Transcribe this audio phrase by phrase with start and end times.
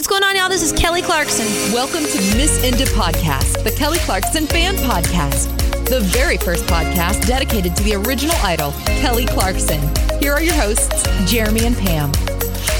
[0.00, 0.48] What's going on, y'all?
[0.48, 1.44] This is Kelly Clarkson.
[1.74, 5.54] Welcome to Miss Inda Podcast, the Kelly Clarkson fan podcast,
[5.90, 9.78] the very first podcast dedicated to the original idol, Kelly Clarkson.
[10.18, 12.10] Here are your hosts, Jeremy and Pam.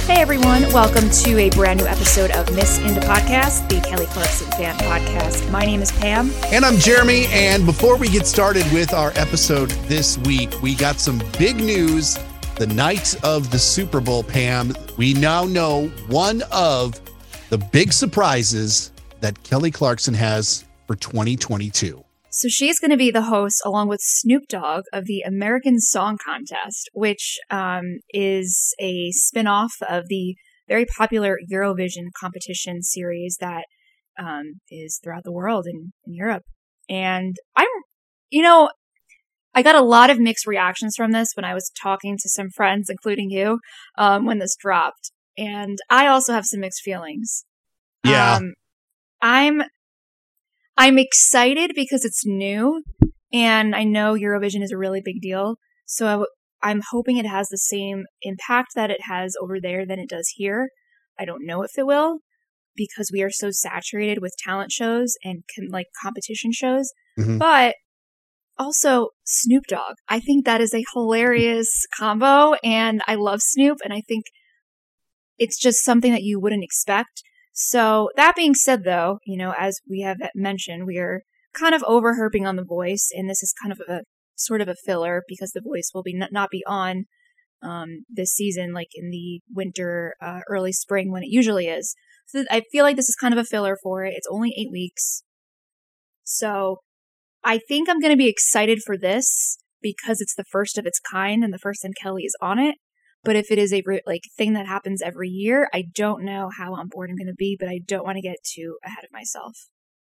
[0.06, 4.50] Hey everyone, welcome to a brand new episode of Miss Inda Podcast, the Kelly Clarkson
[4.52, 5.50] fan podcast.
[5.50, 6.30] My name is Pam.
[6.46, 7.26] And I'm Jeremy.
[7.32, 12.18] And before we get started with our episode this week, we got some big news.
[12.54, 16.98] The night of the Super Bowl, Pam, we now know one of
[17.50, 22.02] the big surprises that Kelly Clarkson has for 2022.
[22.30, 26.16] So she's going to be the host, along with Snoop Dogg, of the American Song
[26.24, 30.36] Contest, which um, is a spin off of the
[30.68, 33.64] very popular Eurovision competition series that
[34.16, 36.44] um, is throughout the world in, in Europe.
[36.88, 37.66] And I'm,
[38.30, 38.70] you know,
[39.56, 42.50] I got a lot of mixed reactions from this when I was talking to some
[42.50, 43.58] friends, including you,
[43.98, 45.10] um, when this dropped.
[45.40, 47.44] And I also have some mixed feelings.
[48.04, 48.36] Yeah.
[48.36, 48.52] Um,
[49.22, 49.62] I'm
[50.76, 52.82] I'm excited because it's new
[53.32, 55.56] and I know Eurovision is a really big deal.
[55.86, 56.26] So i w-
[56.62, 60.28] I'm hoping it has the same impact that it has over there than it does
[60.36, 60.68] here.
[61.18, 62.18] I don't know if it will
[62.76, 66.92] because we are so saturated with talent shows and com- like competition shows.
[67.18, 67.38] Mhm.
[67.38, 67.76] But
[68.58, 69.96] also Snoop Dogg.
[70.08, 74.24] I think that is a hilarious combo and I love Snoop and I think
[75.40, 77.22] it's just something that you wouldn't expect.
[77.52, 81.82] So that being said, though, you know, as we have mentioned, we are kind of
[81.84, 84.02] over herping on the voice, and this is kind of a
[84.36, 87.06] sort of a filler because the voice will be not, not be on
[87.62, 91.96] um, this season, like in the winter, uh, early spring when it usually is.
[92.26, 94.14] So I feel like this is kind of a filler for it.
[94.16, 95.24] It's only eight weeks,
[96.22, 96.76] so
[97.42, 101.00] I think I'm going to be excited for this because it's the first of its
[101.00, 102.76] kind and the first time Kelly is on it.
[103.22, 106.74] But if it is a like thing that happens every year, I don't know how
[106.74, 109.12] on board I'm going to be, but I don't want to get too ahead of
[109.12, 109.68] myself.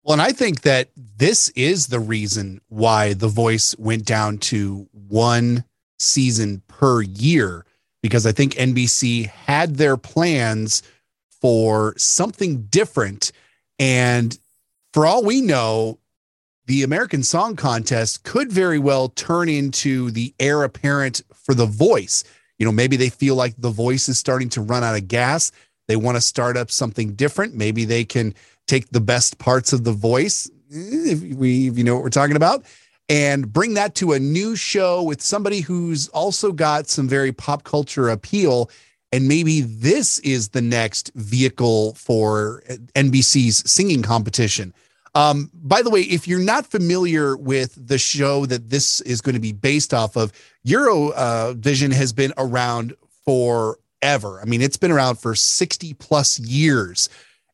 [0.05, 4.89] Well, and I think that this is the reason why The Voice went down to
[4.93, 5.65] one
[5.99, 7.65] season per year,
[8.03, 10.83] because I think NBC had their plans
[11.41, 13.31] for something different.
[13.79, 14.37] And
[14.93, 15.99] for all we know,
[16.67, 22.25] the American Song Contest could very well turn into the heir apparent for The Voice.
[22.63, 25.51] You know, maybe they feel like The Voice is starting to run out of gas.
[25.89, 27.57] They want to start up something different.
[27.57, 28.37] Maybe they can
[28.69, 32.37] take the best parts of The Voice, if we if you know what we're talking
[32.37, 32.65] about,
[33.09, 37.65] and bring that to a new show with somebody who's also got some very pop
[37.65, 38.71] culture appeal.
[39.11, 42.63] And maybe this is the next vehicle for
[42.95, 44.73] NBC's singing competition.
[45.15, 49.35] Um, by the way, if you're not familiar with the show that this is going
[49.35, 50.33] to be based off of,
[50.67, 54.41] Eurovision has been around forever.
[54.41, 57.09] I mean, it's been around for 60 plus years.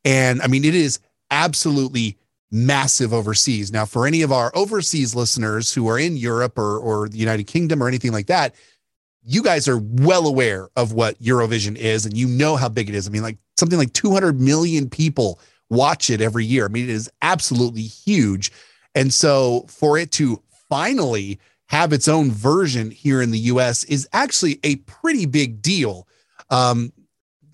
[0.05, 2.17] And I mean, it is absolutely
[2.51, 3.73] massive overseas.
[3.73, 7.45] Now, for any of our overseas listeners who are in Europe or, or the United
[7.45, 8.55] Kingdom or anything like that,
[9.25, 12.95] you guys are well aware of what Eurovision is and you know how big it
[12.95, 13.07] is.
[13.07, 16.67] I mean, like something like 200 million people watch it every year.
[16.67, 18.53] I mean, it is absolutely huge.
[18.95, 24.09] And so for it to finally have its own version here in the US is
[24.12, 26.09] actually a pretty big deal.
[26.51, 26.93] Um,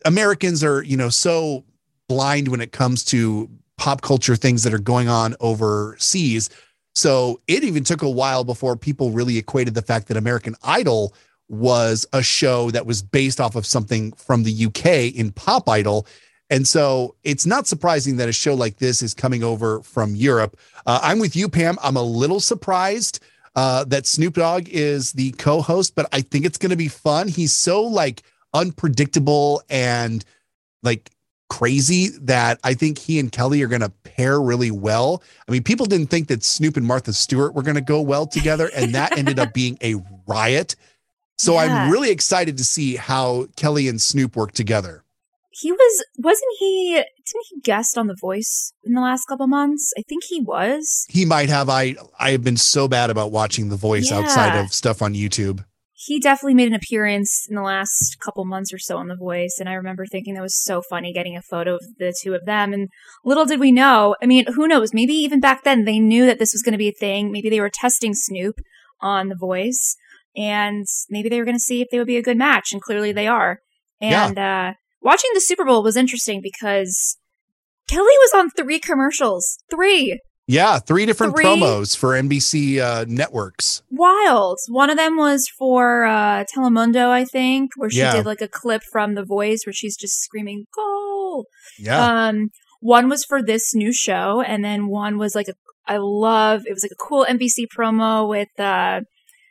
[0.05, 1.65] Americans are, you know, so
[2.09, 6.51] blind when it comes to pop culture things that are going on overseas.
[6.95, 11.13] So it even took a while before people really equated the fact that American Idol
[11.49, 16.07] was a show that was based off of something from the UK in Pop Idol.
[16.51, 20.59] And so it's not surprising that a show like this is coming over from Europe.
[20.87, 21.79] Uh, I'm with you, Pam.
[21.83, 23.21] I'm a little surprised
[23.57, 26.89] uh, that Snoop Dogg is the co host, but I think it's going to be
[26.89, 27.29] fun.
[27.29, 28.23] He's so like
[28.53, 30.25] unpredictable and
[30.83, 31.11] like
[31.49, 35.23] crazy that I think he and Kelly are going to pair really well.
[35.49, 38.27] I mean, people didn't think that Snoop and Martha Stewart were going to go well
[38.27, 40.77] together, and that ended up being a riot.
[41.39, 41.61] So Yeah.
[41.61, 45.04] I'm really excited to see how Kelly and Snoop work together.
[45.61, 49.93] He was wasn't he didn't he guest on The Voice in the last couple months?
[49.97, 51.07] I think he was.
[51.09, 51.69] He might have.
[51.69, 55.65] I I have been so bad about watching The Voice outside of stuff on YouTube.
[55.97, 59.57] He definitely made an appearance in the last couple months or so on The Voice,
[59.59, 62.45] and I remember thinking that was so funny getting a photo of the two of
[62.45, 62.75] them.
[62.75, 62.89] And
[63.25, 64.93] little did we know, I mean, who knows?
[64.93, 67.33] Maybe even back then they knew that this was going to be a thing.
[67.33, 68.57] Maybe they were testing Snoop
[69.01, 69.97] on The Voice,
[70.37, 72.83] and maybe they were going to see if they would be a good match, and
[72.83, 73.61] clearly they are.
[74.01, 74.27] Yeah.
[74.27, 74.73] And uh,
[75.05, 77.17] watching the Super Bowl was interesting because
[77.89, 79.59] Kelly was on three commercials.
[79.71, 80.21] Three.
[80.47, 81.45] Yeah, three different Three?
[81.45, 83.83] promos for NBC uh, networks.
[83.91, 84.59] Wild.
[84.69, 88.13] One of them was for uh, Telemundo, I think, where she Yeah.
[88.17, 91.47] did like a clip from The Voice where she's just screaming "Goal."
[91.79, 92.27] Yeah.
[92.29, 92.49] Um,
[92.81, 95.55] one was for this new show, and then one was like a
[95.87, 99.01] I love it was like a cool NBC promo with uh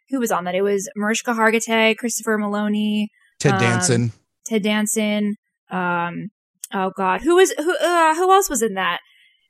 [0.09, 0.53] who was on that?
[0.53, 3.07] It was Mariska Hargitay, Christopher Meloni,
[3.39, 4.11] Ted um, Danson.
[4.45, 5.37] Ted Danson.
[5.73, 6.29] Um,
[6.73, 7.75] oh God, who was who?
[7.77, 8.99] Uh, who else was in that?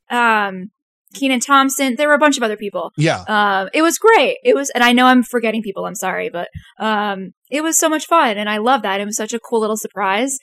[0.10, 0.72] Um,
[1.14, 1.96] Kenan Thompson.
[1.96, 2.92] There were a bunch of other people.
[2.98, 3.24] Yeah.
[3.28, 4.38] Um, it was great.
[4.44, 5.86] It was, and I know I'm forgetting people.
[5.86, 6.48] I'm sorry, but
[6.80, 9.02] um, it was so much fun, and I love that.
[9.02, 10.38] It was such a cool little surprise,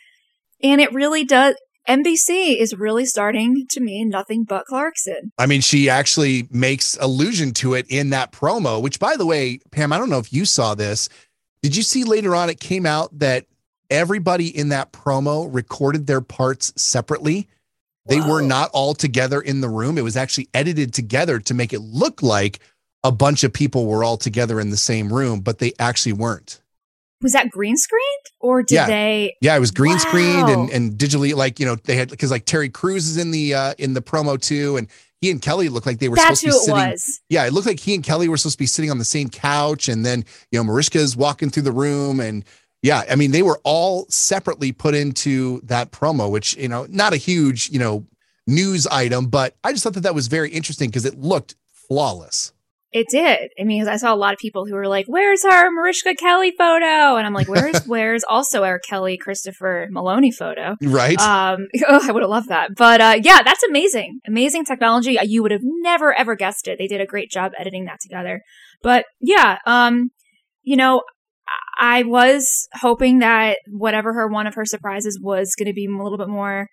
[0.63, 1.57] and it really does.
[1.89, 5.33] NBC is really starting to mean nothing but Clarkson.
[5.39, 9.59] I mean, she actually makes allusion to it in that promo, which, by the way,
[9.73, 11.09] Pam, I don't know if you saw this.
[11.63, 13.47] Did you see later on it came out that
[13.91, 17.49] everybody in that promo recorded their parts separately?
[18.07, 19.97] They were not all together in the room.
[19.99, 22.59] It was actually edited together to make it look like
[23.05, 26.61] a bunch of people were all together in the same room, but they actually weren't.
[27.23, 28.87] Was that green screened, or did Yeah.
[28.87, 29.37] they?
[29.43, 32.47] Yeah, it was green screened and, and digitally, like you know, they had because like
[32.47, 34.89] Terry Crews is in the uh in the promo too, and
[35.21, 36.91] he and Kelly looked like they were That's supposed to be sitting.
[36.93, 37.21] was.
[37.29, 39.29] Yeah, it looked like he and Kelly were supposed to be sitting on the same
[39.29, 42.43] couch, and then you know Mariska's walking through the room, and
[42.83, 47.13] yeah, I mean they were all separately put into that promo, which you know not
[47.13, 48.07] a huge you know
[48.47, 51.57] news item, but I just thought that that was very interesting because it looked
[51.89, 52.53] flawless.
[52.93, 53.51] It did.
[53.59, 56.53] I mean, I saw a lot of people who were like, "Where's our Mariska Kelly
[56.59, 61.21] photo?" And I'm like, "Where's where's also our Kelly Christopher Meloni photo?" Right?
[61.21, 62.75] Um, oh, I would have loved that.
[62.77, 64.21] But uh, yeah, that's amazing.
[64.27, 65.19] Amazing technology.
[65.19, 66.79] Uh, You would have never ever guessed it.
[66.79, 68.43] They did a great job editing that together.
[68.83, 70.11] But yeah, um,
[70.63, 71.03] you know,
[71.81, 76.03] I was hoping that whatever her one of her surprises was going to be a
[76.03, 76.69] little bit more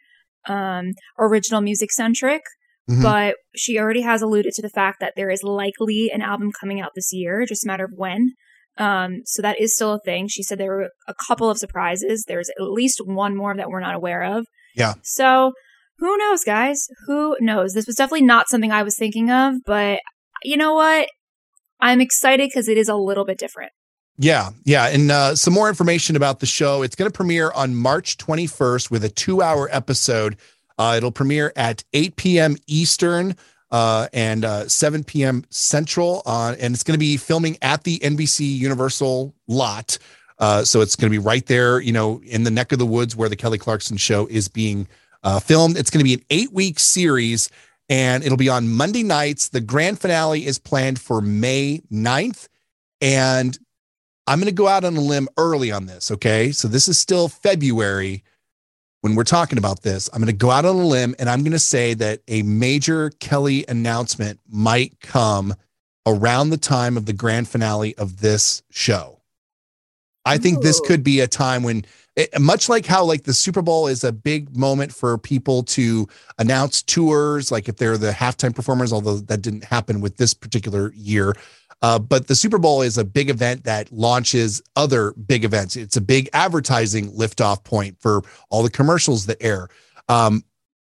[0.48, 2.42] um original music centric.
[2.90, 3.02] Mhm.
[3.02, 6.80] But she already has alluded to the fact that there is likely an album coming
[6.80, 8.32] out this year, just a matter of when.
[8.78, 10.28] Um, so that is still a thing.
[10.28, 12.26] She said there were a couple of surprises.
[12.28, 14.46] There's at least one more that we're not aware of.
[14.76, 14.94] Yeah.
[15.04, 15.52] So
[15.98, 16.88] who knows, guys?
[17.08, 17.74] Who knows?
[17.74, 20.00] This was definitely not something I was thinking of, but
[20.44, 21.10] you know what?
[21.80, 23.72] I'm excited because it is a little bit different.
[24.20, 26.82] Yeah, yeah, and uh, some more information about the show.
[26.82, 30.38] It's going to premiere on March 21st with a two-hour episode.
[30.80, 32.56] Uh, it'll premiere at 8 p.m.
[32.66, 33.36] Eastern
[33.70, 35.46] uh, and uh, 7 p.m.
[35.52, 40.00] Central, and it's going to be filming at the NBC Universal lot.
[40.40, 42.86] Uh, so it's going to be right there, you know, in the neck of the
[42.86, 44.88] woods where the Kelly Clarkson show is being
[45.24, 45.78] uh, filmed.
[45.78, 47.52] It's going to be an eight-week series,
[47.88, 49.50] and it'll be on Monday nights.
[49.50, 52.48] The grand finale is planned for May 9th,
[53.02, 53.58] and
[54.28, 56.12] I'm going to go out on a limb early on this.
[56.12, 56.52] Okay.
[56.52, 58.24] So this is still February
[59.02, 60.10] when we're talking about this.
[60.12, 62.44] I'm going to go out on a limb and I'm going to say that a
[62.44, 65.56] major Kelly announcement might come
[66.06, 69.22] around the time of the grand finale of this show.
[70.26, 71.86] I think this could be a time when
[72.18, 76.08] it, much like how like the Super Bowl is a big moment for people to
[76.38, 80.92] announce tours, like if they're the halftime performers, although that didn't happen with this particular
[80.96, 81.34] year.
[81.82, 85.76] Uh, but the Super Bowl is a big event that launches other big events.
[85.76, 89.70] It's a big advertising liftoff point for all the commercials that air.
[90.10, 90.44] Um,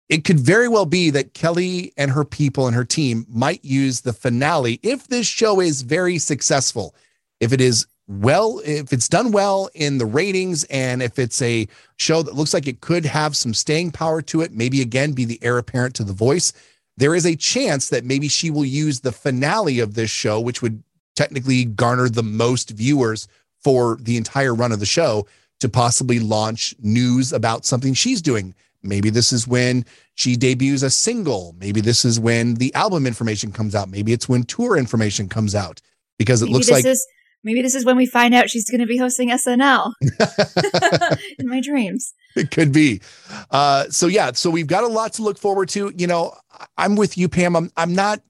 [0.09, 4.01] it could very well be that Kelly and her people and her team might use
[4.01, 6.95] the finale if this show is very successful.
[7.39, 11.67] If it is well, if it's done well in the ratings, and if it's a
[11.95, 15.23] show that looks like it could have some staying power to it, maybe again be
[15.23, 16.51] the heir apparent to the voice
[17.01, 20.61] there is a chance that maybe she will use the finale of this show, which
[20.61, 20.83] would
[21.15, 23.27] technically garner the most viewers
[23.59, 25.25] for the entire run of the show,
[25.61, 28.53] to possibly launch news about something she's doing.
[28.83, 31.55] Maybe this is when she debuts a single.
[31.59, 33.89] Maybe this is when the album information comes out.
[33.89, 35.81] Maybe it's when tour information comes out
[36.19, 37.03] because it maybe looks like is
[37.43, 39.93] maybe this is when we find out she's going to be hosting SNL
[41.39, 42.13] in my dreams.
[42.35, 43.01] it could be.
[43.49, 45.91] Uh, so yeah, so we've got a lot to look forward to.
[45.95, 46.33] You know,
[46.77, 47.55] I'm with you, Pam.
[47.55, 48.21] I'm I'm not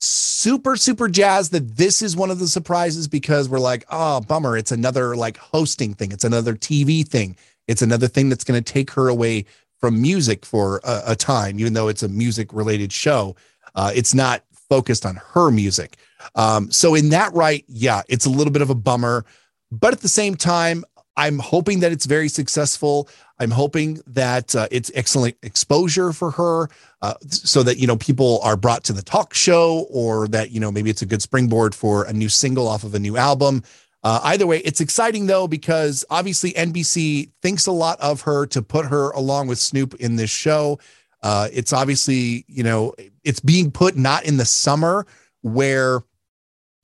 [0.00, 4.56] super super jazzed that this is one of the surprises because we're like, oh bummer,
[4.56, 6.12] it's another like hosting thing.
[6.12, 7.36] It's another TV thing.
[7.66, 9.46] It's another thing that's going to take her away
[9.80, 13.36] from music for a, a time, even though it's a music related show.
[13.74, 15.96] Uh, it's not focused on her music.
[16.34, 19.24] Um, so in that right, yeah, it's a little bit of a bummer,
[19.70, 20.84] but at the same time,
[21.16, 23.08] I'm hoping that it's very successful.
[23.38, 26.68] I'm hoping that uh, it's excellent exposure for her,
[27.02, 30.60] uh, so that you know people are brought to the talk show, or that you
[30.60, 33.62] know maybe it's a good springboard for a new single off of a new album.
[34.04, 38.60] Uh, either way, it's exciting though because obviously NBC thinks a lot of her to
[38.60, 40.78] put her along with Snoop in this show.
[41.22, 42.92] Uh, it's obviously, you know,
[43.24, 45.06] it's being put not in the summer
[45.40, 46.02] where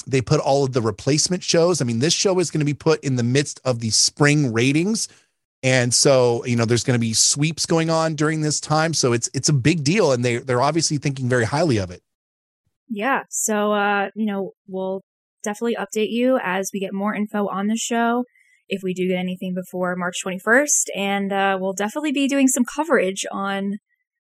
[0.06, 1.82] they put all of the replacement shows.
[1.82, 4.50] I mean, this show is going to be put in the midst of the spring
[4.50, 5.08] ratings.
[5.62, 8.94] And so, you know, there's going to be sweeps going on during this time.
[8.94, 12.02] So it's it's a big deal and they they're obviously thinking very highly of it.
[12.88, 13.24] Yeah.
[13.28, 15.02] So uh, you know, we'll
[15.44, 18.24] definitely update you as we get more info on the show
[18.68, 22.64] if we do get anything before March 21st and uh, we'll definitely be doing some
[22.64, 23.78] coverage on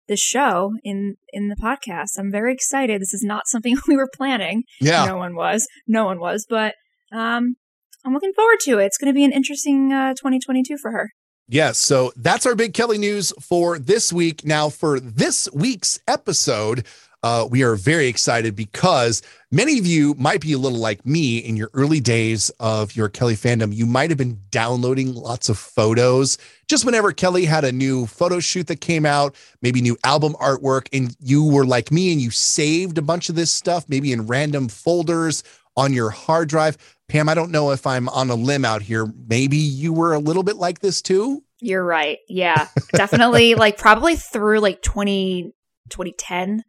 [0.07, 2.19] the show in in the podcast.
[2.19, 3.01] I'm very excited.
[3.01, 4.65] This is not something we were planning.
[4.81, 5.05] Yeah.
[5.07, 5.67] No one was.
[5.87, 6.75] No one was, but
[7.13, 7.57] um
[8.05, 8.87] I'm looking forward to it.
[8.87, 11.11] It's going to be an interesting uh, 2022 for her.
[11.49, 11.79] Yes.
[11.79, 14.45] So that's our big Kelly news for this week.
[14.45, 16.87] Now, for this week's episode,
[17.23, 21.39] uh, we are very excited because many of you might be a little like me
[21.39, 23.75] in your early days of your Kelly fandom.
[23.75, 26.37] You might have been downloading lots of photos
[26.69, 30.89] just whenever Kelly had a new photo shoot that came out, maybe new album artwork,
[30.93, 34.27] and you were like me and you saved a bunch of this stuff, maybe in
[34.27, 35.43] random folders
[35.77, 36.77] on your hard drive.
[37.09, 39.07] Pam, I don't know if I'm on a limb out here.
[39.29, 41.43] Maybe you were a little bit like this too.
[41.61, 42.19] You're right.
[42.29, 43.55] Yeah, definitely.
[43.57, 45.53] like probably through like 20,
[45.91, 46.65] 2010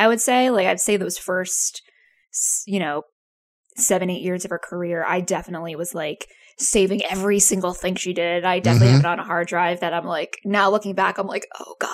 [0.00, 0.50] I would say.
[0.50, 1.82] Like I'd say those first,
[2.66, 3.02] you know,
[3.76, 6.26] seven, eight years of her career, I definitely was like
[6.58, 8.46] saving every single thing she did.
[8.46, 8.96] I definitely mm-hmm.
[8.96, 11.76] have it on a hard drive that I'm like, now looking back, I'm like, oh
[11.78, 11.90] God,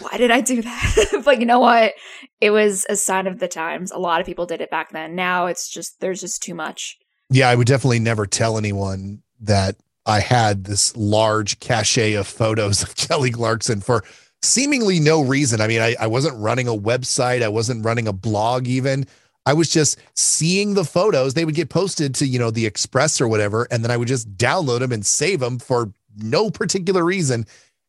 [0.00, 1.20] why did I do that?
[1.24, 1.92] but you know what?
[2.40, 3.92] It was a sign of the times.
[3.92, 5.14] A lot of people did it back then.
[5.14, 6.98] Now it's just, there's just too much.
[7.30, 12.82] Yeah, I would definitely never tell anyone that I had this large cachet of photos
[12.82, 14.04] of Kelly Clarkson for
[14.42, 15.60] seemingly no reason.
[15.60, 19.06] I mean, I, I wasn't running a website, I wasn't running a blog even.
[19.46, 21.34] I was just seeing the photos.
[21.34, 23.66] They would get posted to, you know, the Express or whatever.
[23.70, 27.46] And then I would just download them and save them for no particular reason.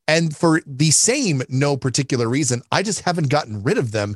[0.08, 4.16] And for the same no particular reason, I just haven't gotten rid of them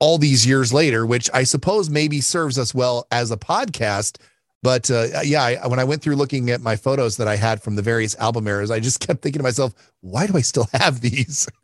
[0.00, 4.18] all these years later, which I suppose maybe serves us well as a podcast.
[4.64, 7.62] But uh, yeah, I, when I went through looking at my photos that I had
[7.62, 10.66] from the various album eras, I just kept thinking to myself, why do I still
[10.72, 11.46] have these?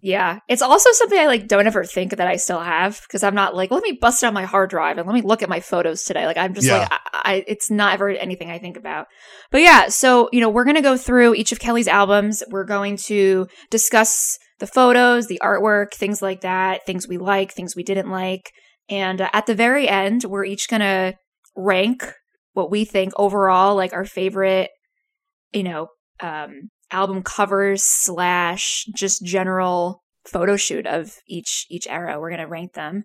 [0.00, 0.38] Yeah.
[0.46, 3.56] It's also something I like don't ever think that I still have because I'm not
[3.56, 6.04] like, let me bust out my hard drive and let me look at my photos
[6.04, 6.24] today.
[6.24, 6.78] Like I'm just yeah.
[6.78, 9.08] like, I, I, it's not ever anything I think about.
[9.50, 12.44] But yeah, so, you know, we're going to go through each of Kelly's albums.
[12.48, 17.74] We're going to discuss the photos, the artwork, things like that, things we like, things
[17.74, 18.52] we didn't like.
[18.88, 21.16] And uh, at the very end, we're each going to
[21.56, 22.14] rank
[22.58, 24.70] what we think overall, like our favorite,
[25.52, 25.88] you know,
[26.20, 32.20] um, album covers slash just general photo shoot of each each era.
[32.20, 33.04] We're gonna rank them.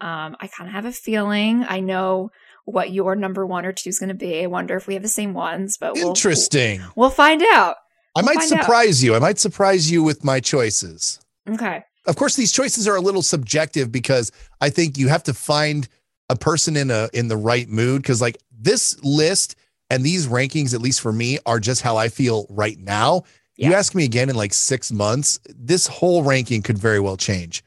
[0.00, 2.30] Um, I kind of have a feeling I know
[2.64, 4.42] what your number one or two is going to be.
[4.42, 6.80] I wonder if we have the same ones, but we'll, interesting.
[6.96, 7.76] We'll, find out.
[8.16, 9.06] We'll I might surprise out.
[9.06, 9.14] you.
[9.14, 11.20] I might surprise you with my choices.
[11.48, 11.82] Okay.
[12.06, 15.88] Of course, these choices are a little subjective because I think you have to find
[16.28, 18.02] a person in a in the right mood.
[18.02, 19.56] Because like this list
[19.90, 23.24] and these rankings, at least for me, are just how I feel right now.
[23.56, 23.68] Yeah.
[23.68, 27.62] You ask me again in like six months, this whole ranking could very well change.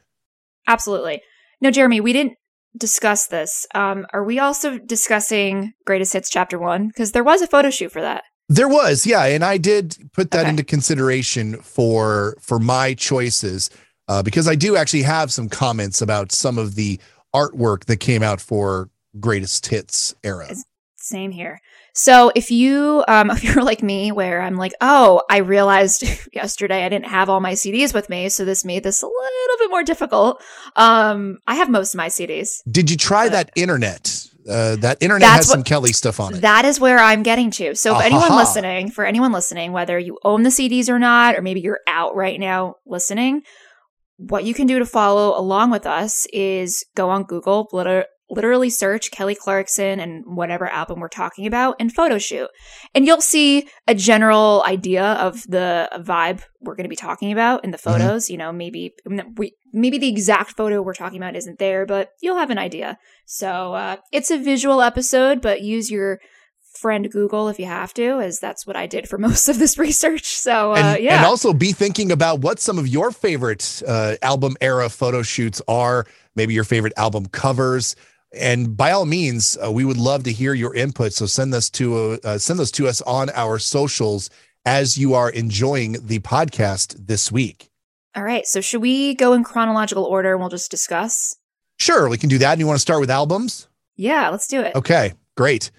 [0.67, 1.21] Absolutely.
[1.61, 2.37] No, Jeremy, we didn't
[2.77, 3.67] discuss this.
[3.75, 6.87] Um, are we also discussing Greatest Hits Chapter One?
[6.87, 8.23] Because there was a photo shoot for that.
[8.49, 10.49] There was, yeah, and I did put that okay.
[10.49, 13.69] into consideration for for my choices
[14.07, 16.99] uh, because I do actually have some comments about some of the
[17.35, 18.89] artwork that came out for
[19.19, 20.49] Greatest Hits era.
[20.95, 21.59] Same here.
[21.93, 26.83] So if you, um, if you're like me, where I'm like, oh, I realized yesterday
[26.83, 29.69] I didn't have all my CDs with me, so this made this a little bit
[29.69, 30.41] more difficult.
[30.75, 32.61] Um, I have most of my CDs.
[32.69, 34.29] Did you try that internet?
[34.47, 36.41] Uh, that internet has what, some Kelly stuff on it.
[36.41, 37.73] That is where I'm getting to.
[37.75, 41.41] So, if anyone listening, for anyone listening, whether you own the CDs or not, or
[41.41, 43.41] maybe you're out right now listening,
[44.17, 47.67] what you can do to follow along with us is go on Google,
[48.29, 52.49] literally search Kelly Clarkson and whatever album we're talking about and photo shoot.
[52.93, 57.63] And you'll see a general idea of the vibe we're going to be talking about
[57.63, 57.91] in the mm-hmm.
[57.91, 58.25] photos.
[58.25, 58.31] Mm-hmm.
[58.31, 58.93] You know, maybe
[59.37, 62.97] we, maybe the exact photo we're talking about isn't there, but you'll have an idea.
[63.25, 66.19] So uh, it's a visual episode, but use your
[66.75, 69.77] friend Google if you have to, as that's what I did for most of this
[69.77, 70.25] research.
[70.25, 74.15] So uh, and, yeah, and also be thinking about what some of your favorite uh,
[74.21, 76.05] album era photo shoots are.
[76.35, 77.95] Maybe your favorite album covers
[78.37, 81.13] and by all means, uh, we would love to hear your input.
[81.13, 84.29] So send this to uh, send those to us on our socials
[84.65, 87.69] as you are enjoying the podcast this week.
[88.15, 88.45] All right.
[88.45, 91.37] So should we go in chronological order and we'll just discuss?
[91.77, 92.53] Sure, we can do that.
[92.53, 93.67] And you want to start with albums?
[93.97, 94.75] Yeah, let's do it.
[94.75, 95.71] Okay, great.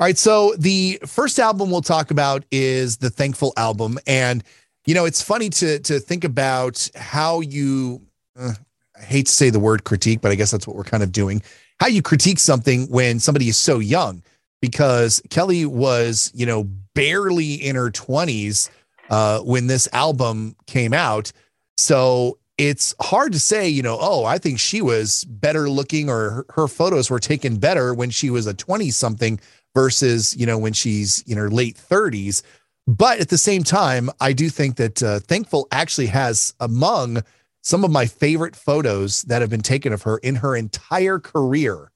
[0.00, 0.16] All right.
[0.18, 4.44] So the first album we'll talk about is the Thankful album, and
[4.86, 8.00] You know, it's funny to to think about how you.
[8.38, 8.54] Uh,
[8.96, 11.12] I hate to say the word critique, but I guess that's what we're kind of
[11.12, 11.42] doing.
[11.80, 14.22] How you critique something when somebody is so young,
[14.62, 16.64] because Kelly was, you know,
[16.94, 18.70] barely in her twenties
[19.10, 21.32] uh, when this album came out.
[21.76, 26.30] So it's hard to say, you know, oh, I think she was better looking or
[26.30, 29.38] her, her photos were taken better when she was a 20 something
[29.78, 32.42] versus, you know, when she's in her late 30s.
[32.88, 37.22] But at the same time, I do think that uh, Thankful actually has among
[37.62, 41.92] some of my favorite photos that have been taken of her in her entire career.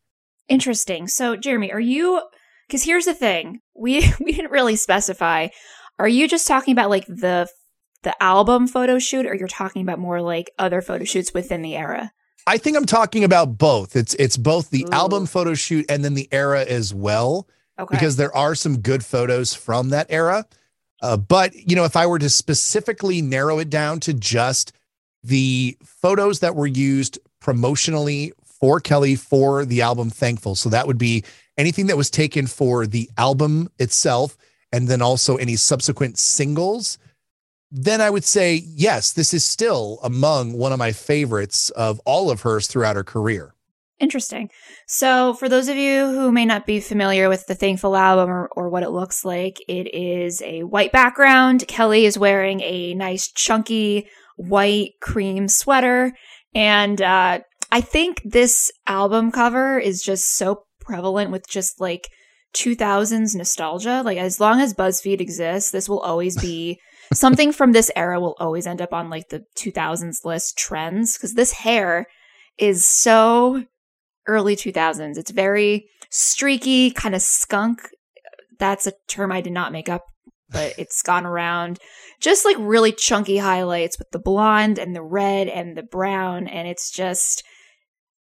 [0.49, 1.09] Interesting.
[1.09, 2.23] So, Jeremy, are you
[2.69, 3.59] because here's the thing.
[3.75, 5.49] We we didn't really specify.
[5.99, 7.49] Are you just talking about like the
[8.05, 11.75] the album photo shoot or you're talking about more like other photo shoots within the
[11.75, 12.12] era?
[12.47, 13.97] I think I'm talking about both.
[13.97, 14.93] It's it's both the Ooh.
[14.93, 17.49] album photo shoot and then the era as well
[17.79, 17.97] Okay.
[17.97, 20.47] because there are some good photos from that era.
[21.02, 24.73] Uh, but you know, if I were to specifically narrow it down to just
[25.25, 30.99] the photos that were used promotionally for Kelly for the album Thankful, so that would
[30.99, 31.25] be
[31.59, 34.37] anything that was taken for the album itself,
[34.73, 36.99] and then also any subsequent singles.
[37.71, 42.31] Then I would say yes, this is still among one of my favorites of all
[42.31, 43.55] of hers throughout her career.
[44.02, 44.50] Interesting.
[44.88, 48.49] So, for those of you who may not be familiar with the Thankful album or,
[48.49, 51.68] or what it looks like, it is a white background.
[51.68, 56.12] Kelly is wearing a nice, chunky white cream sweater.
[56.52, 57.40] And uh,
[57.71, 62.09] I think this album cover is just so prevalent with just like
[62.56, 64.02] 2000s nostalgia.
[64.04, 66.80] Like, as long as BuzzFeed exists, this will always be
[67.14, 71.35] something from this era, will always end up on like the 2000s list trends because
[71.35, 72.09] this hair
[72.59, 73.64] is so
[74.26, 75.17] early 2000s.
[75.19, 77.88] It's very streaky, kind of skunk.
[78.59, 80.05] That's a term I did not make up,
[80.50, 81.79] but it's gone around.
[82.21, 86.47] Just like really chunky highlights with the blonde and the red and the brown.
[86.47, 87.43] And it's just,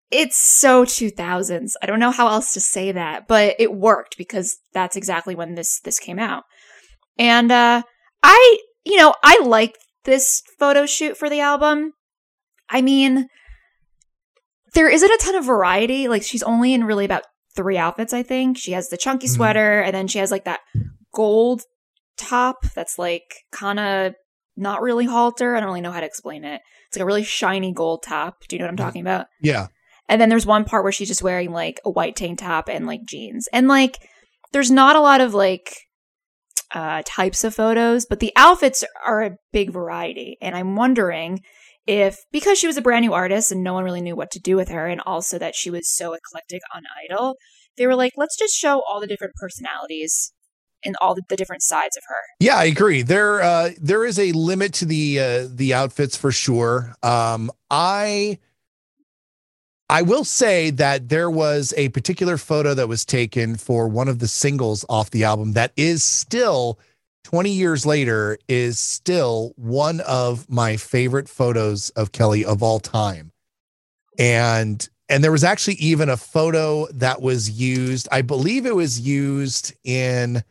[0.10, 1.74] it's so 2000s.
[1.82, 5.56] I don't know how else to say that, but it worked because that's exactly when
[5.56, 6.44] this, this came out.
[7.18, 7.84] And, uh,
[8.24, 11.94] I, you know, I like this photo shoot for the album.
[12.70, 13.28] I mean,
[14.74, 16.08] there isn't a ton of variety.
[16.08, 17.24] Like she's only in really about
[17.56, 18.58] three outfits, I think.
[18.58, 19.32] She has the chunky Mhm.
[19.36, 20.62] sweater, and then she has like that
[21.14, 21.64] gold
[22.18, 24.14] top that's like kind of
[24.56, 25.56] not really halter.
[25.56, 26.62] I don't really know how to explain it.
[26.88, 28.38] It's like a really shiny gold top.
[28.48, 28.86] Do you know what I'm Mhm.
[28.86, 29.28] talking about?
[29.42, 29.68] Yeah.
[30.10, 32.86] And then there's one part where she's just wearing like a white tank top and
[32.86, 33.48] like jeans.
[33.54, 33.98] And like
[34.52, 35.76] there's not a lot of like
[36.72, 40.38] uh types of photos, but the outfits are a big variety.
[40.42, 41.42] And I'm wondering
[41.86, 44.40] if because she was a brand new artist and no one really knew what to
[44.40, 47.36] do with her and also that she was so eclectic on Idol,
[47.78, 50.32] they were like, let's just show all the different personalities
[50.86, 52.22] and all the, the different sides of her.
[52.40, 53.02] Yeah, I agree.
[53.02, 56.96] There, uh, there is a limit to the uh, the outfits for sure.
[57.02, 58.40] Um, I,
[59.90, 64.20] I will say that there was a particular photo that was taken for one of
[64.20, 66.80] the singles off the album that is still,
[67.24, 73.32] twenty years later, is still one of my favorite photos of Kelly of all time,
[74.18, 78.08] and and there was actually even a photo that was used.
[78.12, 80.44] I believe it was used in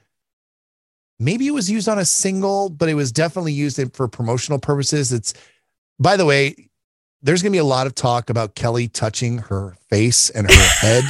[1.19, 4.59] maybe it was used on a single, but it was definitely used in, for promotional
[4.59, 5.13] purposes.
[5.13, 5.35] It's,
[5.99, 6.69] by the way,
[7.23, 10.69] there's going to be a lot of talk about Kelly touching her face and her
[10.81, 11.05] head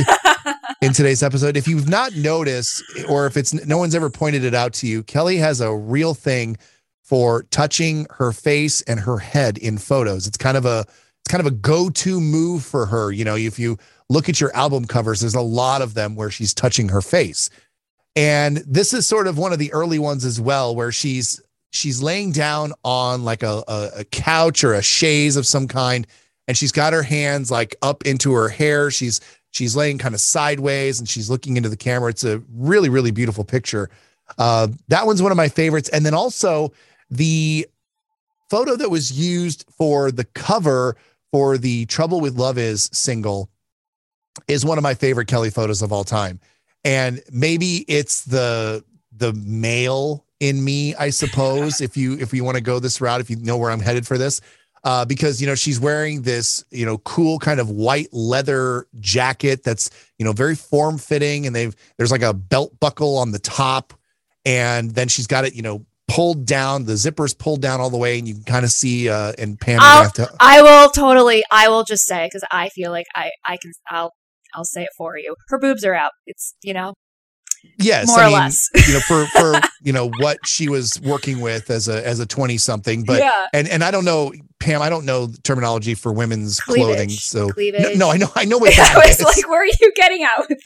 [0.82, 1.56] in today's episode.
[1.56, 5.04] If you've not noticed, or if it's no one's ever pointed it out to you,
[5.04, 6.56] Kelly has a real thing
[7.02, 10.26] for touching her face and her head in photos.
[10.26, 13.12] It's kind of a it's kind of a go-to move for her.
[13.12, 16.30] You know, if you look at your album covers, there's a lot of them where
[16.30, 17.48] she's touching her face.
[18.16, 21.40] And this is sort of one of the early ones as well, where she's
[21.70, 26.08] she's laying down on like a, a, a couch or a chaise of some kind,
[26.48, 28.90] and she's got her hands like up into her hair.
[28.90, 29.20] She's
[29.52, 32.10] she's laying kind of sideways and she's looking into the camera.
[32.10, 33.88] It's a really, really beautiful picture.
[34.38, 35.88] Uh, that one's one of my favorites.
[35.90, 36.72] And then also
[37.10, 37.66] the
[38.50, 40.96] photo that was used for the cover
[41.30, 43.48] for the Trouble with Love is single
[44.48, 46.40] is one of my favorite Kelly photos of all time
[46.84, 48.84] and maybe it's the
[49.16, 53.20] the male in me i suppose if you if you want to go this route
[53.20, 54.40] if you know where i'm headed for this
[54.84, 59.62] uh, because you know she's wearing this you know cool kind of white leather jacket
[59.62, 63.38] that's you know very form fitting and they've there's like a belt buckle on the
[63.38, 63.94] top
[64.44, 67.96] and then she's got it you know pulled down the zippers pulled down all the
[67.96, 70.30] way and you can kind of see uh and pam you're gonna I'll, have to
[70.40, 71.42] I will totally.
[71.50, 73.72] I will just say because I feel like I I can.
[73.90, 74.12] I'll
[74.54, 75.34] I'll say it for you.
[75.48, 76.12] Her boobs are out.
[76.26, 76.94] It's you know.
[77.78, 78.68] Yes, more I or mean, less.
[78.86, 82.26] you know, for for you know what she was working with as a as a
[82.26, 86.12] twenty something, but yeah, and and I don't know, Pam, I don't know terminology for
[86.12, 87.96] women's clothing, so no, Cleavage.
[87.98, 89.24] no, I know, I know what I was is.
[89.24, 90.60] like, where are you getting out with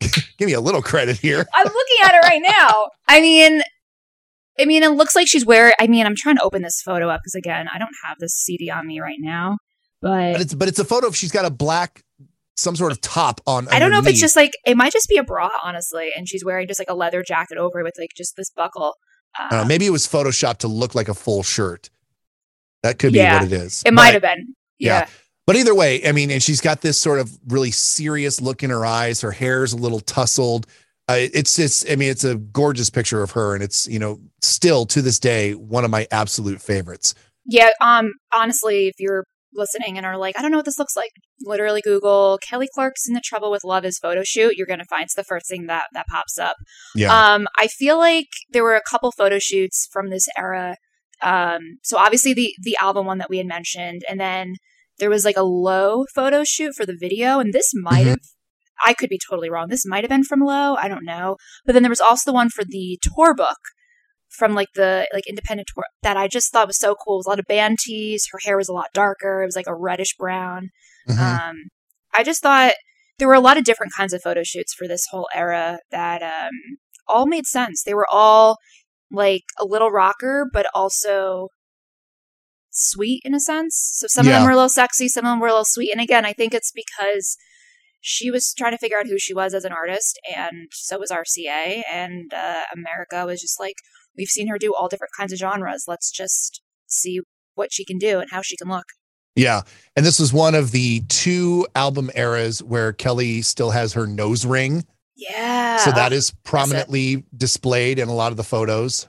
[0.00, 0.24] this?
[0.38, 1.44] Give me a little credit here.
[1.54, 2.88] I'm looking at it right now.
[3.08, 3.62] I mean,
[4.58, 5.74] I mean, it looks like she's wearing.
[5.80, 8.34] I mean, I'm trying to open this photo up because again, I don't have this
[8.34, 9.56] CD on me right now.
[10.00, 12.03] But But it's but it's a photo of she's got a black
[12.56, 13.66] some sort of top on.
[13.68, 16.28] I don't know if it's just like it might just be a bra, honestly, and
[16.28, 18.94] she's wearing just like a leather jacket over it with like just this buckle.
[19.38, 21.90] I don't know, Um, maybe it was photoshopped to look like a full shirt.
[22.82, 23.34] That could be Yeah.
[23.42, 23.82] what it is.
[23.84, 24.54] it might have been.
[24.78, 25.00] yeah.
[25.00, 25.06] Yeah.
[25.46, 28.70] But either way, I mean, and she's got this sort of really serious look in
[28.70, 29.20] her eyes.
[29.20, 30.66] Her hair's a little tousled.
[31.06, 31.84] Uh, it's it's.
[31.90, 35.18] I mean, it's a gorgeous picture of her, and it's you know still to this
[35.18, 37.14] day one of my absolute favorites.
[37.44, 40.96] Yeah, um, honestly, if you're listening and are like, I don't know what this looks
[40.96, 41.10] like,
[41.42, 44.54] literally Google Kelly Clarkson the Trouble with Love is photo shoot.
[44.56, 46.56] You're gonna find it's the first thing that that pops up.
[46.94, 50.76] Yeah, Um, I feel like there were a couple photo shoots from this era.
[51.22, 54.54] Um, so obviously the the album one that we had mentioned, and then
[54.98, 58.10] there was like a low photo shoot for the video, and this might Mhm.
[58.10, 58.18] have.
[58.84, 59.68] I could be totally wrong.
[59.68, 60.74] This might have been from Low.
[60.74, 61.36] I don't know.
[61.64, 63.58] But then there was also the one for the tour book
[64.36, 67.14] from like the like independent tour that I just thought was so cool.
[67.14, 68.26] It was a lot of band tees.
[68.32, 69.42] Her hair was a lot darker.
[69.42, 70.70] It was like a reddish brown.
[71.08, 71.18] Mhm.
[71.18, 71.56] Um,
[72.12, 72.74] I just thought
[73.18, 76.22] there were a lot of different kinds of photo shoots for this whole era that
[76.22, 77.82] um, all made sense.
[77.82, 78.58] They were all
[79.10, 81.48] like a little rocker, but also
[82.70, 83.76] sweet in a sense.
[83.98, 85.92] So some of them were a little sexy, some of them were a little sweet.
[85.92, 87.36] And again, I think it's because
[88.00, 91.10] she was trying to figure out who she was as an artist, and so was
[91.10, 91.82] RCA.
[91.90, 93.76] And uh, America was just like,
[94.16, 95.84] we've seen her do all different kinds of genres.
[95.88, 97.20] Let's just see
[97.54, 98.86] what she can do and how she can look.
[99.36, 99.62] yeah.
[99.96, 104.44] And this is one of the two album eras where Kelly still has her nose
[104.44, 104.84] ring,
[105.16, 105.76] Yeah.
[105.78, 109.06] so that is prominently displayed in a lot of the photos.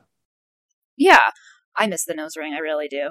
[0.97, 1.31] Yeah,
[1.75, 2.53] I miss the nose ring.
[2.53, 3.09] I really do.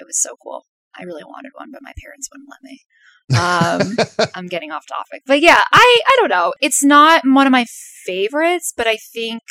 [0.00, 0.64] It was so cool.
[0.98, 2.80] I really wanted one, but my parents wouldn't let me.
[4.18, 6.52] Um, I'm getting off topic, but yeah, I I don't know.
[6.60, 7.64] It's not one of my
[8.04, 9.42] favorites, but I think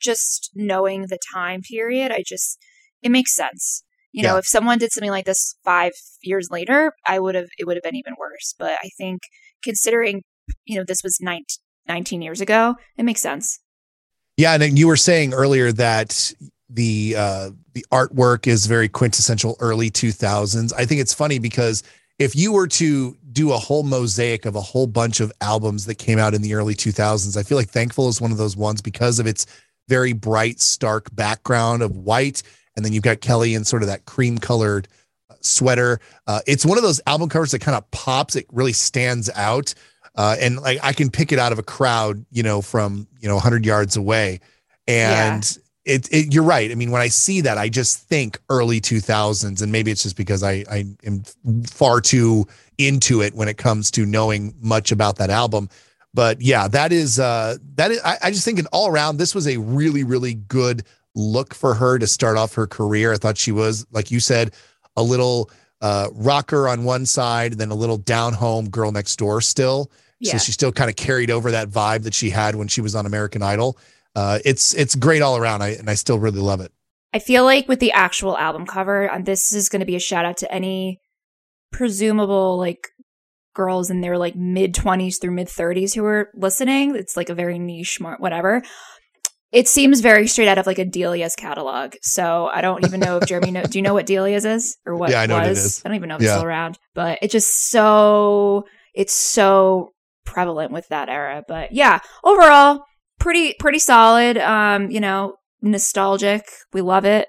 [0.00, 2.58] just knowing the time period, I just
[3.02, 3.82] it makes sense.
[4.12, 7.66] You know, if someone did something like this five years later, I would have it
[7.66, 8.54] would have been even worse.
[8.58, 9.20] But I think
[9.62, 10.22] considering
[10.64, 11.44] you know this was 19,
[11.86, 13.58] 19 years ago, it makes sense.
[14.38, 16.32] Yeah, and you were saying earlier that
[16.68, 20.72] the uh the artwork is very quintessential early 2000s.
[20.76, 21.82] I think it's funny because
[22.18, 25.96] if you were to do a whole mosaic of a whole bunch of albums that
[25.96, 28.80] came out in the early 2000s, I feel like Thankful is one of those ones
[28.80, 29.46] because of its
[29.88, 32.42] very bright stark background of white
[32.76, 34.86] and then you've got Kelly in sort of that cream colored
[35.40, 36.00] sweater.
[36.26, 38.36] Uh, it's one of those album covers that kind of pops.
[38.36, 39.74] It really stands out.
[40.14, 43.28] Uh, and like I can pick it out of a crowd, you know, from you
[43.28, 44.40] know 100 yards away,
[44.88, 46.32] and it, it.
[46.32, 46.70] You're right.
[46.70, 50.16] I mean, when I see that, I just think early 2000s, and maybe it's just
[50.16, 51.22] because I I am
[51.66, 52.46] far too
[52.78, 55.68] into it when it comes to knowing much about that album.
[56.16, 58.00] But yeah, that is uh that is.
[58.02, 60.82] I, I just think in all around, this was a really really good
[61.14, 63.12] look for her to start off her career.
[63.12, 64.54] I thought she was, like you said,
[64.96, 65.50] a little
[65.82, 69.90] uh, rocker on one side, and then a little down home girl next door still.
[70.18, 70.32] Yeah.
[70.32, 72.94] So she still kind of carried over that vibe that she had when she was
[72.94, 73.78] on American Idol.
[74.14, 76.72] Uh, it's it's great all around, I, and I still really love it.
[77.12, 80.00] I feel like with the actual album cover, um, this is going to be a
[80.00, 81.02] shout out to any
[81.72, 82.88] presumable like
[83.56, 86.94] girls in their like mid 20s through mid 30s who are listening.
[86.94, 88.62] It's like a very niche, mar- whatever.
[89.50, 91.94] It seems very straight out of like a Delia's catalog.
[92.02, 93.62] So I don't even know if Jeremy know.
[93.62, 95.10] Do you know what Delia's is or what?
[95.10, 95.64] Yeah, I know what it was?
[95.64, 95.82] is.
[95.84, 98.64] I don't even know if it's still around, but it's just so
[98.94, 99.90] it's so
[100.24, 101.42] prevalent with that era.
[101.48, 102.84] But yeah, overall,
[103.18, 104.36] pretty pretty solid.
[104.36, 106.44] Um, you know, nostalgic.
[106.72, 107.28] We love it,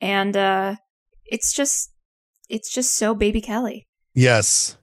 [0.00, 0.76] and uh,
[1.24, 1.90] it's just
[2.48, 3.88] it's just so baby Kelly.
[4.14, 4.76] Yes.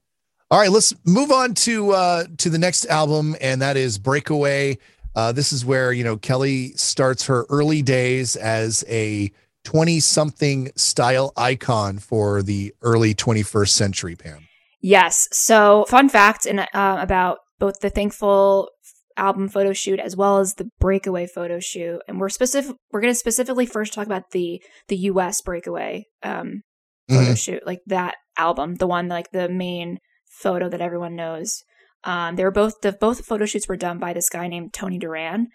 [0.52, 4.78] All right, let's move on to uh, to the next album, and that is Breakaway.
[5.16, 9.32] Uh, this is where you know Kelly starts her early days as a
[9.64, 14.18] twenty-something style icon for the early twenty-first century.
[14.18, 14.46] Pam.
[14.82, 15.30] Yes.
[15.32, 18.70] So, fun fact in, uh, about both the Thankful
[19.16, 22.76] album photo shoot as well as the Breakaway photo shoot, and we're specific.
[22.92, 25.40] We're going to specifically first talk about the the U.S.
[25.40, 26.64] Breakaway um,
[27.10, 27.38] photo Mhm.
[27.38, 30.00] shoot, like that album, the one like the main
[30.42, 31.64] photo that everyone knows.
[32.04, 34.98] Um, they were both the both photo shoots were done by this guy named Tony
[34.98, 35.50] Duran,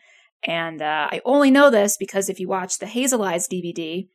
[0.46, 4.08] and uh, I only know this because if you watch the Hazel Eyes DVD,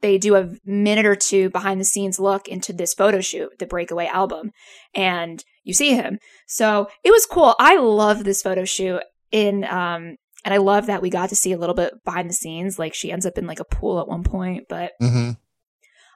[0.00, 3.66] they do a minute or two behind the scenes look into this photo shoot, the
[3.66, 4.52] Breakaway album,
[4.94, 6.18] and you see him.
[6.46, 7.54] So it was cool.
[7.58, 9.02] I love this photo shoot.
[9.30, 12.34] In um, and I love that we got to see a little bit behind the
[12.34, 12.78] scenes.
[12.78, 15.32] Like she ends up in like a pool at one point, but Mm-hmm.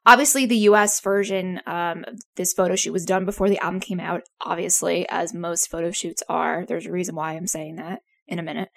[0.06, 2.04] Obviously the US version, um,
[2.36, 6.22] this photo shoot was done before the album came out, obviously, as most photo shoots
[6.28, 6.64] are.
[6.66, 8.68] There's a reason why I'm saying that in a minute.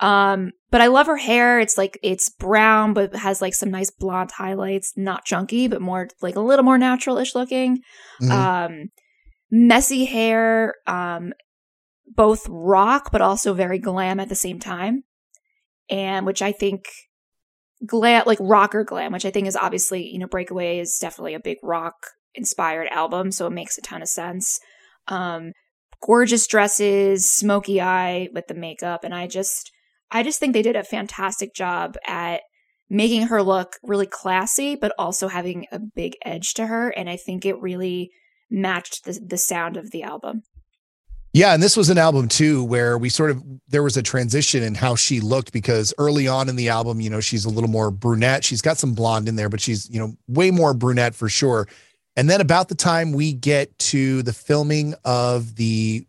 [0.00, 1.60] Um, but I love her hair.
[1.60, 6.08] It's like it's brown, but has like some nice blonde highlights, not chunky, but more
[6.20, 7.78] like a little more natural-ish looking.
[8.20, 8.30] Mhm.
[8.30, 8.84] Um,
[9.50, 11.32] messy hair, um,
[12.06, 15.04] both rock but also very glam at the same time,
[15.88, 16.86] and which I think
[17.86, 21.40] glam like rocker glam, which I think is obviously you know Breakaway is definitely a
[21.40, 21.94] big rock
[22.34, 24.58] inspired album, so it makes a ton of sense.
[25.08, 25.52] Um,
[26.02, 29.70] gorgeous dresses, smoky eye with the makeup, and I just
[30.10, 32.42] I just think they did a fantastic job at
[32.90, 37.16] making her look really classy, but also having a big edge to her, and I
[37.16, 38.10] think it really
[38.50, 40.42] matched the the sound of the album.
[41.34, 44.62] Yeah, and this was an album too where we sort of there was a transition
[44.62, 47.68] in how she looked because early on in the album, you know, she's a little
[47.68, 48.44] more brunette.
[48.44, 51.66] She's got some blonde in there, but she's, you know, way more brunette for sure.
[52.14, 56.06] And then about the time we get to the filming of the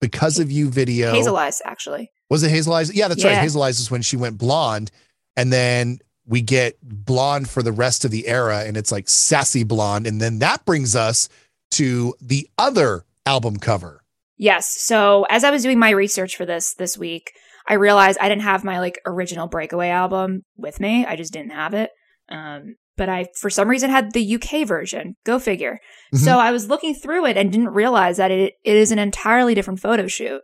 [0.00, 1.12] Because of You video.
[1.12, 2.10] Hazel Eyes, actually.
[2.30, 2.94] Was it Hazel Eyes?
[2.94, 3.36] Yeah, that's right.
[3.36, 4.90] Hazel Eyes is when she went blonde.
[5.36, 9.64] And then we get blonde for the rest of the era, and it's like sassy
[9.64, 10.06] blonde.
[10.06, 11.28] And then that brings us
[11.72, 14.02] to the other album cover.
[14.38, 14.74] Yes.
[14.80, 17.32] So as I was doing my research for this this week,
[17.66, 21.04] I realized I didn't have my like original Breakaway album with me.
[21.04, 21.90] I just didn't have it.
[22.30, 25.14] Um, but I, for some reason, had the UK version.
[25.24, 25.78] Go figure.
[26.14, 26.18] Mhm.
[26.18, 29.54] So I was looking through it and didn't realize that it, it is an entirely
[29.54, 30.40] different photo shoot.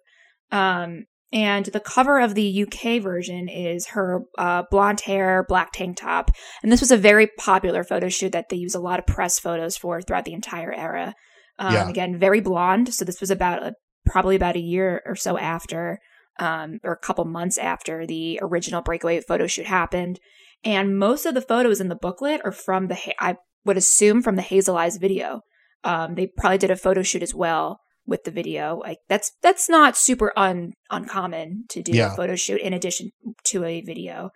[0.52, 5.96] Um, and the cover of the UK version is her uh, blonde hair, black tank
[5.96, 6.30] top.
[6.62, 9.40] And this was a very popular photo shoot that they use a lot of press
[9.40, 11.14] photos for throughout the entire era.
[11.58, 11.88] Um, Yeah.
[11.88, 12.94] Again, very blonde.
[12.94, 13.74] So this was about a,
[14.06, 15.98] probably about a year or so after,
[16.38, 20.20] um, or a couple months after the original breakaway photo shoot happened.
[20.64, 24.36] And most of the photos in the booklet are from the, I would assume from
[24.36, 25.42] the Hazel Eyes video.
[25.84, 28.76] Um, they probably did a photo shoot as well with the video.
[28.78, 32.12] Like that's that's not super un uncommon to do Yeah.
[32.12, 33.10] a photo shoot in addition
[33.44, 34.30] to a video.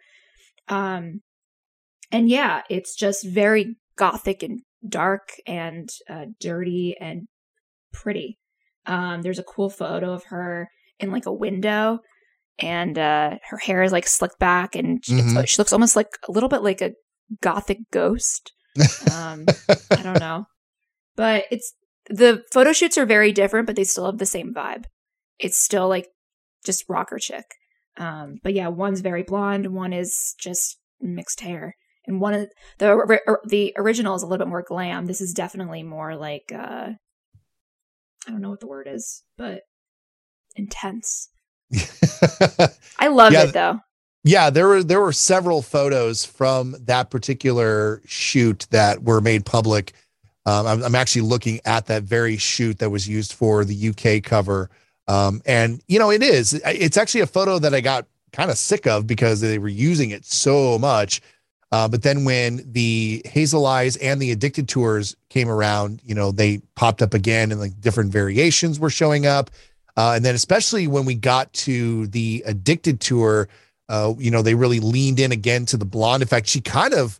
[0.68, 1.20] Um,
[2.12, 7.28] and yeah, it's just very gothic and dark and uh, dirty and
[7.92, 8.38] pretty.
[8.88, 12.00] Um, there's a cool photo of her in like a window,
[12.58, 15.46] and uh, her hair is like slicked back, and she, it's- Mhm.
[15.46, 16.92] she looks almost like a little bit like a
[17.40, 18.50] gothic ghost.
[19.12, 19.44] Um,
[19.90, 20.46] I don't know,
[21.16, 21.74] but it's
[22.08, 24.84] the photo shoots are very different, but they still have the same vibe.
[25.38, 26.06] It's still like
[26.64, 27.44] just rocker chick.
[27.96, 31.74] Um, but yeah, one's very blonde, one is just mixed hair,
[32.06, 32.48] and one of
[32.78, 35.06] the the original is a little bit more glam.
[35.06, 36.90] This is definitely more like uh,
[38.28, 39.62] I don't know what the word is, but
[40.56, 41.30] intense.
[42.98, 43.80] I love Yeah, it though.
[44.24, 49.92] yeah, there were there were several photos from that particular shoot that were made public.
[50.46, 54.22] Um, I'm, I'm actually looking at that very shoot that was used for the UK
[54.22, 54.70] cover,
[55.08, 56.54] um, and you know it is.
[56.66, 60.10] It's actually a photo that I got kind of sick of because they were using
[60.10, 61.20] it so much.
[61.70, 66.32] Uh, but then when the Hazel Eyes and the Addicted tours came around, you know
[66.32, 69.50] they popped up again, and like different variations were showing up.
[69.96, 73.48] Uh, and then especially when we got to the Addicted tour,
[73.88, 76.22] uh, you know, they really leaned in again to the blonde.
[76.22, 77.18] In fact, she kind of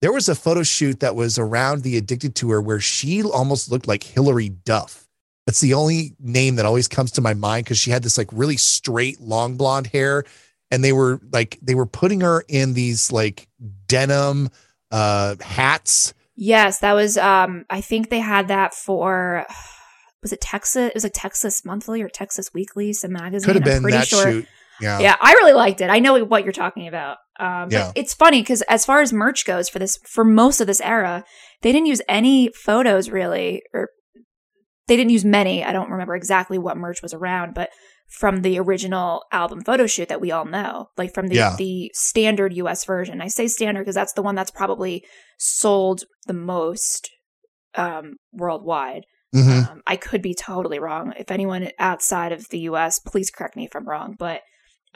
[0.00, 3.88] there was a photo shoot that was around the Addicted tour where she almost looked
[3.88, 5.06] like Hilary Duff.
[5.46, 8.28] That's the only name that always comes to my mind because she had this like
[8.32, 10.24] really straight, long blonde hair,
[10.70, 13.48] and they were like they were putting her in these like
[13.90, 14.48] denim
[14.90, 16.14] uh hats.
[16.36, 17.18] Yes, that was.
[17.18, 19.46] Um, I think they had that for.
[20.22, 20.88] Was it Texas?
[20.88, 23.46] It was like Texas Monthly or Texas Weekly, some magazine.
[23.46, 24.22] Could have been pretty that sure.
[24.30, 24.46] shoot.
[24.78, 24.98] Yeah.
[24.98, 25.88] Yeah, I really liked it.
[25.88, 27.16] I know what you're talking about.
[27.38, 27.92] Um, but Yeah.
[27.94, 31.24] it's funny because as far as merch goes for this, for most of this era,
[31.62, 33.88] they didn't use any photos really, or
[34.88, 35.64] they didn't use many.
[35.64, 37.70] I don't remember exactly what merch was around, but
[38.18, 41.54] from the original album photo shoot that we all know, like from the Yeah.
[41.56, 43.20] the standard US version.
[43.20, 45.04] I say standard because that's the one that's probably
[45.38, 47.08] sold the most
[47.76, 49.04] um, worldwide.
[49.34, 49.70] Mhm.
[49.70, 51.12] Um, I could be totally wrong.
[51.16, 54.16] If anyone outside of the US, please correct me if I'm wrong.
[54.18, 54.42] But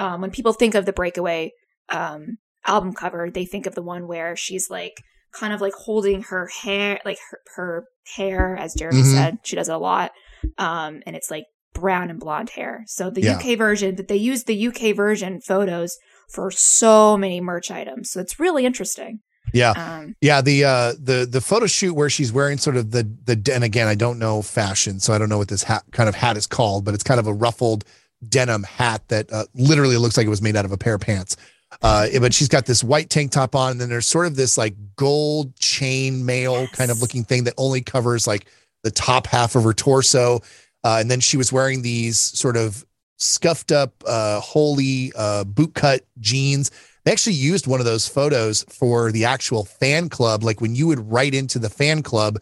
[0.00, 1.52] um, when people think of the Breakaway
[1.90, 4.94] um, album cover, they think of the one where she's like
[5.32, 7.84] kind of like holding her hair, like her, her
[8.16, 9.14] hair, as Jeremy Mhm.
[9.14, 9.38] said.
[9.44, 10.10] She does it a lot.
[10.58, 12.84] Um, and it's like brown and blonde hair.
[12.86, 13.36] So the Yeah.
[13.38, 18.10] UK version, but they use the UK version photos for so many merch items.
[18.10, 19.20] So it's really interesting.
[19.52, 19.70] Yeah.
[19.72, 23.52] Um, Yeah, the uh the the photo shoot where she's wearing sort of the the
[23.52, 26.14] and again I don't know fashion, so I don't know what this hat kind of
[26.14, 27.84] hat is called, but it's kind of a ruffled
[28.26, 31.02] denim hat that uh, literally looks like it was made out of a pair of
[31.02, 31.36] pants.
[31.82, 34.56] Uh, but she's got this white tank top on, and then there's sort of this
[34.56, 36.70] like gold chain mail yes.
[36.70, 38.46] kind of looking thing that only covers like
[38.82, 40.40] the top half of her torso.
[40.84, 42.84] Uh, and then she was wearing these sort of
[43.16, 46.70] scuffed up, uh, holy uh, bootcut jeans.
[47.04, 50.44] They actually used one of those photos for the actual fan club.
[50.44, 52.38] Like when you would write into the fan club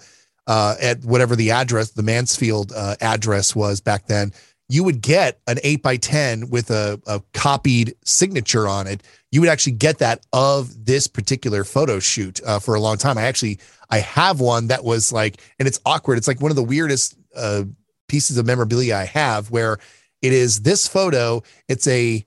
[0.46, 4.32] uh, at whatever the address, the Mansfield uh, address was back then,
[4.68, 9.02] you would get an 8 by 10 with a, a copied signature on it.
[9.30, 13.18] You would actually get that of this particular photo shoot uh, for a long time.
[13.18, 13.58] I actually
[13.90, 16.16] I have one that was like, and it's awkward.
[16.16, 17.64] It's like one of the weirdest uh,
[18.08, 19.78] pieces of memorabilia I have where
[20.20, 21.42] it is this photo.
[21.68, 22.24] It's a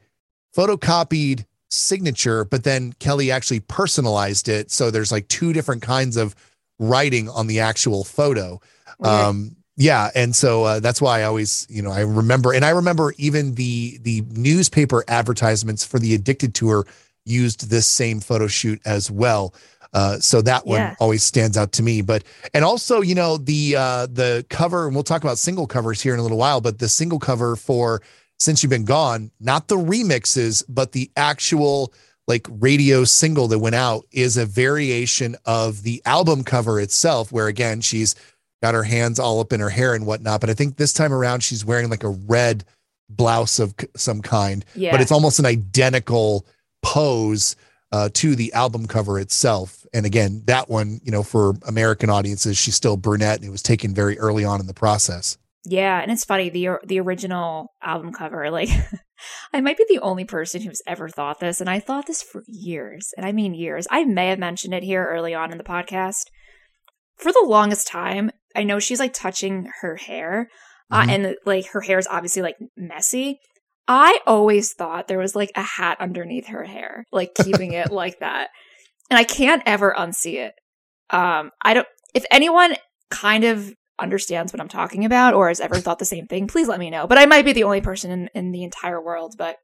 [0.56, 4.72] photocopied signature, but then Kelly actually personalized it.
[4.72, 6.36] So there's like two different kinds of
[6.80, 8.62] writing on the actual photo.
[9.02, 12.70] Um, yeah, and so uh, that's why I always, you know, I remember, and I
[12.70, 16.86] remember even the the newspaper advertisements for the Addicted tour
[17.26, 19.54] used this same photo shoot as well.
[19.96, 20.96] Uh, so that one yeah.
[21.00, 22.02] always stands out to me.
[22.02, 26.02] But and also, you know, the uh, the cover, and we'll talk about single covers
[26.02, 26.60] here in a little while.
[26.60, 28.02] But the single cover for
[28.38, 31.94] since you've been gone, not the remixes, but the actual
[32.28, 37.48] like radio single that went out is a variation of the album cover itself, where
[37.48, 38.16] again she's
[38.62, 40.42] got her hands all up in her hair and whatnot.
[40.42, 42.66] But I think this time around she's wearing like a red
[43.10, 44.66] blouse of some kind.
[44.76, 44.92] Yeah.
[44.92, 46.46] But it's almost an identical
[46.84, 47.56] pose
[47.92, 49.85] uh, to the album cover itself.
[49.96, 53.64] And again, that one, you know, for American audiences, she's still brunette and it was
[53.64, 55.38] taken very early on in the process.
[55.64, 58.52] Yeah, and it's funny the the original album cover.
[58.52, 58.70] Like,
[59.54, 62.44] I might be the only person who's ever thought this, and I thought this for
[62.46, 63.88] years, and I mean years.
[63.90, 66.26] I may have mentioned it here early on in the podcast.
[67.16, 70.50] For the longest time, I know she's like touching her hair,
[70.92, 71.10] uh, mm-hmm.
[71.10, 73.40] uh, and like her hair is obviously like messy.
[73.88, 78.20] I always thought there was like a hat underneath her hair, like keeping it like
[78.20, 78.50] that,
[79.10, 80.54] and I can't ever unsee it.
[81.10, 81.88] Um, I don't.
[82.13, 82.76] If anyone
[83.10, 86.68] kind of understands what I'm talking about or has ever thought the same thing, please
[86.68, 87.08] let me know.
[87.08, 89.36] But I might be the only person in, in the entire world.
[89.38, 89.58] But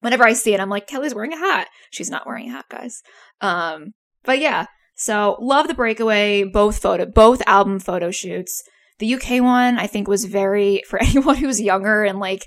[0.00, 1.68] whenever I see it, I'm like, Kelly's wearing a hat.
[1.90, 3.02] She's not wearing a hat, guys.
[3.40, 3.92] Um,
[4.24, 8.62] but yeah, so love the breakaway, both photo, both album photo shoots.
[8.98, 12.46] The UK one, I think, was very for anyone who's younger and like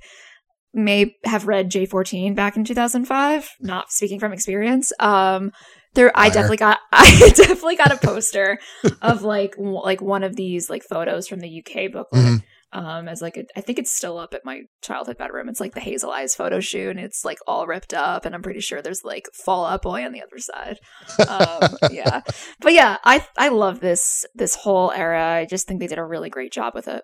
[0.74, 3.50] may have read J14 back in 2005.
[3.60, 4.92] Not speaking from experience.
[5.00, 5.52] Um,
[5.94, 8.60] there i definitely got i definitely got a poster
[9.02, 12.80] of like w- like one of these like photos from the uk booklet mm-hmm.
[12.80, 15.50] um as like a, I think it's still up at my childhood bedroom.
[15.50, 18.42] It's like the hazel eyes photo shoot and it's like all ripped up and i'm
[18.42, 20.80] pretty sure there's like fall out boy on the other side.
[21.28, 22.22] Um yeah.
[22.60, 25.24] But yeah i i love this this whole era.
[25.24, 27.04] I just think they did a really great job with it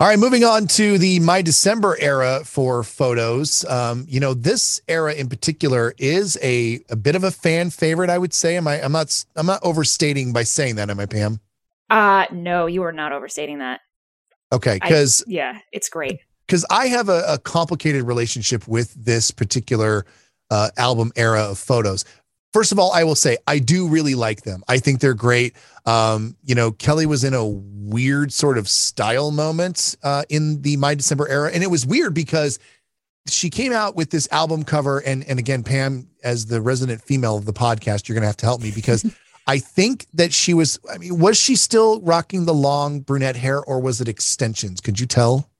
[0.00, 3.64] all right, moving on to the My December era for photos.
[3.66, 8.10] Um, you know, this era in particular is a, a bit of a fan favorite,
[8.10, 8.56] I would say.
[8.56, 11.38] Am I I'm not I'm not overstating by saying that, am I, Pam?
[11.90, 13.82] Uh no, you are not overstating that.
[14.52, 16.18] Okay, because yeah, it's great.
[16.46, 20.04] Because I have a, a, complicated relationship with this particular
[20.50, 22.04] uh, album era of photos.
[22.54, 24.62] First of all, I will say I do really like them.
[24.68, 25.56] I think they're great.
[25.86, 30.76] Um, you know, Kelly was in a weird sort of style moment uh, in the
[30.76, 32.60] My December era, and it was weird because
[33.26, 37.36] she came out with this album cover, and and again, Pam, as the resident female
[37.36, 39.04] of the podcast, you're gonna have to help me because
[39.48, 40.78] I think that she was.
[40.88, 44.80] I mean, was she still rocking the long brunette hair, or was it extensions?
[44.80, 45.50] Could you tell?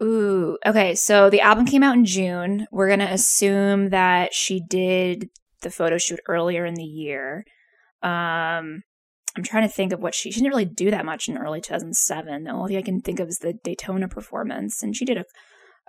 [0.00, 0.94] Ooh, okay.
[0.94, 2.68] So the album came out in June.
[2.70, 5.28] We're gonna assume that she did
[5.62, 7.44] the photo shoot earlier in the year.
[8.02, 8.82] Um,
[9.36, 11.60] I'm trying to think of what she she didn't really do that much in early
[11.60, 12.44] 2007.
[12.44, 15.24] The only thing I can think of is the Daytona performance, and she did a.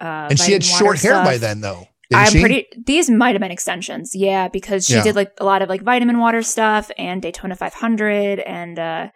[0.03, 1.25] Uh, and she had short hair stuff.
[1.25, 1.88] by then, though.
[2.13, 2.39] I'm she?
[2.39, 2.67] pretty.
[2.86, 5.03] These might have been extensions, yeah, because she yeah.
[5.03, 9.09] did like a lot of like vitamin water stuff and Daytona 500, and uh,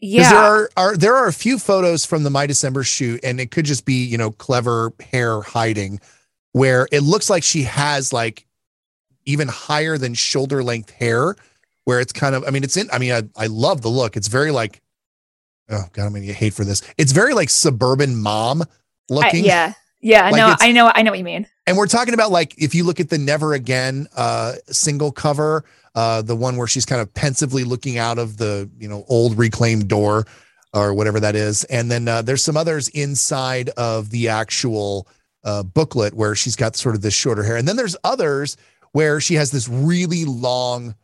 [0.00, 3.40] yeah, there are, are there are a few photos from the My December shoot, and
[3.40, 6.00] it could just be you know clever hair hiding,
[6.52, 8.46] where it looks like she has like
[9.28, 11.36] even higher than shoulder length hair,
[11.84, 14.16] where it's kind of, I mean, it's in, I mean, I, I love the look.
[14.16, 14.80] It's very like,
[15.70, 16.82] oh God, I'm going to get hate for this.
[16.96, 18.64] It's very like suburban mom
[19.08, 19.44] looking.
[19.44, 19.72] I, yeah.
[20.00, 20.30] Yeah.
[20.30, 20.90] Like no, I know.
[20.94, 21.46] I know what you mean.
[21.66, 25.64] And we're talking about like, if you look at the Never Again uh, single cover,
[25.94, 29.36] uh, the one where she's kind of pensively looking out of the, you know, old
[29.36, 30.24] reclaimed door
[30.72, 31.64] or whatever that is.
[31.64, 35.08] And then uh, there's some others inside of the actual
[35.42, 37.56] uh, booklet where she's got sort of this shorter hair.
[37.56, 38.56] And then there's others
[38.92, 40.94] where she has this really long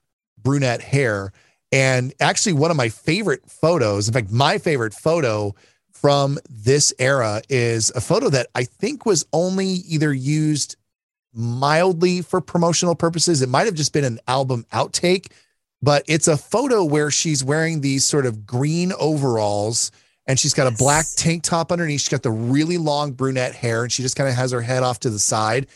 [0.42, 1.32] brunette hair.
[1.72, 5.54] And actually, one of my favorite photos, in fact, my favorite photo
[5.90, 10.76] from this era is a photo that I think was only either used
[11.32, 13.42] mildly for promotional purposes.
[13.42, 15.32] It might have just been an album outtake,
[15.82, 19.90] but it's a photo where she's wearing these sort of green overalls
[20.26, 22.00] and she's got a black tank top underneath.
[22.00, 24.82] She's got the really long brunette hair and she just kind of has her head
[24.82, 25.66] off to the side.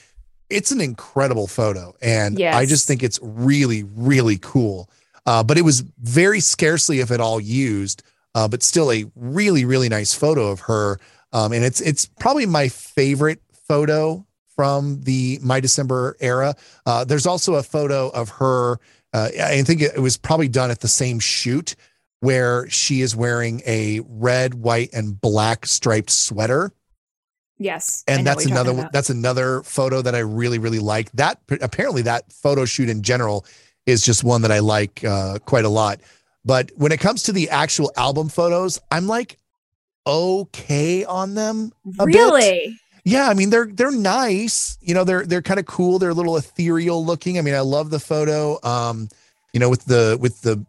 [0.51, 1.95] It's an incredible photo.
[2.01, 2.55] And Yes.
[2.55, 4.89] I just think it's really, really cool.
[5.27, 8.03] Uh, but it was very scarcely, if at all, used,
[8.35, 10.99] uh, but still a really, really nice photo of her.
[11.33, 14.25] Um, and it's it's probably my favorite photo
[14.57, 16.57] from the My December era.
[16.87, 18.81] Uh, there's also a photo of her.
[19.13, 21.77] Uh, I think it was probably done at the same shoot
[22.21, 26.73] where she is wearing a red, white, and black striped sweater.
[27.59, 28.05] Yes.
[28.07, 28.89] And that's another one.
[28.93, 31.11] That's another photo that I really, really like.
[31.13, 33.45] That apparently that photo shoot in general
[33.87, 36.01] is just one that I like uh, quite a lot.
[36.45, 39.39] But when it comes to the actual album photos, I'm like
[40.07, 41.73] okay on them.
[41.99, 42.15] a bit.
[42.15, 42.79] Really?
[43.05, 44.79] Yeah, I mean they're they're nice.
[44.81, 45.99] You know, they're they're kind of cool.
[45.99, 47.39] They're a little ethereal looking.
[47.39, 48.59] I mean, I love the photo.
[48.63, 49.09] Um,
[49.53, 50.65] you know, with the with the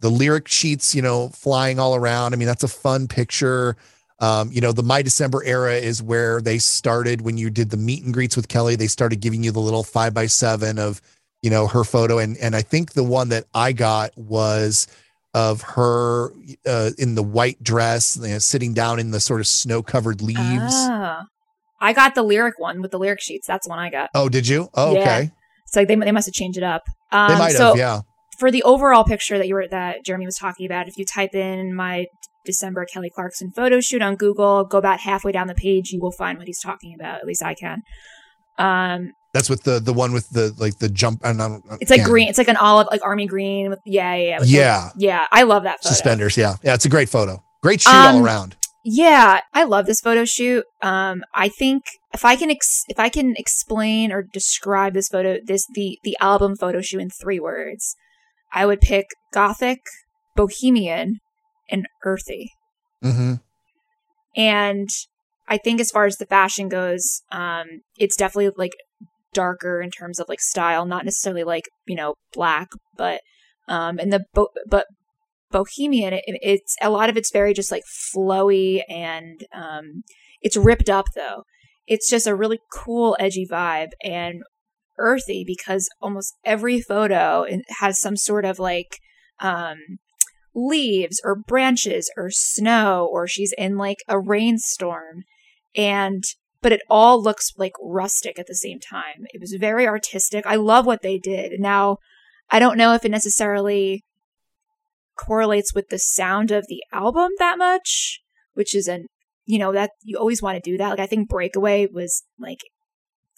[0.00, 2.32] the lyric sheets, you know, flying all around.
[2.32, 3.76] I mean, that's a fun picture.
[4.24, 7.76] Um, you know, the My December era is where they started when you did the
[7.76, 8.74] meet and greets with Kelly.
[8.74, 11.02] They started giving you the little five by seven of,
[11.42, 12.18] you know, her photo.
[12.18, 14.86] And and I think the one that I got was
[15.34, 16.32] of her
[16.64, 20.22] uh, in the white dress, you know, sitting down in the sort of snow covered
[20.22, 20.74] leaves.
[20.74, 21.24] Ah.
[21.80, 23.46] I got the lyric one with the lyric sheets.
[23.46, 24.08] That's the one I got.
[24.14, 24.70] Oh, did you?
[24.74, 25.00] Oh, Yeah.
[25.00, 25.30] okay.
[25.66, 26.82] So they, they must have changed it up.
[27.12, 28.00] Um, They might so have, yeah.
[28.38, 31.34] for the overall picture that you were that Jeremy was talking about, if you type
[31.34, 32.06] in my
[32.44, 36.12] December Kelly Clarkson photo shoot on Google, go about halfway down the page, you will
[36.12, 37.20] find what he's talking about.
[37.20, 37.82] At least I can.
[38.58, 41.90] Um, That's with the the one with the like the jump and I don't- it's
[41.90, 42.04] like yeah.
[42.04, 42.28] green.
[42.28, 43.70] It's like an olive, like army green.
[43.70, 44.38] With, yeah, yeah, yeah.
[44.38, 44.88] with the- Yeah.
[44.96, 45.26] yeah.
[45.32, 45.88] I love that photo.
[45.92, 46.36] suspenders.
[46.36, 46.74] Yeah, yeah.
[46.74, 47.42] It's a great photo.
[47.62, 48.56] Great shoot Um, all around.
[48.86, 50.64] Yeah, I love this photo shoot.
[50.82, 55.38] Um, I think if I can ex- if I can explain or describe this photo,
[55.44, 57.96] this the the album photo shoot in three words,
[58.52, 59.80] I would pick gothic,
[60.36, 61.20] bohemian,
[61.70, 62.50] and earthy.
[63.02, 63.34] hmm
[64.36, 64.88] And
[65.48, 67.66] I think as far as the fashion goes, um,
[67.98, 68.72] it's definitely like
[69.32, 73.20] darker in terms of like style, not necessarily like you know black, but
[73.68, 74.86] um, and the bo- but
[75.50, 77.84] bohemian, it, it's a lot of it's very just like
[78.16, 80.02] flowy and um,
[80.42, 81.44] it's ripped up though.
[81.86, 84.42] It's just a really cool, edgy vibe and
[84.98, 87.46] earthy because almost every photo
[87.80, 88.98] has some sort of like
[89.40, 89.78] um
[90.54, 95.24] leaves or branches or snow or she's in like a rainstorm.
[95.76, 96.24] And
[96.62, 99.26] but it all looks like rustic at the same time.
[99.34, 100.46] It was very artistic.
[100.46, 101.60] I love what they did.
[101.60, 101.98] Now
[102.50, 104.04] i don't know if it necessarily
[105.16, 108.20] correlates with the sound of the album that much
[108.52, 109.06] which is an
[109.46, 110.90] you know that you always want to do that.
[110.90, 112.60] Like i think breakaway was like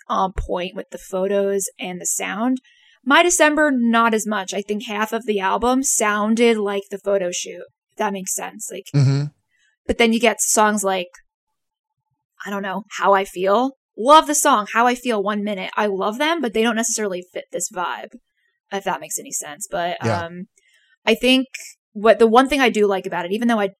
[0.08, 2.60] on point with the photos and the sound
[3.06, 4.52] my December, not as much.
[4.52, 7.64] I think half of the album sounded like the photo shoot.
[7.92, 8.68] If that makes sense.
[8.70, 9.24] Like, hmm
[9.86, 11.06] but then you get songs like,
[12.44, 13.76] I don't know, How I Feel.
[13.96, 15.70] Love the song, How I Feel, one minute.
[15.76, 18.10] I love them, but they don't necessarily fit this vibe,
[18.72, 19.68] if that makes any sense.
[19.70, 20.24] But Yeah.
[20.24, 20.46] um,
[21.06, 21.46] I think
[21.92, 23.70] what the one thing I do like about it, even though I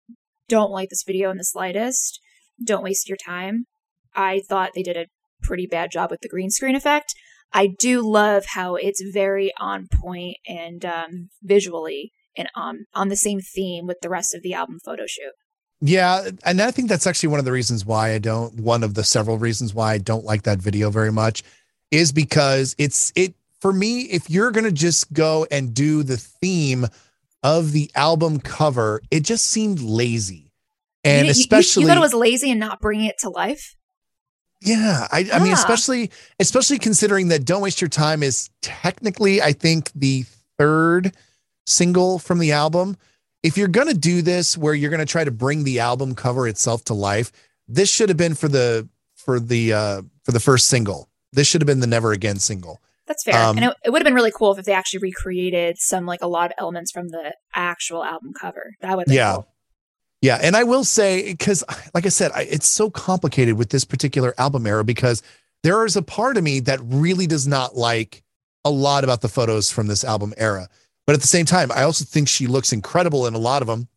[0.49, 2.21] don't like this video in the slightest,
[2.63, 3.67] don't waste your time.
[4.15, 5.07] I thought they did a
[5.43, 7.15] pretty bad job with the green screen effect.
[7.53, 13.17] I do love how it's very on point and um, visually and um, on the
[13.17, 15.33] same theme with the rest of the album photo shoot.
[15.81, 18.61] Yeah, and I think that's actually one of the reasons why I don't.
[18.61, 21.43] One of the several reasons why I don't like that video very much
[21.91, 24.03] is because it's it for me.
[24.03, 26.87] If you're gonna just go and do the theme
[27.43, 30.51] of the album cover, it just seemed lazy,
[31.05, 33.76] and you, you- especially you, thought it was lazy and not bringing it to life.
[34.61, 39.53] Yeah, I, I mean, especially especially considering that "Don't Waste Your Time" is technically, I
[39.53, 40.25] think, the
[40.59, 41.15] third
[41.67, 42.97] single from the album.
[43.43, 46.85] If you're gonna do this, where you're gonna try to bring the album cover itself
[46.85, 47.33] to life,
[47.69, 51.09] this should have been for the for the uh for the first single.
[51.33, 52.81] This should have been the "Never Again" single.
[53.07, 53.41] That's fair.
[53.41, 56.23] Um, and it, it would have been really cool if they actually recreated some, like
[56.23, 58.73] a lot of elements from the actual album cover.
[58.81, 59.35] That would Yeah.
[59.35, 59.49] cool.
[60.23, 61.63] Yeah, and I will say because,
[61.95, 65.23] like I said, I, it's so complicated with this particular album era because
[65.63, 68.23] there is a part of me that really does not like
[68.65, 70.69] a lot about the photos from this album era.
[71.07, 73.69] But at the same time, I also think she looks incredible in a lot of
[73.69, 73.89] them.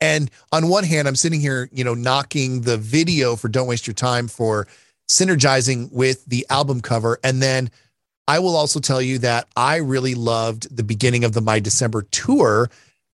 [0.00, 3.86] And on one hand, I'm sitting here, you know, knocking the video for "Don't Waste
[3.86, 4.66] Your Time" for
[5.08, 7.70] synergizing with the album cover, and then
[8.28, 12.02] I will also tell you that I really loved the beginning of the My December
[12.02, 12.70] tour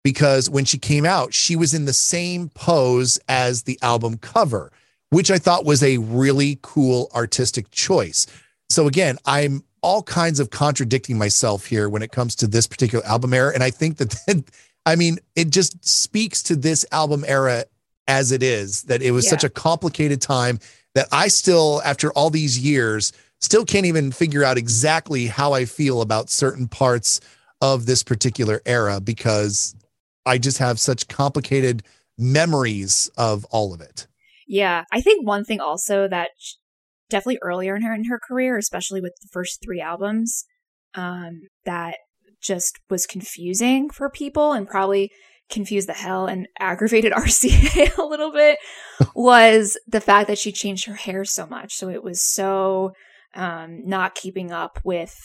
[0.07, 4.71] because when she came out, she was in the same pose as the album cover,
[5.11, 8.25] which I thought was a really cool artistic choice.
[8.71, 13.05] So again, I'm all kinds of contradicting myself here when it comes to this particular
[13.05, 13.53] album era.
[13.53, 14.45] And I think that,
[14.87, 17.65] I mean, it just speaks to this album era
[18.07, 19.31] as it is, that it was Yeah.
[19.31, 20.61] such a complicated time
[20.95, 25.65] that I still, after all these years, still can't even figure out exactly how I
[25.65, 27.19] feel about certain parts
[27.61, 29.75] of this particular era because
[30.27, 31.83] I just have such complicated
[32.19, 34.07] memories of all of it.
[34.49, 36.31] Yeah, I think one thing also that
[37.09, 40.45] definitely earlier in her in her career, especially with the first three albums,
[40.95, 41.97] um, that
[42.43, 45.11] just was confusing for people and probably
[45.49, 48.59] confused the hell and aggravated RCA a little bit
[49.15, 51.75] was the fact that she changed her hair so much.
[51.75, 52.93] So it was so
[53.35, 55.17] um, not keeping up with.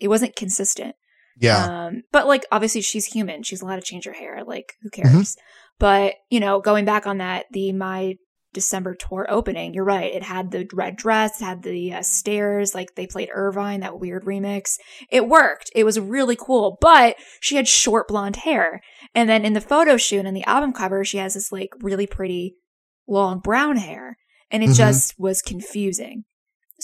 [0.00, 0.96] It wasn't consistent.
[1.40, 1.86] Yeah.
[1.86, 3.42] Um, but like obviously she's human.
[3.42, 4.42] She's allowed to change her hair.
[4.44, 5.08] Like who Mm-hmm.
[5.10, 5.36] cares?
[5.78, 8.16] But you know, going back on that, the my
[8.54, 10.12] December tour opening, you're right.
[10.14, 13.98] It had the red dress, it had the uh, stairs, like they played Irvine, that
[13.98, 14.76] weird remix.
[15.10, 15.70] It worked.
[15.74, 16.76] It was really cool.
[16.80, 18.82] But she had short blonde hair,
[19.14, 22.06] and then in the photo shoot and the album cover, she has this like really
[22.06, 22.56] pretty
[23.08, 24.18] long brown hair,
[24.50, 24.76] and it Mhm.
[24.76, 26.24] just was confusing.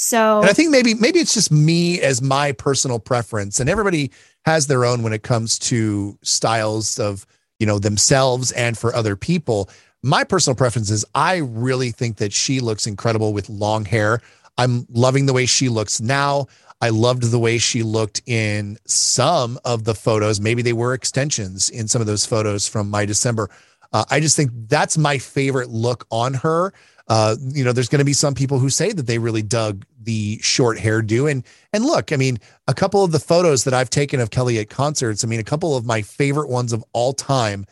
[0.00, 4.12] So And I think maybe maybe it's just me as my personal preference, and everybody
[4.44, 7.26] has their own when it comes to styles of
[7.58, 9.68] you know themselves and for other people.
[10.04, 14.20] My personal preference is I really think that she looks incredible with long hair.
[14.56, 16.46] I'm loving the way she looks now.
[16.80, 20.40] I loved the way she looked in some of the photos.
[20.40, 23.50] Maybe they were extensions in some of those photos from my December.
[23.92, 26.72] Uh, I just think that's my favorite look on her.
[27.08, 29.84] Uh, you know, there's going to be some people who say that they really dug
[30.00, 31.30] the short hairdo.
[31.30, 34.58] And and look, I mean, a couple of the photos that I've taken of Kelly
[34.58, 37.64] at concerts, I mean, a couple of my favorite ones of all time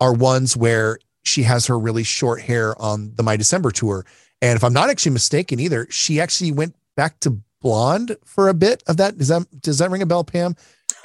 [0.00, 4.06] are ones where she has her really short hair on the My December tour.
[4.40, 8.54] And if I'm not actually mistaken either, she actually went back to blonde for a
[8.54, 9.18] bit of that.
[9.18, 10.54] Does that does that ring a bell, Pam?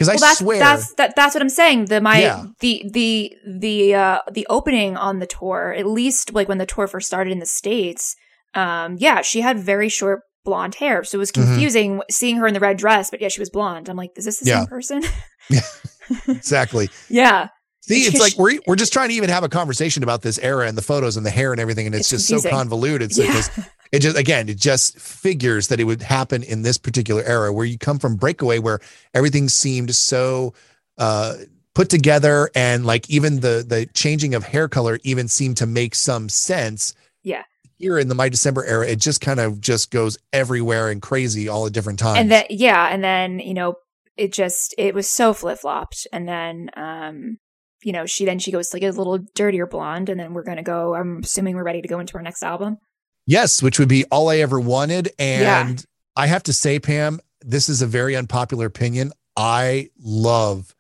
[0.06, 1.86] Because I well, that's, swear that's that, that's what I'm saying.
[1.86, 2.46] The my Yeah.
[2.60, 6.88] the the the uh the opening on the tour, at least like when the tour
[6.88, 8.16] first started in the states,
[8.54, 11.46] um, yeah, she had very short blonde hair, so it was Mhm.
[11.46, 13.10] confusing seeing her in the red dress.
[13.10, 13.88] But yeah, she was blonde.
[13.90, 14.60] I'm like, is this the Yeah.
[14.60, 15.04] same person?
[15.50, 15.62] yeah,
[16.28, 16.90] exactly.
[17.10, 17.48] yeah,
[17.86, 20.68] See, it's like we're we're just trying to even have a conversation about this era
[20.68, 22.50] and the photos and the hair and everything, and it's, It's just confusing.
[22.52, 23.14] so convoluted.
[23.14, 23.28] So Yeah.
[23.32, 23.50] because
[23.92, 27.66] it just again, it just figures that it would happen in this particular era where
[27.66, 28.80] you come from breakaway, where
[29.14, 30.54] everything seemed so
[30.98, 31.36] uh,
[31.76, 35.94] put together, and like even the the changing of hair color even seemed to make
[35.94, 36.96] some sense.
[37.22, 37.44] Yeah.
[37.80, 41.50] Here in the My December era, it just kind of just goes everywhere and crazy
[41.50, 42.18] all at different times.
[42.20, 43.76] and then yeah, and then you know
[44.16, 47.40] it just it was so flip flopped, and then um.
[47.84, 50.44] You know, she then she goes to like a little dirtier blonde, and then we're
[50.44, 50.96] gonna go.
[50.96, 52.78] I'm assuming we're ready to go into our next album.
[53.26, 55.12] Yes, which would be all I ever wanted.
[55.18, 55.86] And Yeah.
[56.16, 59.12] I have to say, Pam, this is a very unpopular opinion.
[59.36, 60.76] I love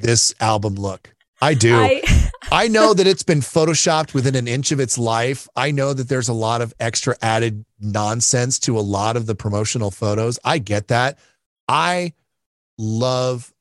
[0.00, 1.14] this album look.
[1.40, 1.76] I do.
[1.76, 2.02] I,
[2.52, 5.48] I, know that it's been photoshopped within an inch of its life.
[5.56, 9.34] I know that there's a lot of extra added nonsense to a lot of the
[9.34, 10.38] promotional photos.
[10.44, 11.18] I get that.
[11.66, 12.12] I
[12.78, 13.52] love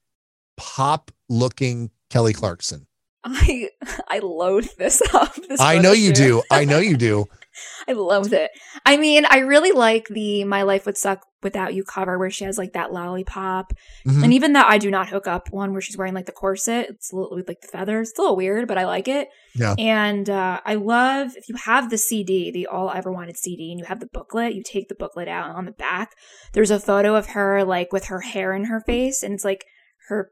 [0.57, 2.85] pop looking Kelly Clarkson.
[3.23, 3.69] I
[4.07, 5.33] I loathe this up.
[5.47, 6.41] This I know you do.
[6.51, 7.25] I know you do.
[7.87, 8.49] I loathe it.
[8.85, 12.45] I mean, I really like the "My Life Would Suck Without You" cover where she
[12.45, 13.73] has like that lollipop,
[14.07, 14.23] Mhm.
[14.23, 16.87] and even that "I Do Not Hook Up" one where she's wearing like the corset.
[16.89, 18.09] It's a little with like the feathers.
[18.09, 19.27] It's a little weird, but I like it.
[19.53, 19.75] Yeah.
[19.77, 23.69] And uh, I love if you have the CD, the All I Ever Wanted CD,
[23.71, 24.55] and you have the booklet.
[24.55, 26.13] You take the booklet out, and on the back,
[26.53, 29.63] there's a photo of her like with her hair in her face, and it's like
[30.07, 30.31] her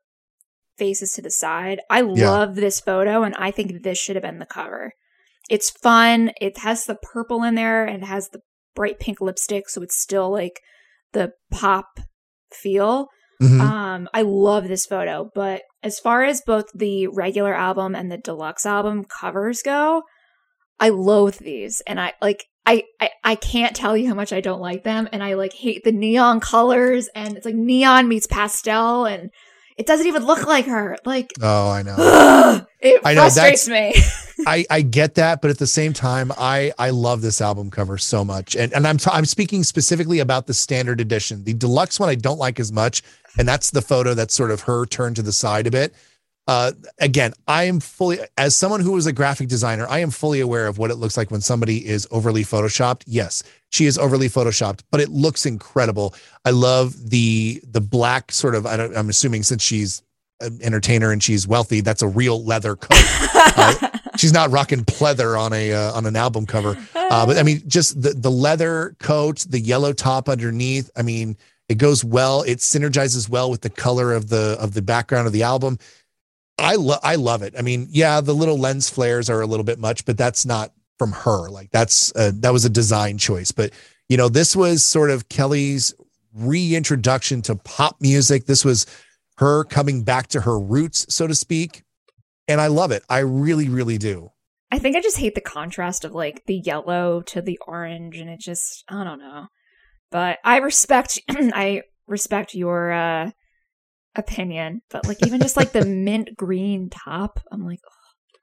[0.79, 1.79] face is to the side.
[1.89, 2.29] I Yeah.
[2.31, 4.93] love this photo, and I think this should have been the cover.
[5.49, 6.31] It's fun.
[6.39, 8.41] It has the purple in there and it has the
[8.75, 10.59] bright pink lipstick, so it's still like
[11.13, 11.99] the pop
[12.53, 13.07] feel.
[13.41, 13.59] Mhm.
[13.61, 18.17] Um, I love this photo, but as far as both the regular album and the
[18.17, 20.03] deluxe album covers go,
[20.79, 22.45] I loathe these, and I like.
[22.65, 25.53] I, I I can't tell you how much I don't like them, and I like
[25.53, 29.31] hate the neon colors, and it's like neon meets pastel, and
[29.79, 30.97] it doesn't even look like her.
[31.05, 31.95] Like, oh, I know.
[32.81, 33.95] it I know, frustrates me.
[34.45, 37.97] I, I get that, but at the same time, I I love this album cover
[37.97, 41.45] so much, and and I'm t- I'm speaking specifically about the standard edition.
[41.45, 43.03] The deluxe one I don't like as much,
[43.37, 45.93] and that's the photo that's sort of her turned to the side a bit.
[46.49, 50.39] Uh, again, I am fully as someone who was a graphic designer, I am fully
[50.39, 53.03] aware of what it looks like when somebody is overly photoshopped.
[53.05, 56.15] Yes, she is overly photoshopped, but it looks incredible.
[56.45, 58.65] I love the the black sort of.
[58.65, 60.01] I don't, I'm assuming since she's
[60.39, 62.97] an entertainer and she's wealthy, that's a real leather coat.
[63.35, 66.75] uh, she's not rocking pleather on a uh, on an album cover.
[66.95, 70.89] Uh, but I mean, just the the leather coat, the yellow top underneath.
[70.95, 71.37] I mean,
[71.69, 72.41] it goes well.
[72.41, 75.77] It synergizes well with the color of the of the background of the album.
[76.59, 77.55] I love I love it.
[77.57, 80.71] I mean, yeah, the little lens flares are a little bit much, but that's not
[80.97, 81.49] from her.
[81.49, 83.51] Like that's a, that was a design choice.
[83.51, 83.71] But
[84.09, 85.93] you know, this was sort of Kelly's
[86.33, 88.45] reintroduction to pop music.
[88.45, 88.85] This was
[89.37, 91.83] her coming back to her roots, so to speak.
[92.47, 93.03] And I love it.
[93.09, 94.31] I really, really do.
[94.71, 98.29] I think I just hate the contrast of like the yellow to the orange, and
[98.29, 99.47] it just I don't know.
[100.11, 103.31] But I respect I respect your uh
[104.19, 107.79] opinion, but like even just like the mint green top, I'm like,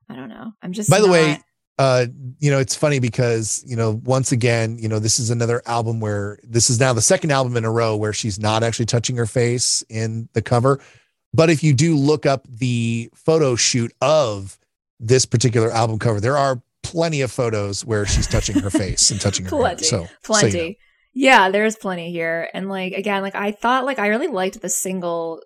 [0.08, 0.52] I don't know.
[0.62, 0.90] I'm just.
[0.90, 1.12] By the not...
[1.12, 1.38] way,
[1.78, 2.06] uh,
[2.38, 6.00] you know, it's funny because you know, once again, you know, this is another album
[6.00, 9.16] where this is now the second album in a row where she's not actually touching
[9.16, 10.80] her face in the cover.
[11.32, 14.58] But if you do look up the photo shoot of
[14.98, 19.20] this particular album cover, there are plenty of photos where she's touching her face and
[19.20, 20.50] touching her plenty, So plenty.
[20.50, 20.74] So you know.
[21.18, 22.48] Yeah, there's plenty here.
[22.52, 25.42] And like again, like I thought like I really liked the single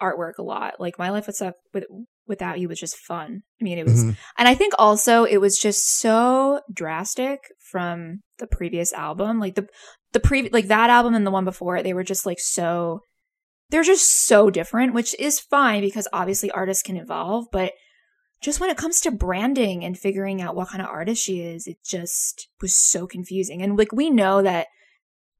[0.00, 0.74] artwork a lot.
[0.78, 1.84] Like my life without with,
[2.26, 3.42] without you was just fun.
[3.60, 4.10] I mean, it was, mm-hmm.
[4.38, 7.40] and I think also it was just so drastic
[7.70, 9.38] from the previous album.
[9.38, 9.66] Like the
[10.12, 13.00] the pre like that album and the one before it, they were just like so.
[13.70, 17.72] They're just so different, which is fine because obviously artists can evolve, but
[18.42, 21.68] just when it comes to branding and figuring out what kind of artist she is,
[21.68, 23.62] it just was so confusing.
[23.62, 24.66] And like we know that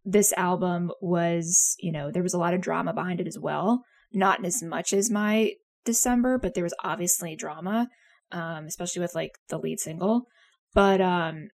[0.04, 3.82] this album was, you know, there was a lot of drama behind it as well
[4.12, 5.52] not as much as my
[5.84, 7.88] December, but there was obviously drama,
[8.32, 10.26] um, especially with like the lead single.
[10.74, 11.48] But um,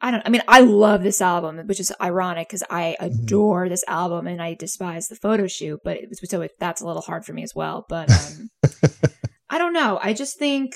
[0.00, 0.22] I don't.
[0.24, 3.22] I mean, I love this album, which is ironic because I mm-hmm.
[3.24, 5.80] adore this album and I despise the photo shoot.
[5.84, 7.84] But it was so it, that's a little hard for me as well.
[7.88, 8.50] But um,
[9.50, 9.98] I don't know.
[10.02, 10.72] I just think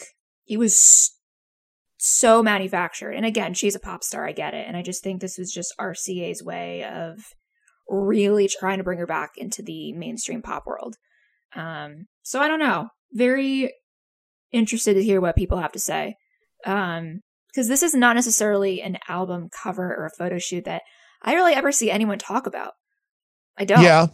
[0.46, 1.14] it was
[1.96, 3.12] so manufactured.
[3.12, 4.26] And again, she's a pop star.
[4.26, 4.66] I get it.
[4.68, 7.18] And I just think this was just RCA's way of
[7.88, 10.96] really trying to bring her back into the mainstream pop world.
[11.54, 12.88] Um, so I don't know.
[13.12, 13.72] Very
[14.52, 16.16] interested to hear what people have to say.
[16.64, 20.82] Um, because this is not necessarily an album cover or a photo shoot that
[21.22, 22.72] I really ever see anyone talk about.
[23.56, 23.82] I don't.
[23.82, 24.08] Yeah.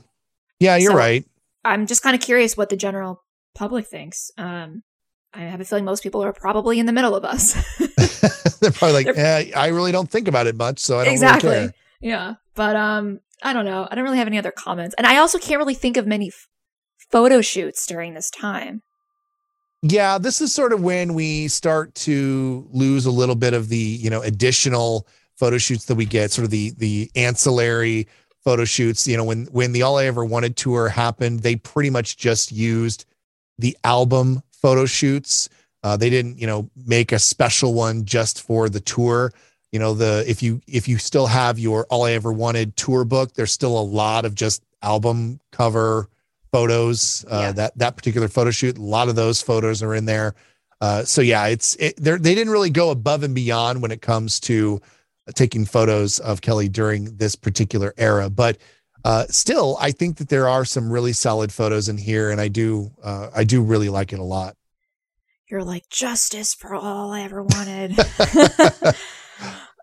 [0.58, 1.24] Yeah, you're so right.
[1.64, 3.22] I'm just kind of curious what the general
[3.54, 4.30] public thinks.
[4.36, 4.82] Um,
[5.32, 7.54] I have a feeling most people are probably in the middle of us.
[8.60, 11.12] They're probably like, They're, eh, I really don't think about it much, so I don't
[11.14, 11.50] exactly.
[11.50, 13.86] Really yeah, but um, I don't know.
[13.90, 16.28] I don't really have any other comments, and I also can't really think of many
[16.28, 16.46] f-
[17.10, 18.82] photo shoots during this time.
[19.82, 23.78] Yeah, this is sort of when we start to lose a little bit of the
[23.78, 25.06] you know additional
[25.36, 28.06] photo shoots that we get, sort of the the ancillary
[28.44, 29.08] photo shoots.
[29.08, 32.52] You know, when when the All I Ever Wanted tour happened, they pretty much just
[32.52, 33.06] used
[33.58, 35.48] the album photo shoots.
[35.82, 39.32] Uh, they didn't, you know, make a special one just for the tour
[39.72, 43.04] you know the if you if you still have your all i ever wanted tour
[43.04, 46.08] book there's still a lot of just album cover
[46.52, 47.52] photos uh, yeah.
[47.52, 50.34] that that particular photo shoot a lot of those photos are in there
[50.80, 54.40] uh, so yeah it's it, they didn't really go above and beyond when it comes
[54.40, 54.80] to
[55.34, 58.58] taking photos of kelly during this particular era but
[59.04, 62.48] uh, still i think that there are some really solid photos in here and i
[62.48, 64.56] do uh, i do really like it a lot
[65.48, 67.96] you're like justice for all i ever wanted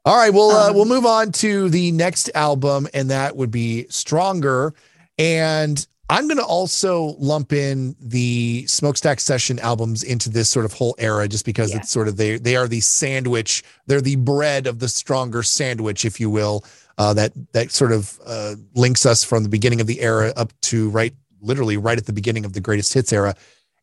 [0.08, 3.52] All right, well, uh, um, we'll move on to the next album, and that would
[3.52, 4.74] be Stronger.
[5.18, 10.72] And I'm going to also lump in the Smoakstack Session albums into this sort of
[10.72, 11.78] whole era, just because yeah.
[11.78, 16.06] it's sort of they they are the sandwich, they're the bread of the Stronger sandwich,
[16.06, 16.64] if you will.
[16.98, 20.54] Uh, that that sort of uh, links us from the beginning of the era up
[20.62, 23.36] to right, literally right at the beginning of the greatest hits era.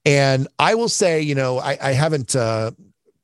[0.07, 2.73] And I will say, you know, I, I haven't uh,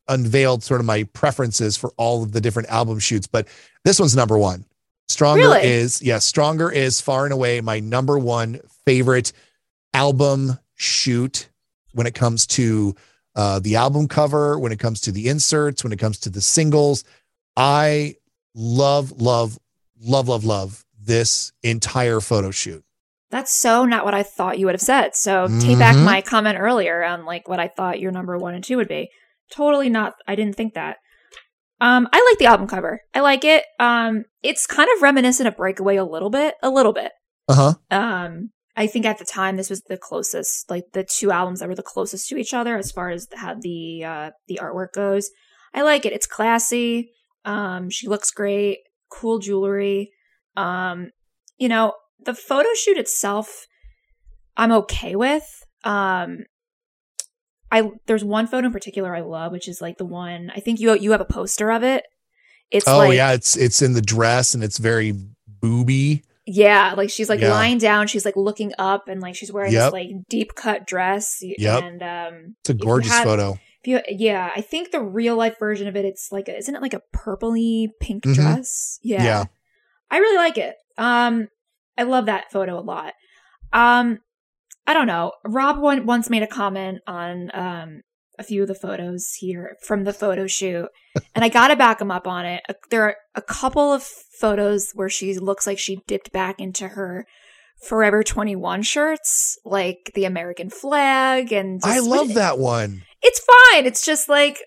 [0.09, 3.49] unveiled sort of my preferences for all of the different album shoots, but
[3.85, 4.65] this one's number one.
[5.09, 5.67] Stronger really?
[5.67, 9.33] is, yeah, Stronger is far and away my number one favorite
[9.95, 11.49] album shoot
[11.93, 12.93] when it comes to
[13.37, 16.41] uh, the album cover, when it comes to the inserts, when it comes to the
[16.41, 17.05] singles.
[17.57, 18.17] I
[18.53, 19.57] love, love,
[20.03, 22.83] love, love, love this entire photo shoot.
[23.31, 25.15] That's so not what I thought you would have said.
[25.15, 25.61] So mm-hmm.
[25.61, 26.05] take back mm-hmm.
[26.05, 29.09] my comment earlier on like what I thought your number one and two would be
[29.53, 30.15] totally not.
[30.27, 30.97] I didn't think that.
[31.81, 33.03] Um, I like the album cover.
[33.15, 33.63] I like it.
[33.79, 37.13] Um, it's kind of reminiscent of Breakaway a little bit, a little bit.
[37.49, 37.75] Uh huh.
[37.97, 41.69] Um, I think at the time this was the closest, like the two albums that
[41.69, 45.31] were the closest to each other as far as how the uh, the artwork goes.
[45.75, 46.13] I like it.
[46.13, 47.13] It's classy.
[47.45, 48.79] Um, she looks great.
[49.11, 50.13] Cool jewelry.
[50.57, 51.11] Um,
[51.59, 51.95] you know,
[52.25, 53.67] the photo shoot itself,
[54.57, 55.65] I'm okay with.
[55.85, 56.45] um
[57.73, 60.81] I there's one photo in particular I love, which is like the one I think
[60.81, 62.05] you you have a poster of it.
[62.71, 65.15] It's oh like, yeah, it's it's in the dress and it's very
[65.47, 66.23] booby.
[66.53, 67.53] Yeah, like she's like Yeah.
[67.53, 69.87] lying down, she's like looking up, and like she's wearing Yep.
[69.87, 71.39] this like deep cut dress.
[71.43, 71.83] Yep.
[71.83, 73.59] and um, It's a gorgeous had- photo.
[73.85, 76.83] you, yeah, I think the real life version of it, it's like, a, isn't it
[76.83, 78.35] like a purpley pink Mhm.
[78.35, 78.99] dress?
[79.03, 79.23] Yeah.
[79.23, 79.45] Yeah.
[80.11, 80.77] I really like it.
[80.99, 81.49] Um,
[81.97, 83.15] I love that photo a lot.
[83.73, 84.19] Um,
[84.87, 85.33] I don't know.
[85.47, 88.01] Rob one, once made a comment on um
[88.41, 90.89] a few of the photos here from the photo shoot,
[91.35, 92.63] and I got to back him up on it.
[92.69, 96.89] Uh, There are a couple of photos where she looks like she dipped back into
[96.89, 97.27] her
[97.87, 103.05] Forever 21 shirts, like the American flag, and I love that one.
[103.23, 103.87] It's fine.
[103.87, 104.59] It's just like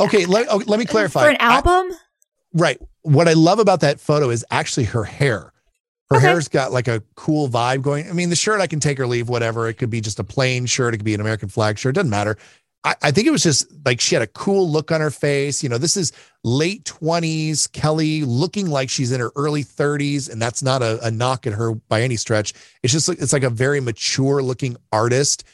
[0.00, 1.24] Okay, let, okay, let me clarify.
[1.24, 1.90] for an I- album.
[2.54, 2.78] right.
[3.02, 5.52] What I love about that photo is actually her hair.
[6.10, 6.26] Her Okay.
[6.26, 8.08] hair's got like a cool vibe going.
[8.08, 9.68] I mean, the shirt I can take or leave, whatever.
[9.68, 10.94] It could be just a plain shirt.
[10.94, 11.96] It could be an American flag shirt.
[11.96, 12.38] Doesn't matter.
[12.84, 15.62] I, I think it was just like she had a cool look on her face.
[15.62, 16.12] You know, this is
[16.44, 20.30] late 20s, Kelly looking like she's in her early 30s.
[20.30, 22.54] And that's not a, a knock at her by any stretch.
[22.82, 25.44] It's just, it's like a very mature looking artist.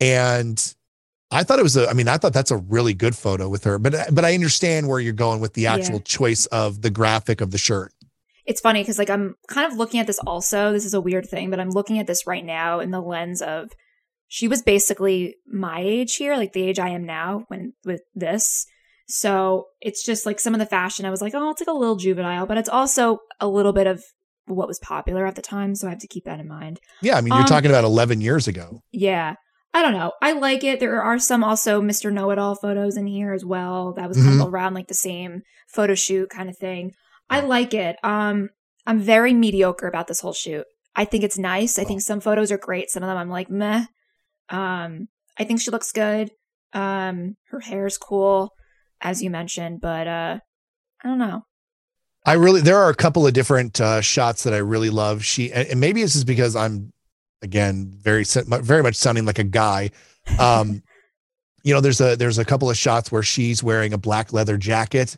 [0.00, 0.74] And
[1.30, 3.64] I thought it was a, I mean, I thought that's a really good photo with
[3.64, 6.02] her, but, but I understand where you're going with the actual Yeah.
[6.04, 7.92] choice of the graphic of the shirt.
[8.46, 10.72] it's funny because like I'm kind of looking at this also.
[10.72, 13.42] This is a weird thing, but I'm looking at this right now in the lens
[13.42, 13.70] of
[14.28, 18.66] she was basically my age here, like the age I am now when with this.
[19.08, 21.72] So it's just like some of the fashion I was like, oh, it's like a
[21.78, 24.02] little juvenile, but it's also a little bit of
[24.46, 25.74] what was popular at the time.
[25.74, 26.78] So I have to keep that in mind.
[27.02, 27.16] Yeah.
[27.16, 28.82] I mean, you're Um, talking about 11 years ago.
[28.92, 29.34] Yeah.
[29.74, 30.12] I don't know.
[30.22, 30.80] I like it.
[30.80, 32.12] There are some also Mr.
[32.12, 33.92] Know It All photos in here as well.
[33.94, 36.92] That was kind of around like the same photo shoot kind of thing.
[37.30, 37.96] I like it.
[38.02, 38.48] Um,
[38.86, 40.64] I'm very mediocre about this whole shoot.
[40.96, 41.78] I think it's nice.
[41.78, 42.90] I think some photos are great.
[42.90, 43.84] Some of them I'm like meh.
[44.50, 46.30] Um, I think she looks good.
[46.72, 48.52] Um, her hair is cool,
[49.00, 50.38] as you mentioned, but uh,
[51.02, 51.44] I don't know.
[52.26, 55.24] I really there are a couple of different uh, shots that I really love.
[55.24, 56.92] She and maybe this is because I'm
[57.40, 59.90] again very very much sounding like a guy.
[60.38, 60.82] Um,
[61.62, 64.56] you know, there's a there's a couple of shots where she's wearing a black leather
[64.56, 65.16] jacket,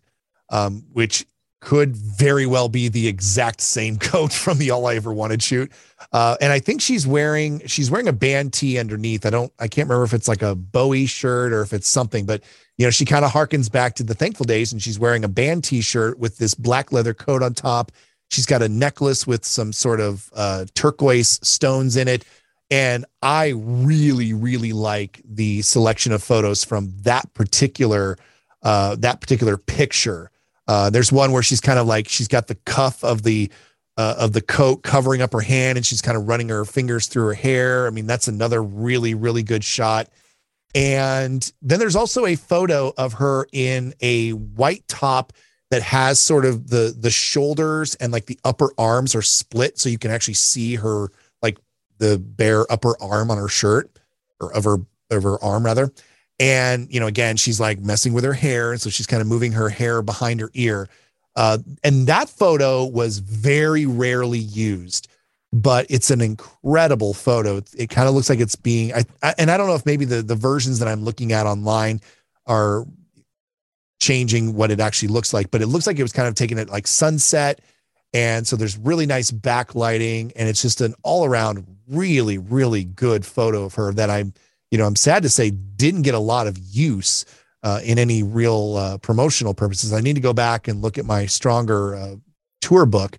[0.50, 1.26] um, which
[1.60, 5.70] could very well be the exact same coat from the All I Ever Wanted shoot.
[6.12, 9.26] Uh, and I think she's wearing she's wearing a band tee underneath.
[9.26, 12.26] I don't I can't remember if it's like a Bowie shirt or if it's something,
[12.26, 12.42] but
[12.78, 15.28] you know, she kind of harkens back to the thankful days and she's wearing a
[15.28, 17.92] band t-shirt with this black leather coat on top.
[18.30, 22.24] She's got a necklace with some sort of uh, turquoise stones in it.
[22.70, 28.16] And I really, really like the selection of photos from that particular
[28.62, 30.30] uh, that particular picture.
[30.70, 33.50] Uh, there's one where she's kind of like she's got the cuff of the
[33.96, 37.08] uh, of the coat covering up her hand, and she's kind of running her fingers
[37.08, 37.88] through her hair.
[37.88, 40.10] I mean, that's another really, really good shot.
[40.72, 45.32] And then there's also a photo of her in a white top
[45.72, 49.88] that has sort of the the shoulders and like the upper arms are split so
[49.88, 51.08] you can actually see her
[51.42, 51.58] like
[51.98, 53.90] the bare upper arm on her shirt
[54.40, 54.76] or of her
[55.10, 55.92] of her arm rather.
[56.40, 59.52] And you know, again, she's like messing with her hair, so she's kind of moving
[59.52, 60.88] her hair behind her ear.
[61.36, 65.06] Uh, and that photo was very rarely used
[65.52, 67.56] but it's an incredible photo.
[67.56, 69.86] It, it kind of looks like it's being, I, I, and I don't know if
[69.86, 72.00] maybe the the versions that I'm looking at online
[72.46, 72.86] are
[74.00, 76.58] changing what it actually looks like, but it looks like it was kind of taken
[76.58, 77.60] at like sunset,
[78.14, 83.26] and so there's really nice backlighting, and it's just an all around really really good
[83.26, 84.32] photo of her that I'm,
[84.70, 87.24] you know, I'm sad to say didn't get a lot of use.
[87.62, 91.04] Uh, in any real uh, promotional purposes, I need to go back and look at
[91.04, 92.16] my stronger uh,
[92.62, 93.18] tour book,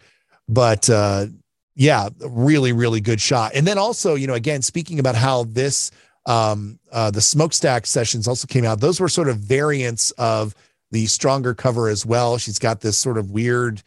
[0.50, 1.28] but uh,
[1.76, 3.52] yeah, really, really good shot.
[3.54, 5.92] And then also, you know, again, speaking about how this,
[6.26, 10.56] um, uh, the smoakstack sessions also came out, those were sort of variants of
[10.92, 12.38] the stronger cover as well.
[12.38, 13.84] She's got this sort of weird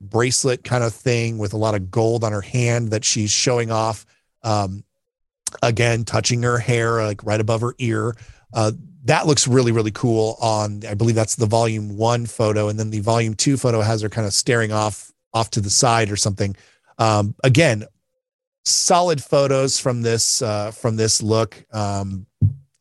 [0.00, 3.70] bracelet kind of thing with a lot of gold on her hand that she's showing
[3.70, 4.06] off.
[4.42, 4.84] Um,
[5.62, 8.16] again, touching her hair, like right above her ear.
[8.52, 8.72] Uh,
[9.04, 12.68] that looks really, really cool on, I believe that's the volume one photo.
[12.68, 15.70] And then the volume two photo has her kind of staring off, off to the
[15.70, 16.56] side or something
[16.98, 17.84] um, again
[18.64, 22.26] solid photos from this uh, from this look um,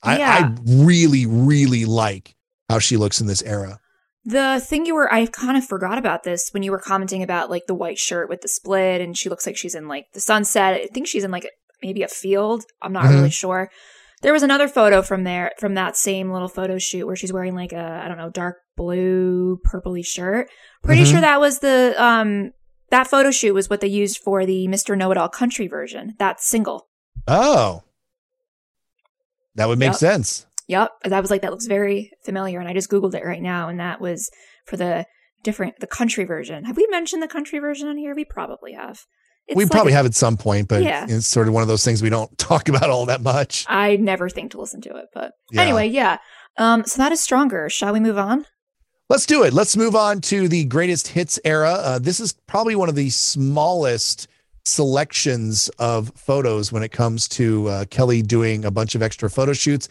[0.01, 0.53] I, Yeah.
[0.55, 2.35] I really really like
[2.69, 3.79] how she looks in this era
[4.23, 7.51] The thing you were, I kind of forgot about this when you were commenting about
[7.51, 10.19] like the white shirt with the split, and she looks like she's in like the
[10.19, 10.73] sunset.
[10.73, 11.47] I think she's in like
[11.81, 12.63] maybe a field.
[12.81, 13.09] I'm not Mhm.
[13.15, 13.69] really sure.
[14.21, 17.53] There was another photo from there, from that same little photo shoot where she's wearing
[17.55, 20.49] like a, I don't know, dark blue, purpley shirt.
[20.83, 21.11] Pretty Mhm.
[21.11, 22.51] sure that was the, um,
[22.91, 24.97] that photo shoot was what they used for the Mr.
[24.97, 26.87] Know It All country version, that single.
[27.27, 27.81] oh
[29.55, 29.95] That would make Yep.
[29.95, 30.45] sense.
[30.67, 30.91] Yep.
[31.11, 32.59] I was like, that looks very familiar.
[32.59, 33.69] And I just Googled it right now.
[33.69, 34.29] And that was
[34.65, 35.05] for the
[35.43, 36.65] different, the country version.
[36.65, 38.13] Have we mentioned the country version on here?
[38.15, 39.05] We probably have.
[39.53, 41.05] We like probably a- have at some point, but Yeah.
[41.07, 43.65] it's sort of one of those things we don't talk about all that much.
[43.69, 45.05] I never think to listen to it.
[45.13, 45.61] But Yeah.
[45.61, 46.17] anyway, yeah.
[46.57, 47.69] Um, so that is stronger.
[47.69, 48.45] Shall we move on?
[49.09, 49.53] Let's do it.
[49.53, 51.73] Let's move on to the greatest hits era.
[51.73, 54.27] Uh, this is probably one of the smallest
[54.63, 59.53] selections of photos when it comes to uh, Kelly doing a bunch of extra photo
[59.53, 59.87] shoots.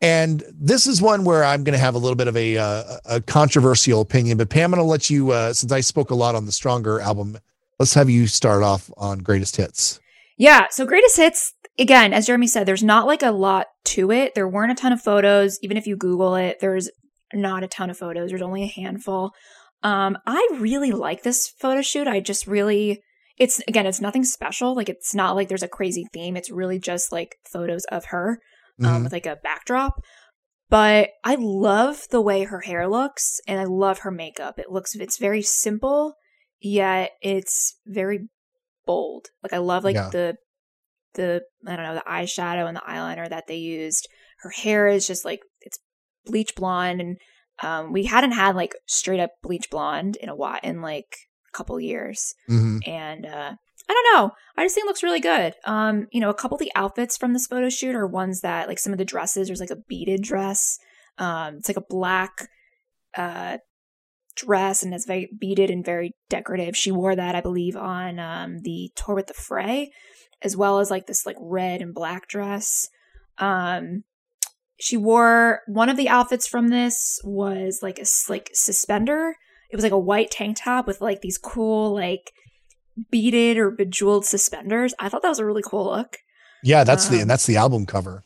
[0.00, 2.82] And this is one where I'm going to have a little bit of a, uh,
[3.06, 4.36] a controversial opinion.
[4.38, 6.52] But Pam, I'm going to let you, uh, since I spoke a lot on the
[6.52, 7.38] Stronger album,
[7.78, 10.00] let's have you start off on greatest hits.
[10.36, 10.66] Yeah.
[10.70, 14.34] So greatest hits, again, as Jeremy said, there's not like a lot to it.
[14.34, 15.58] There weren't a ton of photos.
[15.62, 16.90] Even if you Google it, there's
[17.34, 18.30] not a ton of photos.
[18.30, 19.32] There's only a handful.
[19.82, 22.06] Um, I really like this photo shoot.
[22.08, 23.00] I just really,
[23.36, 24.74] it's again, it's nothing special.
[24.74, 26.36] Like it's not like there's a crazy theme.
[26.36, 28.38] It's really just like photos of her
[28.82, 29.04] um, Mhm.
[29.04, 30.00] with like a backdrop.
[30.70, 34.58] But I love the way her hair looks and I love her makeup.
[34.58, 36.14] It looks, it's very simple,
[36.60, 38.28] yet it's very
[38.86, 39.28] bold.
[39.42, 40.08] Like I love like Yeah.
[40.10, 40.36] the,
[41.14, 44.08] the, I don't know, the eyeshadow and the eyeliner that they used.
[44.40, 45.78] Her hair is just like, it's
[46.24, 47.16] bleach blonde and
[47.62, 51.16] um, we hadn't had like straight up bleach blonde in a while, in like
[51.52, 52.86] a couple years Mhm.
[52.86, 53.52] and uh
[53.90, 54.30] I don't know.
[54.56, 55.54] I just think it looks really good.
[55.64, 58.68] Um, you know, a couple of the outfits from this photo shoot are ones that
[58.68, 60.78] like some of the dresses, there's like a beaded dress.
[61.16, 62.48] Um, it's like a black
[63.16, 63.56] uh
[64.38, 66.76] dress and it's very beaded and very decorative.
[66.76, 69.90] She wore that, I believe, on um the tour with the fray,
[70.42, 72.88] as well as like this like red and black dress.
[73.38, 74.04] Um
[74.80, 79.34] she wore one of the outfits from this was like a like suspender.
[79.70, 82.32] It was like a white tank top with like these cool like
[83.10, 84.94] beaded or bejeweled suspenders.
[84.98, 86.18] I thought that was a really cool look.
[86.62, 88.24] Yeah, that's the Um, and that's the album cover.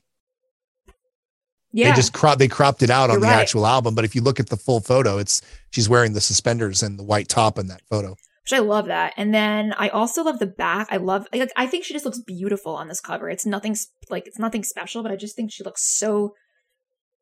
[1.73, 1.91] Yeah.
[1.91, 3.41] They just crop they cropped it out on You're the right.
[3.41, 6.83] actual album, but if you look at the full photo, it's she's wearing the suspenders
[6.83, 8.11] and the white top in that photo.
[8.45, 9.15] which I love that.
[9.17, 10.89] And then I also love the back.
[10.91, 13.31] I love like I think she just looks beautiful on this cover.
[13.31, 13.75] It's nothing
[14.11, 16.35] like it's nothing special, but I just think she looks so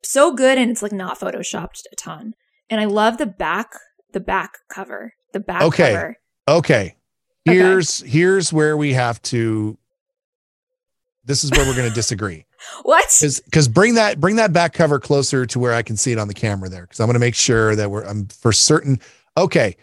[0.03, 2.35] so good and it's like not photoshopped a ton.
[2.69, 3.73] And I love the back
[4.13, 5.15] the back cover.
[5.33, 5.93] The back Okay.
[5.93, 6.17] cover.
[6.49, 6.97] Okay.
[7.49, 7.57] Okay.
[7.57, 9.79] Here's here's where we have to
[11.25, 12.45] this is where we're going to disagree.
[12.83, 13.11] What?
[13.53, 16.29] Cuz bring that bring that back cover closer to where I can see it on
[16.29, 19.01] the camera there cuz I'm going to make sure that we're I'm for certain
[19.37, 19.77] okay.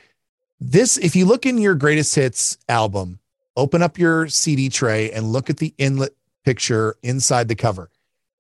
[0.59, 3.19] This if you look in your greatest hits album,
[3.55, 6.13] open up your CD tray and look at the inlet
[6.45, 7.89] picture inside the cover.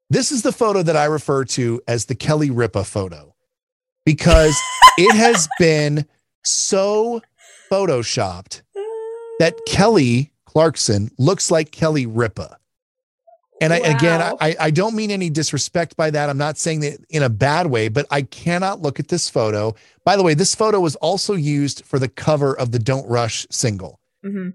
[0.09, 3.35] This is the photo that I refer to as the Kelly Ripa photo
[4.05, 4.57] because
[4.97, 6.05] it has been
[6.43, 7.21] so
[7.69, 8.61] photoshopped
[9.39, 12.57] that Kelly Clarkson looks like Kelly Ripa.
[13.59, 16.29] And I, again, I, I don't mean any disrespect by that.
[16.29, 19.73] I'm not saying that in a bad way, but I cannot look at this photo.
[20.05, 23.47] By the way, this photo was also used for the cover of the Don't Rush
[23.49, 23.99] single.
[24.23, 24.53] Mhm.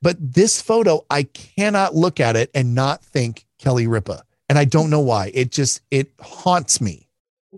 [0.00, 4.22] But this photo, I cannot look at it and not think Kelly Ripa.
[4.48, 5.30] And I don't know why.
[5.34, 7.08] It just, it haunts me.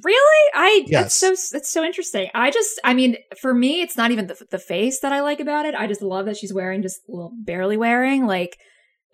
[0.02, 0.50] Really?
[0.54, 1.20] I Yes.
[1.20, 2.28] that's so that's so interesting.
[2.34, 5.38] I just I mean, for me it's not even the the face that I like
[5.38, 5.74] about it.
[5.76, 8.58] I just love that she's wearing just well barely wearing like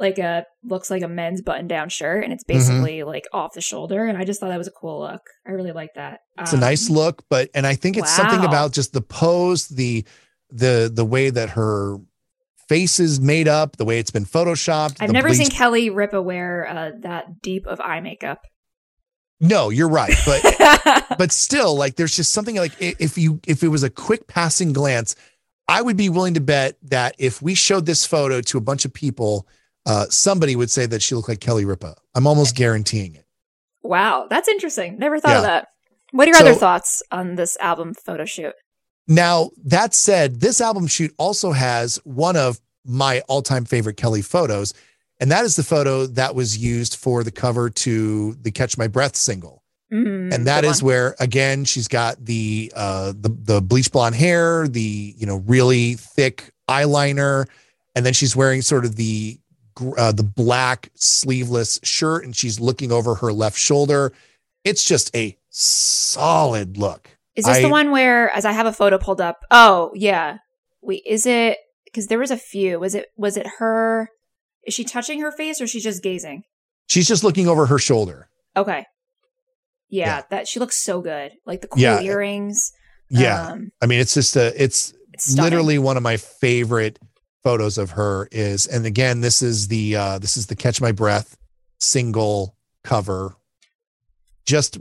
[0.01, 2.59] like a looks like a men's button down shirt and it's Mm-hmm.
[2.59, 5.21] basically like off the shoulder and I just thought that was a cool look.
[5.47, 6.21] I really like that.
[6.39, 9.69] It's a nice Um, look, but and I think it's something about just the pose,
[9.69, 10.05] the
[10.51, 11.99] the the way that her
[12.69, 14.97] face is made up, the way it's been photoshopped.
[15.01, 18.41] I've never seen Kelly Ripa wear uh, that deep of eye makeup.
[19.41, 23.69] No, you're right, but but still, like there's just something like if you if it
[23.69, 25.15] was a quick passing glance,
[25.67, 28.85] I would be willing to bet that if we showed this photo to a bunch
[28.85, 29.47] of people,
[29.87, 31.97] uh, somebody would say that she looked like Kelly Ripa.
[32.14, 33.24] I'm almost guaranteeing it.
[33.83, 34.99] wow, that's interesting.
[34.99, 35.68] Never thought of that.
[36.12, 38.53] What are your So- other thoughts on this album photo shoot?
[39.09, 44.22] Now, that said, this album shoot also has one of my all time favorite Kelly
[44.22, 44.72] photos,
[45.18, 48.87] and that is the photo that was used for the cover to the Catch My
[48.87, 49.62] Breath single.
[49.93, 50.87] Mm, and that is one.
[50.93, 55.95] where again she's got the uh the the bleach blonde hair the you know really
[55.95, 57.47] thick eyeliner
[57.97, 59.37] and then she's wearing sort of the
[59.97, 64.12] uh, the black sleeveless shirt and she's looking over her left shoulder
[64.64, 68.73] it's just a solid look Is this I- the one where, as I have a
[68.73, 69.45] photo pulled up?
[69.51, 70.39] Oh, yeah.
[70.83, 71.59] Wait, is it?
[71.85, 72.79] Because there was a few.
[72.79, 73.07] Was it?
[73.16, 74.11] Was it her?
[74.66, 76.43] Is she touching her face or is she just gazing?
[76.89, 78.85] she's just looking over her shoulder Okay.
[79.89, 80.23] Yeah, Yeah.
[80.31, 81.33] that she looks so good.
[81.47, 82.01] Like the cool Yeah.
[82.01, 82.73] earrings.
[83.12, 86.97] yeah um, i mean it's just a it's it's literally one of my favorite
[87.43, 90.93] photos of her is and again this is the uh this is the catch my
[90.93, 91.38] breath
[91.78, 93.34] single cover
[94.47, 94.78] just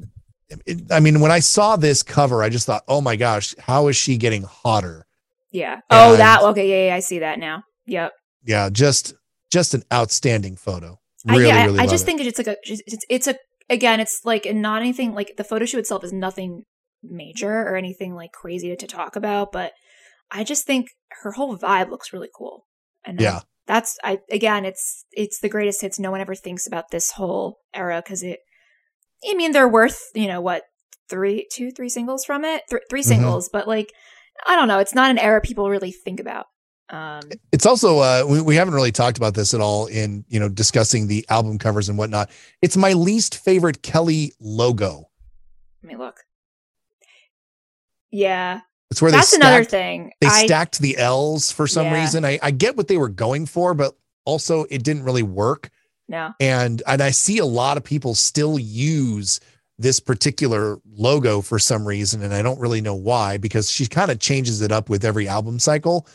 [0.91, 3.95] I mean, when I saw this cover, I just thought, oh my gosh, how is
[3.95, 5.05] she getting hotter?
[5.51, 5.81] Yeah.
[5.89, 6.41] Oh, and, that.
[6.41, 6.69] Okay.
[6.69, 6.95] Yeah, yeah.
[6.95, 7.63] I see that now.
[7.85, 8.13] Yep.
[8.43, 8.69] Yeah.
[8.69, 9.13] Just,
[9.51, 10.99] just an outstanding photo.
[11.25, 12.05] Really, I, yeah, really I, I just it.
[12.05, 13.35] think it's like a, it's, it's a,
[13.69, 16.63] again, it's like not anything like the photo shoot itself is nothing
[17.03, 19.73] major or anything like crazy to talk about, but
[20.31, 20.89] I just think
[21.23, 22.65] her whole vibe looks really cool.
[23.05, 25.99] And yeah, that's I again, it's it's the greatest hits.
[25.99, 28.39] No one ever thinks about this whole era because it
[29.27, 30.63] I mean, they're worth, you know, what,
[31.09, 32.63] three, two, three singles from it?
[32.69, 33.07] Th- 3 mm-hmm.
[33.07, 33.91] singles, but like,
[34.45, 34.79] I don't know.
[34.79, 36.45] It's not an era people really think about.
[36.89, 37.21] Um,
[37.51, 40.49] it's also uh, we, we haven't really talked about this at all in you know
[40.49, 42.31] discussing the album covers and whatnot.
[42.63, 45.07] It's my least favorite Kelly logo.
[45.83, 46.21] Let me look.
[48.09, 48.61] Yeah,
[48.91, 50.11] it's where that's stacked, another thing.
[50.19, 52.01] They I, stacked the L's for some yeah.
[52.01, 52.25] reason.
[52.25, 55.69] I, I get what they were going for, but also it didn't really work.
[56.07, 56.33] No.
[56.39, 59.39] And and I see a lot of people still use
[59.77, 64.11] this particular logo for some reason and I don't really know why because she kind
[64.11, 66.05] of changes it up with every album cycle.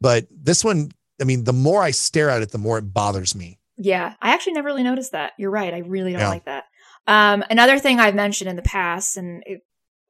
[0.00, 3.36] But this one, I mean, the more I stare at it, the more it bothers
[3.36, 3.60] me.
[3.76, 5.32] Yeah, I actually never really noticed that.
[5.38, 5.72] You're right.
[5.72, 6.28] I really don't yeah.
[6.28, 6.64] like that.
[7.06, 9.62] Um, another thing I've mentioned in the past, and it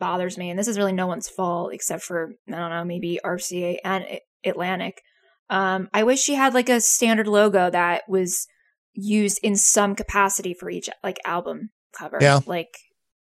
[0.02, 3.20] bothers me, and this is really no one's fault except for I don't know, maybe
[3.24, 4.04] RCA and
[4.44, 5.00] Atlantic.
[5.48, 8.48] Um, I wish she had like a standard logo that was
[8.94, 12.18] used in some capacity for each like album cover.
[12.20, 12.40] Yeah.
[12.46, 12.76] Like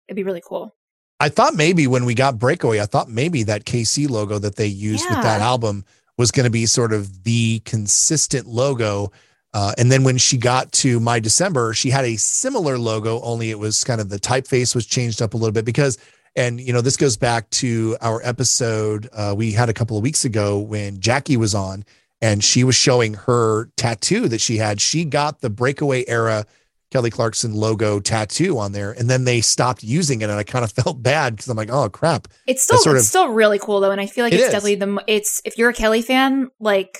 [0.07, 0.73] it'd be really cool.
[1.19, 4.67] I thought maybe when we got Breakaway, I thought maybe that KC logo that they
[4.67, 5.17] used yeah.
[5.17, 5.83] with that album
[6.17, 9.11] was going to be sort of the consistent logo.
[9.53, 13.49] Uh, and then when she got to My December, she had a similar logo, only
[13.49, 15.97] it was kind of the typeface was changed up a little bit because,
[16.39, 20.03] and you know, this goes back to our episode uh, we had a couple of
[20.03, 21.83] weeks ago when Jackie was on
[22.21, 24.79] and she was showing her tattoo that she had.
[24.79, 26.45] She got the breakaway era
[26.91, 30.63] Kelly Clarkson logo tattoo on there, and then they stopped using it, and I kind
[30.63, 32.27] of felt bad because I'm like, oh crap.
[32.47, 34.45] It's still sort it's of, still really cool though, and I feel like it it's
[34.45, 34.51] is.
[34.51, 36.97] definitely the it's if you're a Kelly fan, like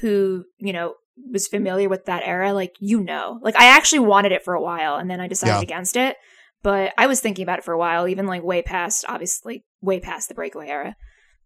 [0.00, 0.94] who you know
[1.30, 4.60] was familiar with that era, like you know, like I actually wanted it for a
[4.60, 5.62] while, and then I decided yeah.
[5.62, 6.16] against it.
[6.62, 10.00] But I was thinking about it for a while, even like way past, obviously, way
[10.00, 10.96] past the breakaway era.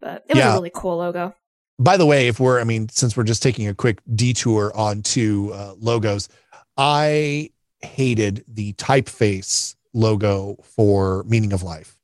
[0.01, 0.53] But it was yeah.
[0.53, 1.35] a really cool logo
[1.83, 5.51] by the way, if we're, I mean, since we're just taking a quick detour onto
[5.53, 6.29] uh, logos,
[6.77, 7.51] I
[7.81, 11.99] hated the typeface logo for Meaning of Life.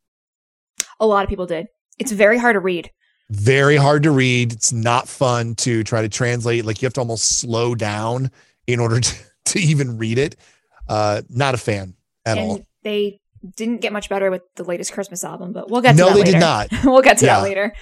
[1.01, 1.69] A lot of people did.
[1.99, 2.91] It's very hard to read.
[3.31, 4.53] Very hard to read.
[4.53, 6.65] It's not fun to try to translate.
[6.65, 8.31] Like you have to almost slow down
[8.67, 9.15] in order to,
[9.47, 10.37] to even read it.
[10.89, 11.95] Uh, not a fan
[12.25, 12.67] at and all.
[12.89, 13.21] They
[13.55, 16.15] didn't get much better with the latest Christmas album, but we'll get to no, that
[16.15, 16.25] later.
[16.25, 16.69] they did not.
[16.85, 17.37] we'll get to yeah.
[17.37, 17.75] that later.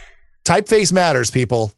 [0.45, 1.73] Typeface matters, people.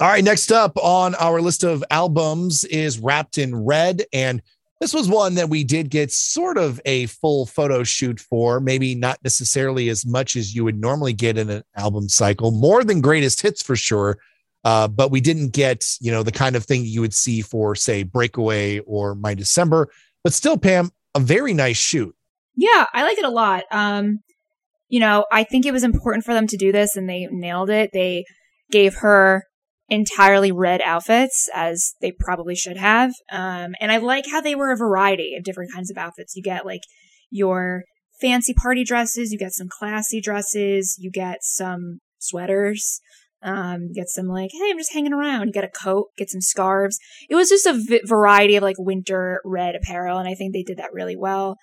[0.00, 4.02] All right, next up on our list of albums is Wrapped in Red.
[4.12, 4.42] And
[4.82, 8.94] this was one that we did get sort of a full photo shoot for, maybe
[8.94, 13.00] not necessarily as much as you would normally get in an album cycle, more than
[13.00, 14.18] greatest hits for sure.
[14.62, 17.74] Uh, but we didn't get, you know, the kind of thing you would see for,
[17.74, 19.88] say, Breakaway or My December.
[20.22, 22.14] But still, Pam, a very nice shoot.
[22.56, 23.64] Yeah, I like it a lot.
[23.70, 24.20] Um,
[24.88, 27.70] you know, I think it was important for them to do this and they nailed
[27.70, 27.90] it.
[27.92, 28.24] They
[28.70, 29.44] gave her
[29.88, 33.12] entirely red outfits as they probably should have.
[33.30, 36.36] Um, and I like how they were a variety of different kinds of outfits.
[36.36, 36.82] You get like
[37.30, 37.84] your
[38.20, 43.00] fancy party dresses, you get some classy dresses, you get some sweaters,
[43.42, 45.46] um, get some like, hey, I'm just hanging around.
[45.46, 46.98] You get a coat, get some scarves.
[47.28, 50.62] It was just a v- variety of like winter red apparel, and I think they
[50.62, 51.56] did that really well.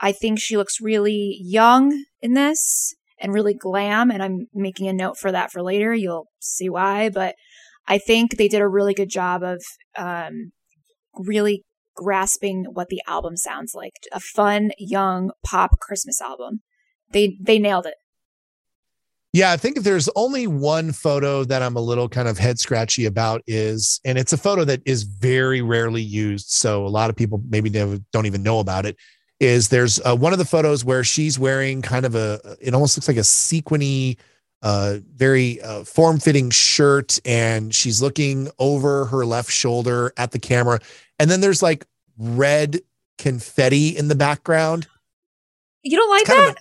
[0.00, 4.92] I think she looks really young in this and really glam, and I'm making a
[4.92, 5.94] note for that for later.
[5.94, 7.34] You'll see why, but
[7.86, 9.62] I think they did a really good job of
[9.96, 10.52] um,
[11.14, 11.64] really
[11.94, 16.60] grasping what the album sounds like a fun, young pop Christmas album.
[17.10, 17.94] They they nailed it.
[19.32, 23.04] Yeah, I think there's only one photo that I'm a little kind of head scratchy
[23.04, 26.50] about is, and it's a photo that is very rarely used.
[26.50, 28.96] So a lot of people maybe don't even know about it.
[29.44, 32.96] Is there's uh, one of the photos where she's wearing kind of a, it almost
[32.96, 34.16] looks like a sequiny
[34.62, 40.38] uh, very uh, form fitting shirt and she's looking over her left shoulder at the
[40.38, 40.80] camera.
[41.18, 41.84] And then there's like
[42.16, 42.80] red
[43.18, 44.88] confetti in the background.
[45.82, 46.56] You don't like that?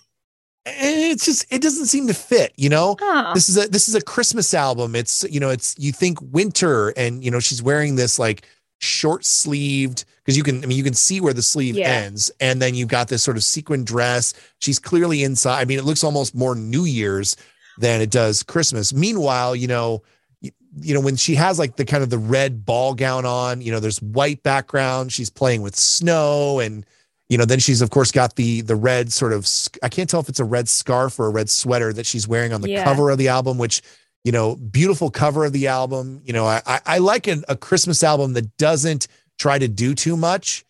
[0.66, 3.34] it's just it doesn't seem to fit you know huh.
[3.34, 6.90] this is a this is a christmas album it's you know it's you think winter
[6.90, 8.48] and you know she's wearing this like
[8.84, 11.90] short sleeved because you can I mean you can see where the sleeve yeah.
[11.90, 15.80] ends and then you've got this sort of sequin dress she's clearly inside I mean
[15.80, 17.36] it looks almost more New Year's
[17.78, 18.94] than it does Christmas.
[18.94, 20.04] Meanwhile, you know,
[20.42, 23.62] you, you know, when she has like the kind of the red ball gown on,
[23.62, 26.86] you know, there's white background, she's playing with snow and
[27.30, 29.48] you know, then she's of course got the the red sort of
[29.82, 32.54] I can't tell if it's a red scarf or a red sweater that she's wearing
[32.54, 32.84] on the Yeah.
[32.84, 33.82] cover of the album, which
[34.24, 36.22] you know, beautiful cover of the album.
[36.24, 39.08] You know, I I, like an, a Christmas album that doesn't
[39.38, 40.66] try to do too much.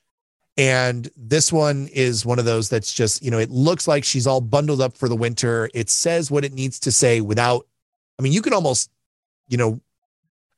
[0.56, 4.28] And this one is one of those that's just, you know, it looks like she's
[4.28, 5.70] all bundled up for the winter.
[5.74, 7.66] It says what it needs to say without,
[8.20, 8.92] I mean, you can almost,
[9.48, 9.82] you know,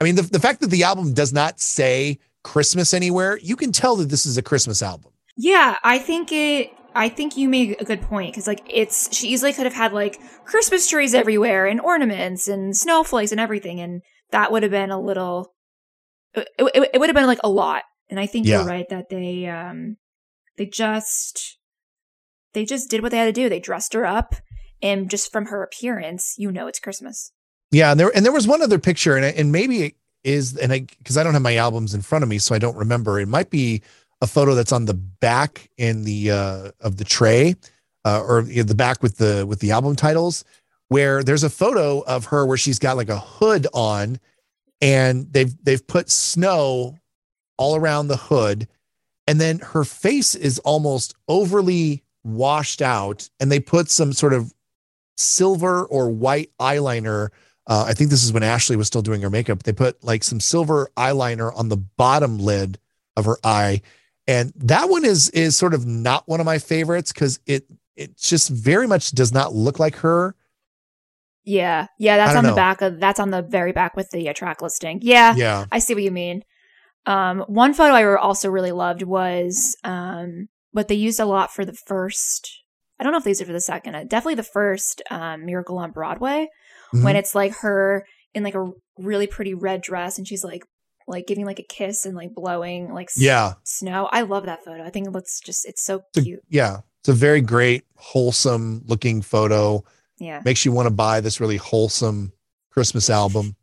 [0.02, 3.72] I mean, the, the fact that the album does not say Christmas anywhere, you can
[3.72, 5.12] tell that this is a Christmas album.
[5.38, 6.72] Yeah, I think it.
[6.96, 9.92] I think you made a good point because, like, it's she easily could have had
[9.94, 14.92] like Christmas trees everywhere and ornaments and snowflakes and everything, and that would have been
[14.92, 15.54] a little.
[16.34, 18.60] It, it, it would have been like a lot, and I think Yeah.
[18.60, 19.98] you're right that they um
[20.58, 21.58] they just
[22.54, 23.50] they just did what they had to do.
[23.50, 24.36] They dressed her up,
[24.82, 27.32] and just from her appearance, you know it's Christmas.
[27.72, 30.72] Yeah, and there and there was one other picture, and and maybe it is, and
[30.72, 33.20] I because I don't have my albums in front of me, so I don't remember.
[33.20, 33.82] It might be
[34.22, 37.56] a photo that's on the back in the uh, of the tray,
[38.06, 40.44] uh, or the back with the with the album titles,
[40.88, 44.20] where there's a photo of her where she's got like a hood on,
[44.82, 46.98] and they've they've put snow
[47.58, 48.68] all around the hood,
[49.28, 54.54] and then her face is almost overly washed out, and they put some sort of
[55.18, 57.30] silver or white eyeliner.
[57.68, 59.64] Uh, I think this is when Ashley was still doing her makeup.
[59.64, 62.78] They put like some silver eyeliner on the bottom lid
[63.16, 63.82] of her eye,
[64.28, 67.66] and that one is is sort of not one of my favorites because it
[67.96, 70.36] it just very much does not look like her.
[71.44, 74.34] Yeah, yeah, that's on the back of that's on the very back with the uh,
[74.34, 75.00] track listing.
[75.04, 76.44] Yeah, Yeah, I see what you mean.
[77.06, 81.64] Um, one photo I also really loved was um, what they used a lot for
[81.64, 82.50] the first.
[83.00, 83.94] I don't know if they used it for the second.
[83.94, 86.48] Uh, definitely the first um, Miracle on Broadway
[86.92, 87.20] when Mhm.
[87.20, 90.64] it's like her in like a really pretty red dress and she's like
[91.08, 94.10] like giving like a kiss and like blowing like yeah, snow.
[94.12, 94.84] I love that photo.
[94.84, 96.44] I think it looks just it's so It's a- cute.
[96.50, 96.80] yeah.
[97.02, 99.84] It's a very great, wholesome looking photo.
[100.18, 100.42] Yeah.
[100.44, 102.32] Makes you want to buy this really wholesome
[102.72, 103.56] Christmas album.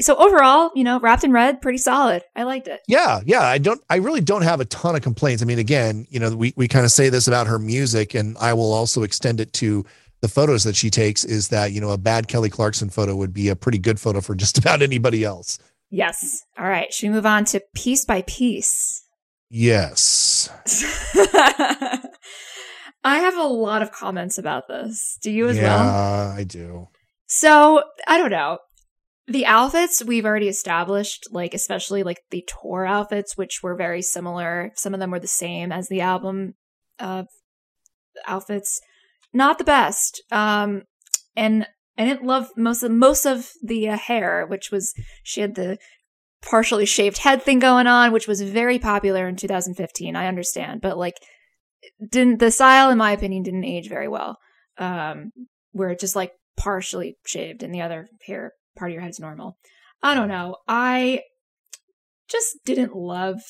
[0.00, 2.22] So overall, you know, wrapped in red, pretty solid.
[2.34, 2.80] I liked it.
[2.88, 3.42] Yeah, yeah.
[3.42, 5.42] I don't I really don't have a ton of complaints.
[5.42, 8.36] I mean, again, you know, we we kind of say this about her music, and
[8.38, 9.84] I will also extend it to
[10.20, 13.32] the photos that she takes, is that, you know, a bad Kelly Clarkson photo would
[13.34, 15.58] be a pretty good photo for just about anybody else.
[15.90, 16.42] Yes.
[16.58, 16.92] All right.
[16.92, 19.04] Should we move on to piece by piece?
[19.50, 20.48] Yes.
[23.04, 25.18] I have a lot of comments about this.
[25.22, 25.84] Do you as yeah, well?
[25.84, 26.88] Yeah, I do.
[27.26, 28.58] So, I don't know.
[29.26, 34.72] The outfits we've already established, like especially like the tour outfits, which were very similar.
[34.76, 36.54] Some of them were the same as the album
[36.98, 37.24] uh,
[38.26, 38.80] outfits.
[39.32, 40.22] Not the best.
[40.30, 40.82] Um,
[41.36, 41.66] and
[41.96, 45.78] I didn't love most of most of the uh, hair, which was she had the
[46.42, 50.16] partially shaved head thing going on, which was very popular in 2015.
[50.16, 51.16] I understand, but like,
[52.10, 54.38] didn't the style, in my opinion, didn't age very well.
[54.76, 55.30] Um,
[55.72, 59.20] where it's just like partially shaved and the other hair part of your head is
[59.20, 59.56] normal.
[60.02, 60.56] I don't know.
[60.68, 61.22] I
[62.28, 63.40] just didn't love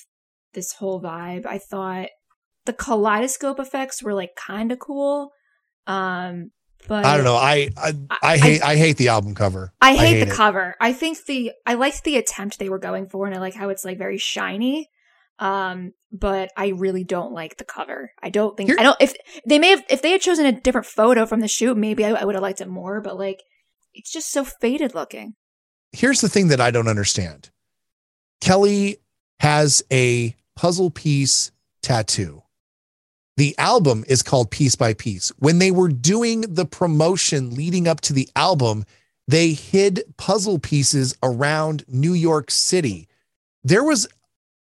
[0.53, 1.47] this whole vibe.
[1.47, 2.09] I thought
[2.65, 5.31] the kaleidoscope effects were like kind of cool.
[5.87, 6.51] Um,
[6.87, 7.37] but I don't know.
[7.37, 9.73] I I, I hate I, hate the album cover.
[9.81, 10.37] I hate, hate the it.
[10.37, 10.75] cover.
[10.81, 13.69] I think the I liked the attempt they were going for, and I like how
[13.71, 14.91] it's like very shiny.
[15.39, 18.13] Um, but I really don't like the cover.
[18.23, 18.97] I don't think Here- I don't.
[19.01, 19.15] If
[19.47, 22.11] they may have, if they had chosen a different photo from the shoot, maybe I,
[22.13, 23.01] I would have liked it more.
[23.01, 23.43] But like,
[23.95, 25.35] it's just so faded looking.
[25.91, 27.51] Here's the thing that I don't understand.
[28.41, 28.99] Kelly
[29.41, 31.51] has a puzzle piece
[31.83, 32.44] tattoo.
[33.37, 35.31] The album is called Piece by Piece.
[35.39, 38.85] When they were doing the promotion leading up to the album,
[39.27, 43.09] they hid puzzle pieces around New York City.
[43.65, 44.07] There was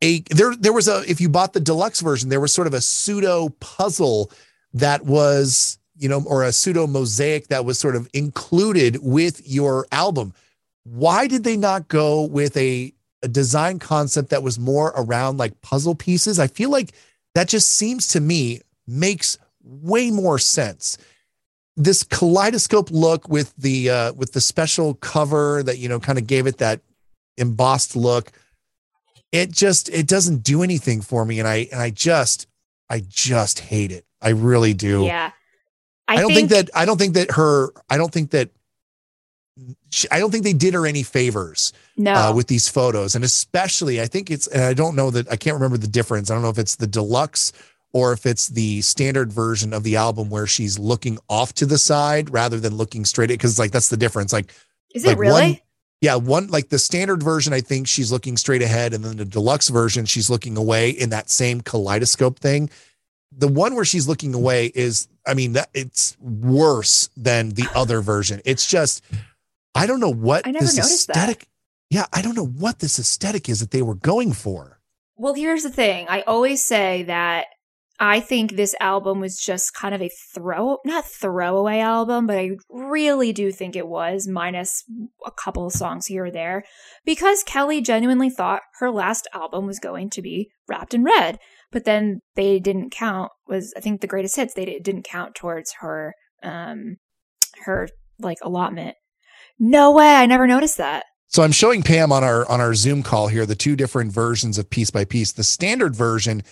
[0.03, 2.75] a there there was a if you bought the deluxe version, there was sort of
[2.75, 4.31] a pseudo puzzle
[4.75, 9.87] that was, you know, or a pseudo mosaic that was sort of included with your
[9.93, 10.35] album.
[10.85, 15.61] Why did they not go with a, a design concept that was more around like
[15.63, 16.39] puzzle pieces?
[16.39, 16.93] I feel like
[17.37, 20.97] that just seems to me makes way more sense.
[21.77, 26.27] This kaleidoscope look with the uh, with the special cover that you know kind of
[26.27, 26.81] gave it that
[27.37, 28.33] embossed look.
[29.33, 32.47] It just it doesn't do anything for me, and I and I just
[32.89, 34.07] I just hate it.
[34.23, 35.05] I really do.
[35.05, 35.33] Yeah,
[36.09, 38.49] I, don't think, that I don't think that her I don't think that
[39.91, 42.13] she, I don't think they did her any favors no.
[42.15, 45.37] uh, with these photos, and especially I think it's and I don't know that I
[45.37, 46.31] can't remember the difference.
[46.31, 47.53] I don't know if it's the deluxe
[47.93, 51.79] or if it's the standard version of the album where she's looking off to the
[51.79, 54.33] side rather than looking straight at because like that's the difference.
[54.33, 54.53] Like
[54.95, 55.33] Is like it really?
[55.53, 55.61] one-
[56.03, 59.25] yeah, one like the standard version, I think she's looking straight ahead, and then the
[59.25, 62.69] deluxe version, she's looking away in that same kaleidoscope thing.
[63.33, 68.01] the one where she's looking away is, I mean, that it's worse than the other
[68.03, 68.41] version.
[68.45, 69.03] It's just,
[69.77, 71.17] I don't know what I never this noticed that.
[71.17, 71.49] aesthetic.
[71.91, 74.81] Yeah, I don't know what this aesthetic is that they were going for.
[75.17, 76.07] Well, here's the thing.
[76.09, 77.47] I always say that
[77.99, 82.51] I think this album was just kind of a throw, not throwaway album, but I
[82.69, 84.85] really do think it was, minus
[85.25, 86.65] a couple of songs here or there,
[87.07, 91.39] because Kelly genuinely thought her last album was going to be Wrapped in Red.
[91.73, 94.53] But then they didn't count, was, I think, the greatest hits.
[94.55, 96.97] They didn't count towards her, um,
[97.65, 97.89] her,
[98.19, 98.97] like, allotment.
[99.59, 100.15] No way.
[100.17, 101.07] I never noticed that.
[101.29, 104.59] So I'm showing Pam on our on our Zoom call here the two different versions
[104.59, 105.33] of piece by piece.
[105.33, 106.43] The standard version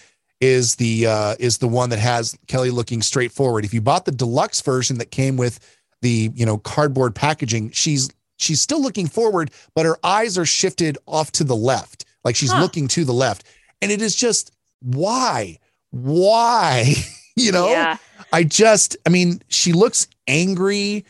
[0.40, 3.64] is the uh, is the one that has Kelly looking straight forward.
[3.64, 5.58] If you bought the deluxe version that came with
[6.02, 10.98] the you know cardboard packaging, she's she's still looking forward, but her eyes are shifted
[11.06, 12.60] off to the left, like she's Huh.
[12.60, 13.44] looking to the left,
[13.80, 14.50] and it is just
[14.80, 15.58] why
[15.90, 16.92] why
[17.36, 17.96] you know Yeah.
[18.32, 21.04] I just, I mean, she looks angry.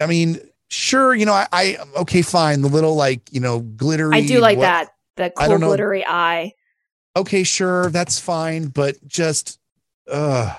[0.00, 2.60] I mean, sure, you know, I, I okay, fine.
[2.62, 4.16] The little like, you know, glittery.
[4.16, 4.88] I do like what- that.
[5.16, 6.52] The cool glittery eye.
[7.16, 9.58] Okay, sure, that's fine, but just,
[10.08, 10.54] uh,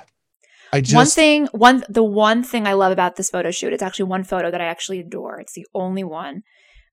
[0.73, 3.81] I just one thing, one the one thing I love about this photo shoot, it's
[3.81, 5.40] actually one photo that I actually adore.
[5.40, 6.44] It's the only one,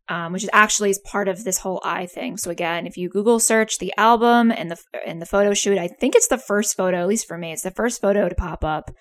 [0.09, 2.37] um, which is actually is part of this whole eye thing.
[2.37, 5.89] So again, if you Google search the album and the and the photo shoot, I
[5.89, 8.63] think it's the first photo, at least for me, it's the first photo to pop
[8.63, 8.93] up.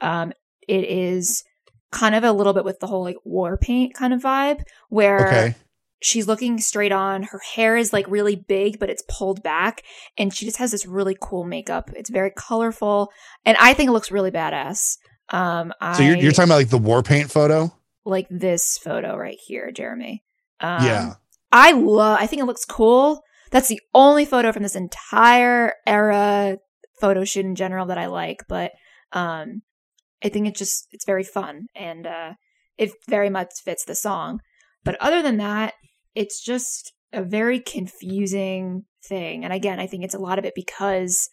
[0.00, 0.32] Um,
[0.68, 1.42] it is
[1.92, 5.28] kind of a little bit with the whole like war paint kind of vibe, where
[5.28, 5.54] okay.
[6.00, 7.22] she's looking straight on.
[7.22, 9.82] Her hair is like really big, but it's pulled back.
[10.18, 11.90] And she just has this really cool makeup.
[11.94, 13.10] It's very colorful.
[13.44, 14.96] And I think it looks really badass.
[15.28, 17.72] Um, So you're you're talking about like the war paint photo?
[18.04, 20.22] like this photo right here, Jeremy.
[20.60, 21.14] Um, yeah.
[21.50, 23.22] I love, I think it looks cool.
[23.50, 26.58] That's the only photo from this entire era
[27.00, 28.44] photo shoot in general that I like.
[28.48, 28.72] But,
[29.12, 29.62] um,
[30.22, 32.32] I think it just, it's very fun and, uh,
[32.78, 34.40] it very much fits the song.
[34.84, 35.74] But other than that,
[36.14, 39.44] it's just a very confusing thing.
[39.44, 41.28] And again, I think it's a lot of it because,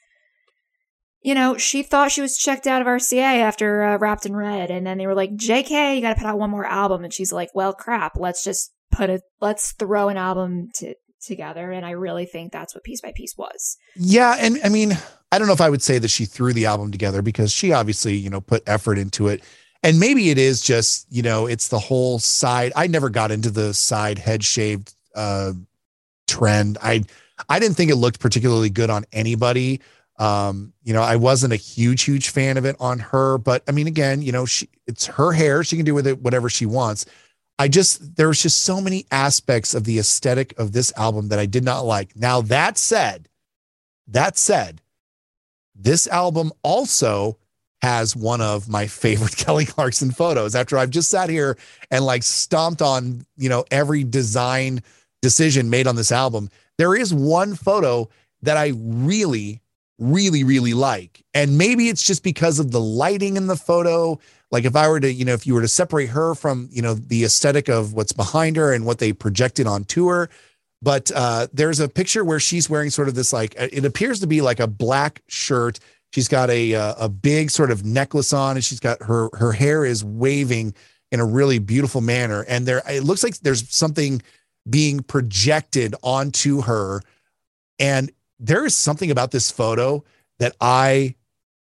[1.21, 4.71] you know, she thought she was checked out of RCA after uh, Wrapped in Red.
[4.71, 7.03] And then they were like, JK, you got to put out one more album.
[7.03, 10.93] And she's like, well, crap, let's just put a, let's throw an album to,
[11.25, 11.71] together.
[11.71, 13.77] And I really think that's what Piece by Piece was.
[13.95, 14.97] Yeah, and I mean,
[15.31, 17.71] I don't know if I would say that she threw the album together because she
[17.71, 19.43] obviously, you know, put effort into it.
[19.81, 22.73] And maybe it is just, you know, it's the whole side.
[22.75, 25.53] I never got into the side head shaved uh
[26.27, 26.77] trend.
[26.81, 27.03] I
[27.47, 29.81] I didn't think it looked particularly good on anybody.
[30.17, 33.71] Um, you know, I wasn't a huge, huge fan of it on her, but I
[33.71, 35.63] mean, again, you know, she it's her hair.
[35.63, 37.05] She can do with it whatever she wants.
[37.59, 41.39] I just there was just so many aspects of the aesthetic of this album that
[41.39, 42.15] I did not like.
[42.15, 43.27] Now that said,
[44.07, 44.81] that said,
[45.75, 47.37] this album also
[47.81, 50.55] has one of my favorite Kelly Clarkson photos.
[50.55, 51.57] After I've just sat here
[51.91, 54.81] and like stomped on, you know, every design
[55.21, 58.07] decision made on this album, there is one photo
[58.41, 59.59] that I really,
[59.97, 61.25] really, really like.
[61.33, 64.17] And maybe it's just because of the lighting in the photo.
[64.51, 66.81] Like if I were to, you know, if you were to separate her from, you
[66.81, 70.29] know, the aesthetic of what's behind her and what they projected on tour,
[70.81, 74.27] but uh, there's a picture where she's wearing sort of this like it appears to
[74.27, 75.79] be like a black shirt.
[76.13, 79.51] She's got a uh, a big sort of necklace on, and she's got her her
[79.51, 80.73] hair is waving
[81.11, 82.45] in a really beautiful manner.
[82.47, 84.21] And there, it looks like there's something
[84.69, 87.01] being projected onto her,
[87.77, 90.03] and there is something about this photo
[90.39, 91.15] that I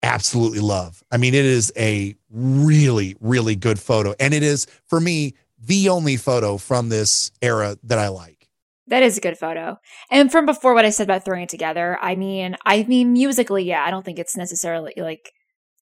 [0.07, 1.03] absolutely love.
[1.11, 5.89] I mean, it is a really really good photo, and it is for me the
[5.89, 8.49] only photo from this era that I like.
[8.89, 9.79] That is a good photo.
[10.13, 13.65] And from before what I said about throwing it together, I mean, I mean musically,
[13.65, 15.33] yeah, I don't think it's necessarily like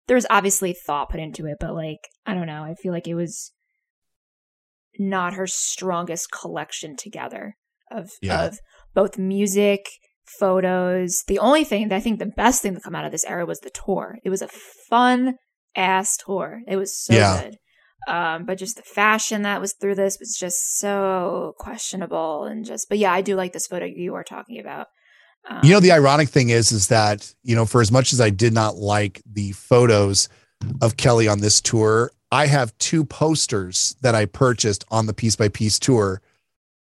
[0.09, 3.15] there's obviously thought put into it, but like I don't know, I feel like it
[3.15, 3.53] was
[4.99, 7.57] not her strongest collection together
[7.91, 8.45] of Yeah.
[8.45, 8.59] of
[8.95, 9.87] both music,
[10.39, 11.23] photos.
[11.27, 13.47] The only thing that I think the best thing to come out of this era
[13.47, 14.19] was the tour.
[14.25, 14.49] It was a
[14.89, 15.35] fun
[15.77, 16.61] ass tour.
[16.67, 17.43] It was so Yeah.
[17.43, 17.57] good.
[18.07, 22.89] Um, but just the fashion that was through this was just so questionable and just
[22.89, 24.89] but yeah, I do like this photo you are talking about.
[25.49, 28.21] Um, You know, the ironic thing is, is that, you know, for as much as
[28.21, 30.29] I did not like the photos
[30.83, 35.37] of Kelly on this tour, I have two posters that I purchased on the piece
[35.37, 36.21] by piece tour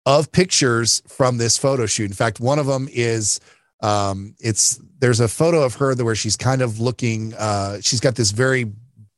[0.06, 2.06] of pictures from this photo shoot.
[2.06, 3.40] In fact, one of them is
[3.82, 8.16] um it's there's a photo of her where she's kind of looking uh she's got
[8.16, 8.72] this very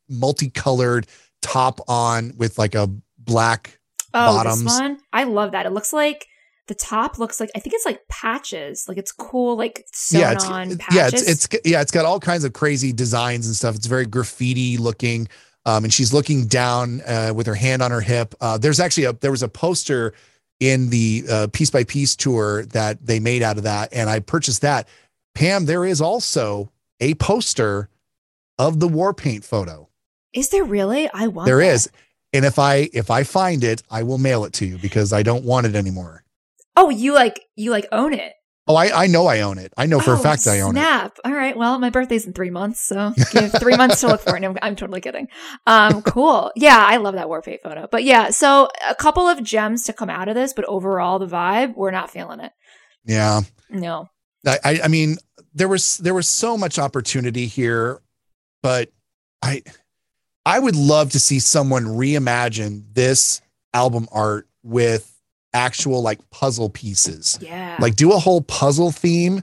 [0.08, 1.06] multicolored
[1.42, 2.88] top on with like a
[3.18, 3.78] black
[4.14, 4.64] oh, bottoms.
[4.64, 4.98] this one.
[5.12, 5.66] I love that.
[5.66, 6.26] It looks like
[6.66, 10.32] the top looks like I think it's like patches, like it's cool, like sewn yeah,
[10.32, 13.76] it's, on yeah, it's it's yeah, it's got all kinds of crazy designs and stuff.
[13.76, 15.28] It's very graffiti looking.
[15.64, 18.36] Um, and she's looking down uh, with her hand on her hip.
[18.40, 20.14] Uh, there's actually a there was a poster
[20.60, 24.20] in the uh, piece by piece tour that they made out of that, and I
[24.20, 24.88] purchased that.
[25.34, 26.70] Pam, there is also
[27.00, 27.88] a poster
[28.58, 29.88] of the war paint photo.
[30.32, 31.10] Is there really?
[31.12, 31.46] I want.
[31.46, 31.72] There that.
[31.72, 31.90] is,
[32.32, 35.22] and if I if I find it, I will mail it to you because I
[35.22, 36.24] don't want it anymore.
[36.76, 38.34] Oh, you like you like own it.
[38.68, 39.72] Oh, I I know I own it.
[39.76, 40.80] I know for oh, a fact I own it.
[40.80, 41.18] Snap.
[41.24, 41.56] All right.
[41.56, 44.40] Well, my birthday's in three months, so give three months to look for it.
[44.40, 45.28] No, I'm totally kidding.
[45.66, 46.50] Um, cool.
[46.56, 47.86] Yeah, I love that war paint photo.
[47.90, 51.26] But yeah, so a couple of gems to come out of this, but overall the
[51.26, 52.52] vibe, we're not feeling it.
[53.04, 53.42] Yeah.
[53.70, 54.08] No.
[54.44, 55.16] I, I I mean,
[55.54, 58.00] there was there was so much opportunity here,
[58.62, 58.90] but
[59.42, 59.62] I
[60.44, 63.40] I would love to see someone reimagine this
[63.72, 65.15] album art with
[65.56, 67.38] actual like puzzle pieces.
[67.40, 67.76] Yeah.
[67.80, 69.42] Like do a whole puzzle theme.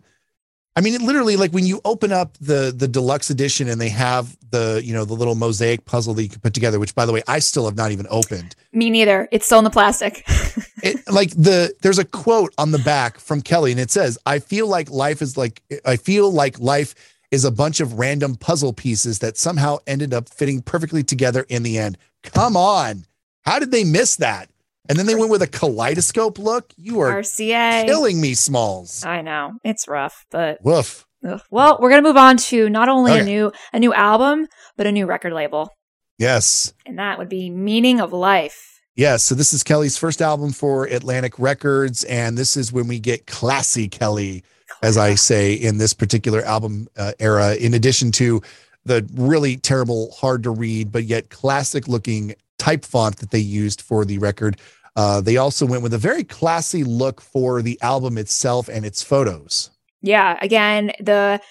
[0.75, 3.89] I mean, it literally like when you open up the the deluxe edition and they
[3.89, 6.79] have the you know the little mosaic puzzle that you can put together.
[6.79, 8.55] Which, by the way, I still have not even opened.
[8.71, 9.27] Me neither.
[9.31, 10.25] It's still in the plastic.
[10.85, 14.39] It, like the there's a quote on the back from Kelly, and it says, "I
[14.39, 16.93] feel like life is like I feel like life
[17.31, 21.63] is a bunch of random puzzle pieces that somehow ended up fitting perfectly together in
[21.63, 23.05] the end." Come on,
[23.43, 24.49] how did they miss that?
[24.89, 26.73] And then they went with a kaleidoscope look.
[26.75, 27.85] You are RCA.
[27.85, 29.03] killing me, Smalls.
[29.05, 31.05] I know it's rough, but Woof.
[31.25, 31.41] ugh.
[31.49, 34.91] well, we're gonna move on to not only a new a new album, but a
[34.91, 35.69] new record label,
[36.17, 36.73] Yes.
[36.85, 38.81] and that would be Meaning of Life.
[38.95, 39.23] Yes.
[39.23, 43.25] So this is Kelly's first album for Atlantic Records, and this is when we get
[43.25, 44.43] classy Kelly,
[44.83, 47.55] as I say in this particular album uh, era.
[47.55, 48.41] In addition to
[48.85, 53.81] the really terrible, hard to read but yet classic looking type font that they used
[53.81, 54.57] for the record,
[54.95, 59.03] uh, they also went with a very classy look for the album itself and its
[59.03, 59.69] photos.
[60.01, 61.41] Yeah, again, the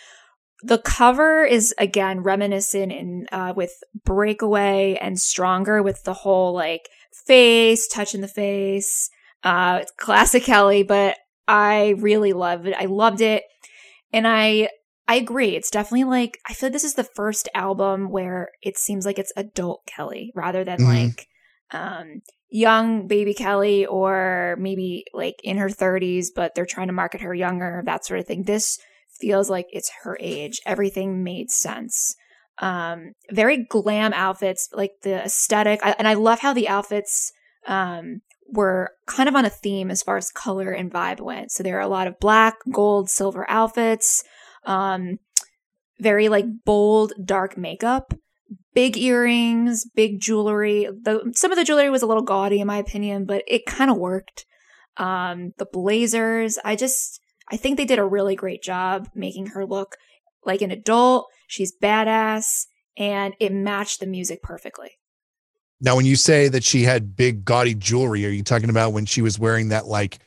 [0.63, 3.73] the cover is again reminiscent in uh, with
[4.05, 6.89] Breakaway and Stronger with the whole like
[7.27, 9.11] face touching the face.
[9.45, 11.17] Uh, it's classic Kelly, but
[11.47, 12.75] I really love it.
[12.79, 13.43] I loved it,
[14.13, 14.71] and I
[15.09, 15.57] I agree.
[15.57, 19.19] It's definitely like I feel like this is the first album where it seems like
[19.19, 20.87] it's adult Kelly rather than Mhm.
[20.87, 21.27] like
[21.73, 27.23] um young baby Kelly or maybe like in her 30s, but they're trying to market
[27.23, 28.43] her younger, that sort of thing.
[28.43, 28.79] This
[29.21, 30.61] feels like it's her age.
[30.67, 32.15] Everything made sense.
[32.59, 35.81] Um, very glam outfits, like the aesthetic.
[35.83, 37.33] I, and I love how the outfits
[37.67, 41.51] um, were kind of on a theme as far as color and vibe went.
[41.53, 44.23] So there are a lot of black, gold, silver outfits.
[44.65, 45.19] Um,
[46.01, 48.15] very like bold, dark makeup
[48.75, 50.85] big earrings, big jewelry.
[50.85, 53.91] The some of the jewelry was a little gaudy in my opinion, but it kind
[53.91, 54.47] of worked.
[54.97, 57.21] Um, the blazers, I just
[57.51, 59.97] I think they did a really great job making her look
[60.45, 61.27] like an adult.
[61.47, 62.67] She's badass
[62.97, 64.93] and it matched the music perfectly.
[65.81, 69.05] Now, when you say that she had big gaudy jewelry, are you talking about when
[69.05, 70.21] she was wearing that like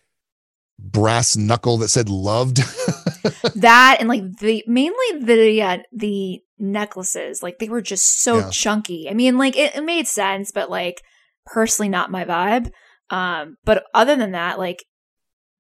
[0.80, 2.58] brass knuckle that said loved?
[3.56, 8.50] that and like the mainly the uh, the necklaces, like they were just so Yeah.
[8.50, 9.10] chunky.
[9.10, 11.02] I mean, like it, it made sense, but like
[11.46, 12.72] personally not my vibe.
[13.10, 14.84] Um, but other than that, like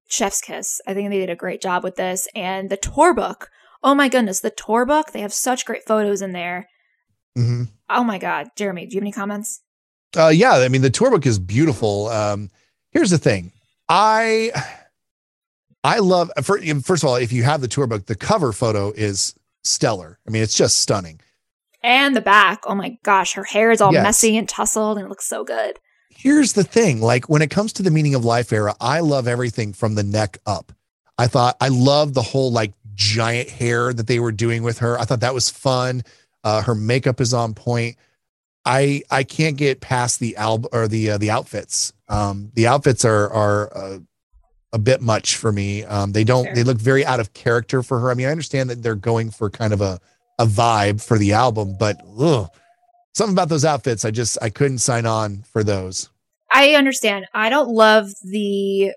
[0.09, 2.27] Chef's Kiss, I think they did a great job with this.
[2.35, 3.49] And the tour book,
[3.83, 6.67] oh my goodness, the tour book, they have such great photos in there.
[7.35, 9.61] hmm Oh my god, Jeremy, do you have any comments?
[10.17, 12.07] Uh, yeah, I mean the tour book is beautiful.
[12.07, 12.49] Um,
[12.91, 13.51] here's the thing,
[13.89, 14.51] I
[15.85, 18.91] I love fir- first of all, if you have the tour book, the cover photo
[18.91, 20.19] is stellar.
[20.27, 21.19] I mean, it's just stunning.
[21.83, 24.03] And the back, oh my gosh, her hair is all Yes.
[24.03, 25.77] messy and tousled and it looks so good.
[26.09, 29.27] Here's the thing, like when it comes to the meaning of life era, I love
[29.27, 30.71] everything from the neck up.
[31.19, 34.99] I thought I love the whole like giant hair that they were doing with her.
[34.99, 36.03] I thought that was fun.
[36.43, 37.97] Uh, her makeup is on point.
[38.65, 41.93] I I can't get past the album or the uh, the outfits.
[42.09, 43.99] Um, the outfits are are uh,
[44.75, 45.85] a bit much for me.
[45.85, 46.53] Um, they don't Sure.
[46.53, 48.11] they look very out of character for her.
[48.11, 49.99] I mean, I understand that they're going for kind of a
[50.37, 52.49] a vibe for the album, but ugh,
[53.13, 56.09] something about those outfits, I just I couldn't sign on for those.
[56.51, 57.25] I understand.
[57.33, 58.91] I don't love the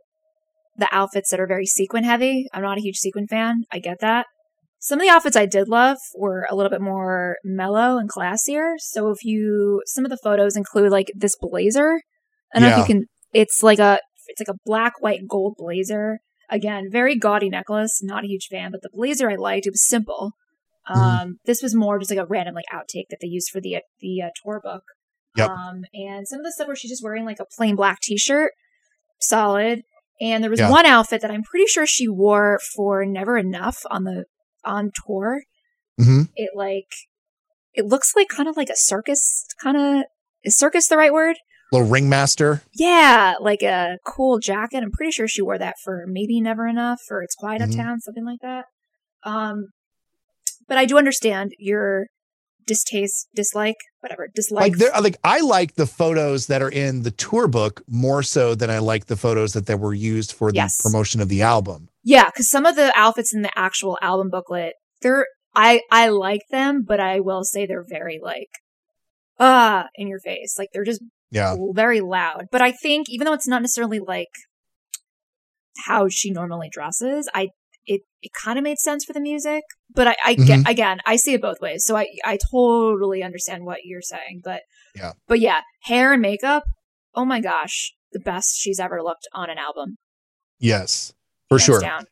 [0.76, 2.48] the outfits that are very sequin heavy.
[2.52, 3.62] I'm not a huge sequin fan.
[3.72, 4.26] I get that.
[4.80, 8.74] Some of the outfits I did love were a little bit more mellow and classier.
[8.78, 12.00] So if you some of the photos include like this blazer.
[12.52, 13.98] I don't know if you can it's like a
[14.28, 16.20] it's like a black, white, gold blazer.
[16.50, 18.00] Again, very gaudy necklace.
[18.02, 19.66] Not a huge fan, but the blazer I liked.
[19.66, 20.32] It was simple.
[20.88, 20.96] Mhm.
[20.96, 23.78] Um, this was more just like a random like outtake that they used for the
[24.00, 24.84] the uh, tour book.
[25.36, 25.50] Yep.
[25.50, 28.52] Um, and some of the stuff where she's just wearing like a plain black t-shirt,
[29.20, 29.82] solid.
[30.20, 30.70] And there was Yeah.
[30.70, 34.24] one outfit that I'm pretty sure she wore for Never Enough on the
[34.64, 35.42] on tour.
[35.98, 36.88] hmm It like
[37.74, 40.04] it looks like kind of like a circus kind of
[40.42, 41.36] is circus the right word?
[41.70, 42.62] Little ringmaster.
[42.74, 44.82] Yeah, like a cool jacket.
[44.82, 47.70] I'm pretty sure she wore that for maybe Never Enough or It's Quiet Mhm.
[47.72, 48.64] Uptown, something like that.
[49.22, 49.66] Um,
[50.66, 52.06] but I do understand your
[52.66, 54.62] distaste, dislike, whatever, dislike.
[54.72, 58.54] Like there, like I like the photos that are in the tour book more so
[58.54, 60.80] than I like the photos that that were used for the Yes.
[60.82, 61.88] promotion of the album.
[62.04, 66.42] yeah, because some of the outfits in the actual album booklet, they're I I like
[66.50, 68.48] them, but I will say they're very like
[69.38, 70.56] ah in your face.
[70.58, 71.56] Like they're just Yeah.
[71.72, 72.46] very loud.
[72.50, 74.28] But I think even though it's not necessarily like
[75.86, 77.48] how she normally dresses, I
[77.86, 79.62] it it kind of made sense for the music.
[79.94, 80.68] But I, I get Mm-hmm.
[80.68, 81.84] again, I see it both ways.
[81.84, 84.40] So I I totally understand what you're saying.
[84.44, 84.62] But
[84.94, 85.12] Yeah.
[85.26, 86.64] but yeah, hair and makeup.
[87.14, 89.96] Oh my gosh, the best she's ever looked on an album.
[90.58, 91.12] Yes,
[91.48, 91.80] for hands sure.
[91.80, 92.04] Down.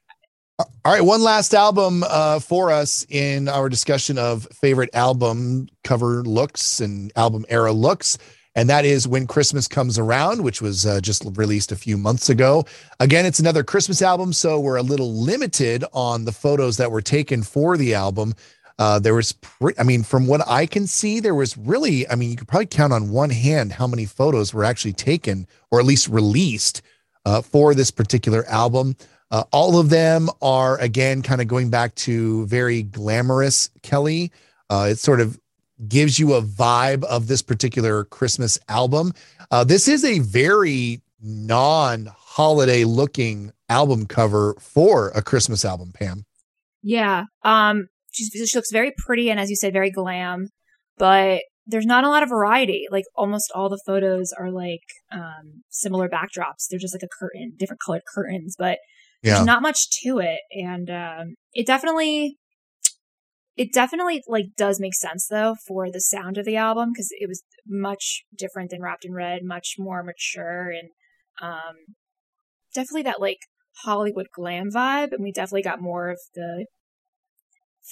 [0.58, 6.22] All right, one last album uh, for us in our discussion of favorite album cover
[6.22, 8.16] looks and album era looks.
[8.56, 12.30] And that is When Christmas Comes Around, which was uh, just released a few months
[12.30, 12.64] ago.
[13.00, 17.02] Again, it's another Christmas album, so we're a little limited on the photos that were
[17.02, 18.32] taken for the album.
[18.78, 22.14] Uh, there was, pre- I mean, from what I can see, there was really, I
[22.14, 25.78] mean, you could probably count on one hand how many photos were actually taken or
[25.78, 26.80] at least released
[27.26, 28.96] uh, for this particular album.
[29.30, 34.30] Uh, all of them are again kind of going back to very glamorous Kelly.
[34.70, 35.38] Uh, it sort of
[35.88, 39.12] gives you a vibe of this particular Christmas album.
[39.50, 45.92] Uh, this is a very non-holiday looking album cover for a Christmas album.
[45.92, 46.24] Pam.
[46.82, 47.24] Yeah.
[47.42, 47.86] Um.
[48.12, 50.48] She's, she looks very pretty and, as you said, very glam.
[50.96, 52.86] But there's not a lot of variety.
[52.90, 54.80] Like almost all the photos are like
[55.12, 56.66] um similar backdrops.
[56.70, 58.54] They're just like a curtain, different colored curtains.
[58.58, 58.78] But
[59.22, 59.34] Yeah.
[59.34, 62.38] there's not much to it and um it definitely
[63.56, 67.28] it definitely like does make sense though for the sound of the album because it
[67.28, 70.90] was much different than wrapped in red much more mature and
[71.40, 71.74] um
[72.74, 73.38] definitely that like
[73.84, 76.66] hollywood glam vibe and we definitely got more of the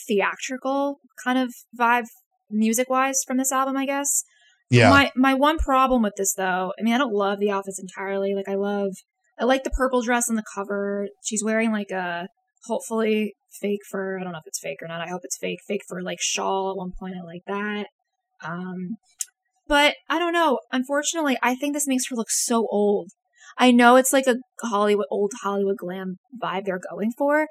[0.06, 2.06] theatrical kind of vibe
[2.50, 4.24] music wise from this album i guess
[4.70, 4.90] Yeah.
[4.90, 8.34] my my one problem with this though, I mean, I don't love the outfits entirely.
[8.34, 8.92] Like I love
[9.38, 11.06] I like the purple dress on the cover.
[11.22, 12.28] She's wearing like a
[12.66, 14.18] hopefully fake fur.
[14.18, 15.00] I don't know if it's fake or not.
[15.00, 15.60] I hope it's fake.
[15.66, 17.14] Fake fur like shawl at one point.
[17.20, 17.86] I like that.
[18.44, 18.96] Um
[19.66, 20.60] but I don't know.
[20.72, 23.10] Unfortunately, I think this makes her look so old.
[23.56, 27.46] I know it's like a Hollywood old Hollywood glam vibe they're going for,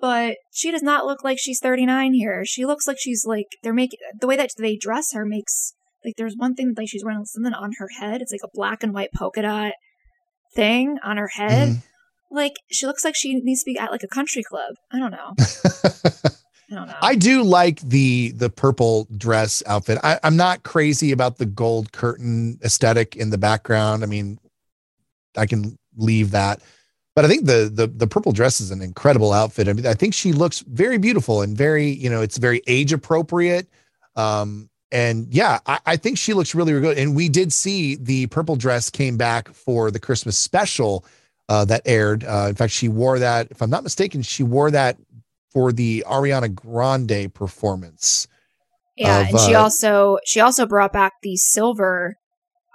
[0.00, 2.44] but she does not look like she's 39 here.
[2.44, 5.72] She looks like she's like they're making the way that they dress her makes
[6.04, 8.20] like there's one thing like she's wearing something on her head.
[8.20, 9.72] It's like a black and white polka dot
[10.54, 11.68] thing on her head.
[11.68, 11.82] Mhm.
[12.30, 14.74] Like she looks like she needs to be at like a country club.
[14.92, 15.34] I don't know.
[16.70, 16.96] I don't know.
[17.00, 19.98] I do like the the purple dress outfit.
[20.02, 24.02] I, I'm not crazy about the gold curtain aesthetic in the background.
[24.02, 24.38] I mean,
[25.36, 26.60] I can leave that,
[27.14, 29.68] but I think the the the purple dress is an incredible outfit.
[29.68, 32.92] I mean, I think she looks very beautiful and very you know it's very age
[32.92, 33.68] appropriate.
[34.16, 36.98] Um, and yeah, I, I think she looks really, really good.
[36.98, 41.04] And we did see the purple dress came back for the Christmas special
[41.48, 42.24] uh, that aired.
[42.24, 43.48] Uh, in fact, she wore that.
[43.50, 44.96] If I'm not mistaken, she wore that
[45.52, 48.26] for the Ariana Grande performance.
[48.96, 52.14] yeah, of, and she uh, also she also brought back the silver.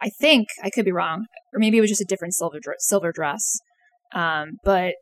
[0.01, 2.77] I think I could be wrong, or maybe it was just a different silver dr-
[2.79, 3.59] silver dress.
[4.13, 4.93] Um, but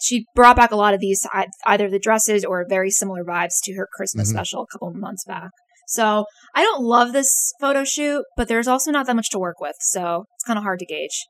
[0.00, 1.26] she brought back a lot of these
[1.66, 4.32] either the dresses or very similar vibes to her Christmas Mhm.
[4.32, 5.50] special a couple of months back.
[5.88, 6.24] So
[6.54, 9.76] I don't love this photo shoot, but there's also not that much to work with,
[9.80, 11.26] so it's kind of hard to gauge.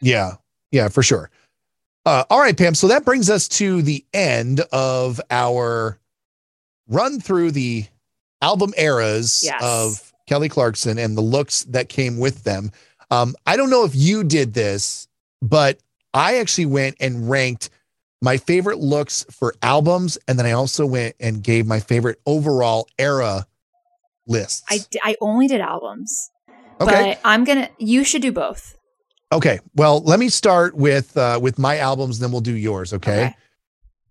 [0.00, 0.36] Yeah,
[0.70, 1.30] yeah, for sure.
[2.06, 2.74] Uh, all right, Pam.
[2.74, 5.98] So that brings us to the end of our
[6.88, 7.84] run through the
[8.40, 9.60] album eras Yes.
[9.62, 12.70] of Kelly Clarkson and the looks that came with them.
[13.10, 15.08] Um, I don't know if you did this,
[15.42, 15.78] but
[16.14, 17.70] I actually went and ranked
[18.20, 22.88] my favorite looks for albums, and then I also went and gave my favorite overall
[22.98, 23.46] era
[24.26, 24.64] lists.
[24.68, 26.30] I, I only did albums,
[26.80, 27.18] okay.
[27.20, 27.70] but I'm gonna.
[27.78, 28.76] You should do both.
[29.30, 29.60] Okay.
[29.74, 33.34] Well, let me start with uh with my albums, then we'll do yours, okay?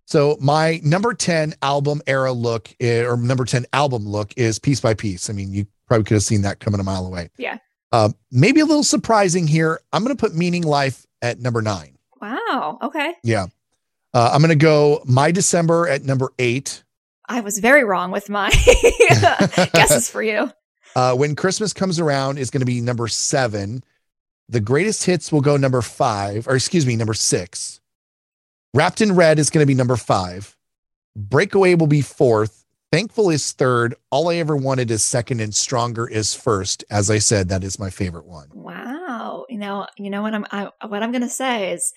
[0.05, 4.79] So my number 10 album era look eh, or number 10 album look is piece
[4.79, 5.29] by piece.
[5.29, 7.29] I mean, you probably could have seen that coming a mile away.
[7.37, 7.57] Yeah.
[7.91, 9.81] Um, maybe a little surprising here.
[9.91, 11.97] I'm going to put Meaning Life at number nine.
[12.21, 12.79] Wow.
[12.81, 13.15] Okay.
[13.21, 13.47] Yeah.
[14.13, 16.83] Uh, I'm going to go My December at number eight.
[17.27, 18.49] I was very wrong with my
[19.73, 20.51] guesses for you.
[20.95, 23.83] Uh, when Christmas comes around is going to be number seven.
[24.49, 27.81] The greatest hits will go number five, or excuse me, number six.
[28.73, 30.55] Wrapped in Red is going to be number five.
[31.15, 32.63] Breakaway will be fourth.
[32.91, 33.95] Thankful is third.
[34.11, 36.85] All I ever wanted is second, and Stronger is first.
[36.89, 38.47] As I said, that is my favorite one.
[38.53, 39.45] Wow.
[39.49, 41.93] You know, you know what I'm I, what I'm gonna say is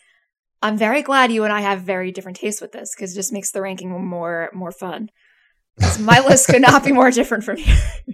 [0.62, 3.32] I'm very glad you and I have very different tastes with this because it just
[3.32, 5.10] makes the ranking more more fun.
[6.00, 8.12] My list could not be more different from yours.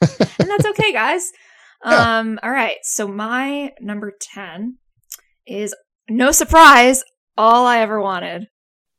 [0.38, 1.32] and that's okay, guys.
[1.84, 2.18] Yeah.
[2.18, 2.76] Um, all right.
[2.82, 4.78] So my number 10
[5.46, 5.74] is
[6.08, 7.04] no surprise,
[7.36, 8.48] all I ever wanted.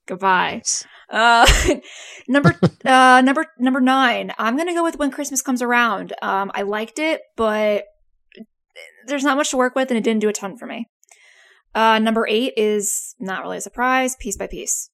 [0.07, 0.64] Goodbye.
[1.10, 1.45] Uh,
[2.27, 4.31] number uh number number nine.
[4.38, 6.14] I'm gonna go with when Christmas comes around.
[6.22, 7.85] Um, I liked it, but
[9.07, 10.88] there's not much to work with, and it didn't do a ton for me.
[11.76, 14.15] Uh, number eight is not really a surprise.
[14.19, 14.89] Piece by piece.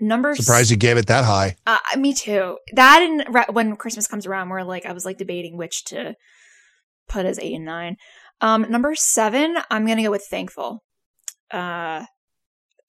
[0.00, 1.56] Number Surprised you gave it that high.
[1.66, 2.58] uh, me too.
[2.72, 6.14] That and when Christmas comes around, where like I was like debating which to
[7.08, 7.96] put as eight and nine.
[8.40, 10.82] Um, number seven, I'm gonna go with thankful.
[11.50, 12.04] Uh,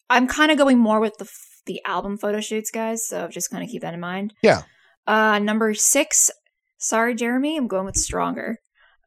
[0.10, 3.08] I'm kind of going more with the f- the album photo shoots, guys.
[3.08, 4.34] So just kind of keep that in mind.
[4.42, 4.64] Yeah.
[5.08, 6.30] Uh, number six,
[6.78, 8.58] sorry, Jeremy, I'm going with stronger.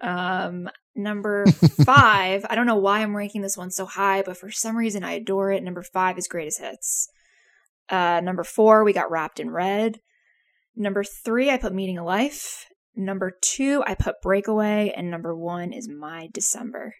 [0.01, 1.47] Um, number
[1.85, 5.05] five, I don't know why I'm ranking this one so high, but for some reason
[5.05, 5.63] I adore it.
[5.63, 7.09] Number five is greatest hits.
[7.89, 10.01] Uh, number four, we got Wrapped in Red.
[10.75, 12.67] Number three, I put Meaning of Life.
[12.97, 14.93] Number two, I put Breakaway.
[14.97, 16.95] And number one is My December.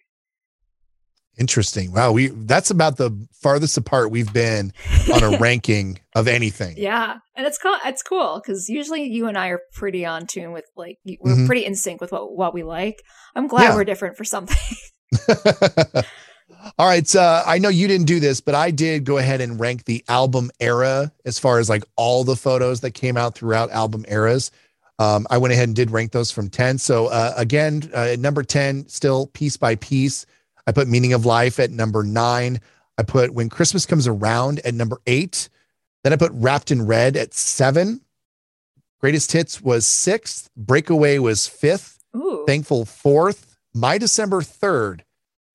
[1.39, 1.91] Interesting.
[1.91, 3.11] Wow, we that's about the
[3.43, 4.73] farthest apart we've been
[5.13, 6.75] on a ranking of anything.
[6.79, 7.75] Yeah, and it's cool.
[7.85, 11.45] It's cool because usually you and I are pretty on tune with like we're Mhm.
[11.45, 13.03] pretty in sync with what what we like.
[13.35, 13.75] I'm glad Yeah.
[13.75, 14.57] we're different for something.
[16.79, 17.07] All right.
[17.07, 20.03] So I know you didn't do this, but I did go ahead and rank the
[20.09, 24.49] album era as far as like all the photos that came out throughout album eras.
[24.99, 26.79] Um, I went ahead and did rank those from 10.
[26.79, 30.25] So uh, again, uh, at number 10, still piece by piece.
[30.65, 32.59] I put Meaning of Life at number nine.
[32.97, 35.49] I put When Christmas Comes Around at number eight.
[36.03, 38.01] Then I put Wrapped in Red at seven.
[38.99, 40.49] Greatest Hits was sixth.
[40.57, 42.03] Breakaway was fifth.
[42.15, 45.03] Ooh, Thankful fourth, My December third.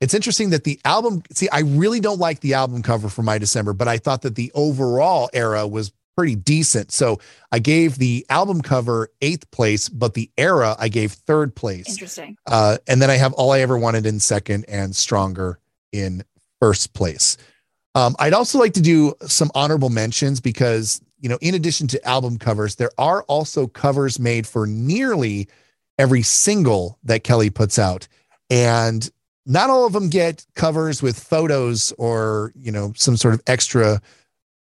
[0.01, 3.39] It's interesting that the album, see, I really don't like the album cover for My
[3.39, 6.93] December, but I thought that the overall era was pretty decent.
[6.93, 7.19] So
[7.51, 11.89] I gave the album cover eighth place, but the era I gave third place.
[11.89, 12.37] interesting.
[12.47, 15.59] Uh, and then I have All I Ever Wanted in second and Stronger
[15.93, 16.25] in
[16.61, 17.37] first place.
[17.95, 22.09] Um, I'd also like to do some honorable mentions because, you know, in addition to
[22.09, 25.49] album covers, there are also covers made for nearly
[25.99, 28.09] every single that Kelly puts out.
[28.49, 29.11] And
[29.45, 34.01] not all of them get covers with photos or, you know, some sort of extra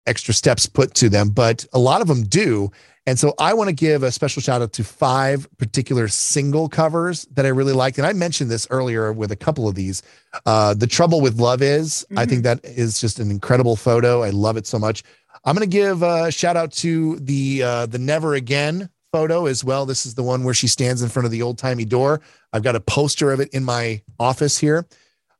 [0.06, 2.70] extra steps put to them, but a lot of them do.
[3.08, 7.24] And so I want to give a special shout out to five particular single covers
[7.34, 7.98] that I really liked.
[7.98, 10.02] And I mentioned this earlier with a couple of these.
[10.44, 14.24] Uh, the Trouble with Love is, I think that is just an incredible photo.
[14.24, 15.04] I love it so much.
[15.44, 19.62] I'm going to give a shout out to the uh, the Never Again photo as
[19.62, 19.86] well.
[19.86, 22.20] This is the one where she stands in front of the old timey door.
[22.52, 24.86] I've got a poster of it in my office here.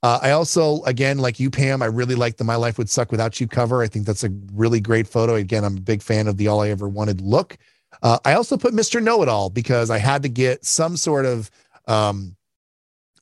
[0.03, 3.11] Uh, I also, again, like you, Pam, I really like the My Life Would Suck
[3.11, 3.83] Without You cover.
[3.83, 5.35] I think that's a really great photo.
[5.35, 7.57] Again, I'm a big fan of the All I Ever Wanted look.
[8.03, 9.03] Uh, I also put Mr.
[9.03, 11.51] Know It All because I had to get some sort of
[11.89, 12.37] um,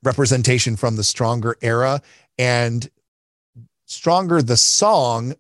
[0.02, 2.02] representation from the Stronger era
[2.38, 2.88] and
[3.86, 5.34] Stronger, the song,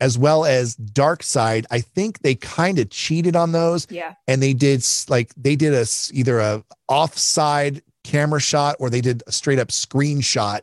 [0.00, 1.66] as well as Dark Side.
[1.70, 5.72] I think they kind of cheated on those Yeah, and they did like they did
[5.72, 10.62] a either a offside camera shot or they did a straight up screenshot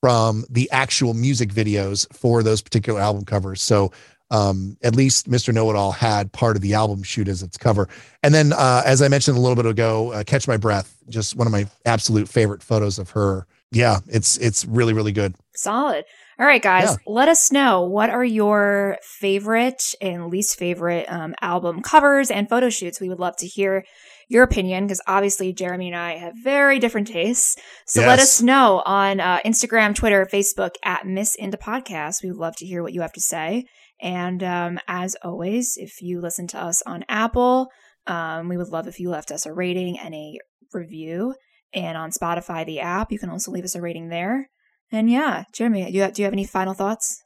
[0.00, 3.62] from the actual music videos for those particular album covers.
[3.62, 3.92] So
[4.30, 5.54] um, at least Mr.
[5.54, 7.88] Know It All had part of the album shoot as its cover.
[8.24, 11.36] And then, uh, as I mentioned a little bit ago, uh, Catch My Breath, just
[11.36, 13.46] one of my absolute favorite photos of her.
[13.72, 15.34] Yeah, it's it's really really good.
[15.54, 16.04] solid.
[16.38, 16.96] All right, guys, Yeah.
[17.06, 22.68] let us know what are your favorite and least favorite um, album covers and photo
[22.68, 23.00] shoots.
[23.00, 23.84] We would love to hear
[24.28, 27.56] your opinion because obviously Jeremy and I have very different tastes.
[27.86, 32.22] So let us know on uh, Instagram, Twitter, Facebook at Miss Indie Podcast.
[32.22, 33.66] We would love to hear what you have to say.
[34.00, 37.68] And um, as always, if you listen to us on Apple,
[38.06, 40.38] um, we would love if you left us a rating and a
[40.72, 41.34] review.
[41.72, 44.50] And on Spotify, the app, you can also leave us a rating there.
[44.92, 47.22] And yeah, Jeremy, do you have, do you have any final thoughts?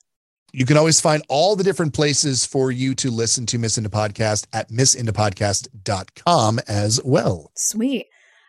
[0.52, 3.88] You can always find all the different places for you to listen to Miss Indie
[3.88, 7.52] Podcast at missindiepodcast.com as well.
[7.54, 8.06] Sweet.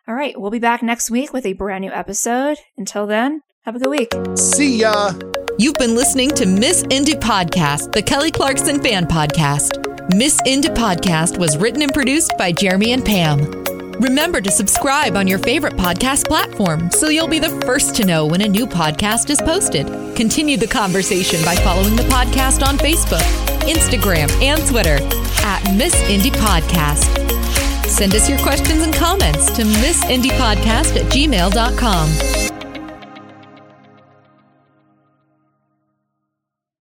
[0.07, 2.57] All right, we'll be back next week with a brand new episode.
[2.77, 4.11] Until then, have a good week.
[4.35, 5.13] See ya.
[5.57, 9.77] You've been listening to Miss Indie Podcast, the Kelly Clarkson fan podcast.
[10.15, 13.70] Miss Indie Podcast was written and produced by Jeremy and Pam.
[13.99, 18.25] Remember to subscribe on your favorite podcast platform so you'll be the first to know
[18.25, 19.87] when a new podcast is posted.
[20.15, 23.21] Continue the conversation by following the podcast on Facebook,
[23.67, 24.97] Instagram, and Twitter
[25.43, 27.07] at Miss Indie Podcast.
[27.87, 32.60] Send us your questions and comments to missindiepodcast at gmail.com.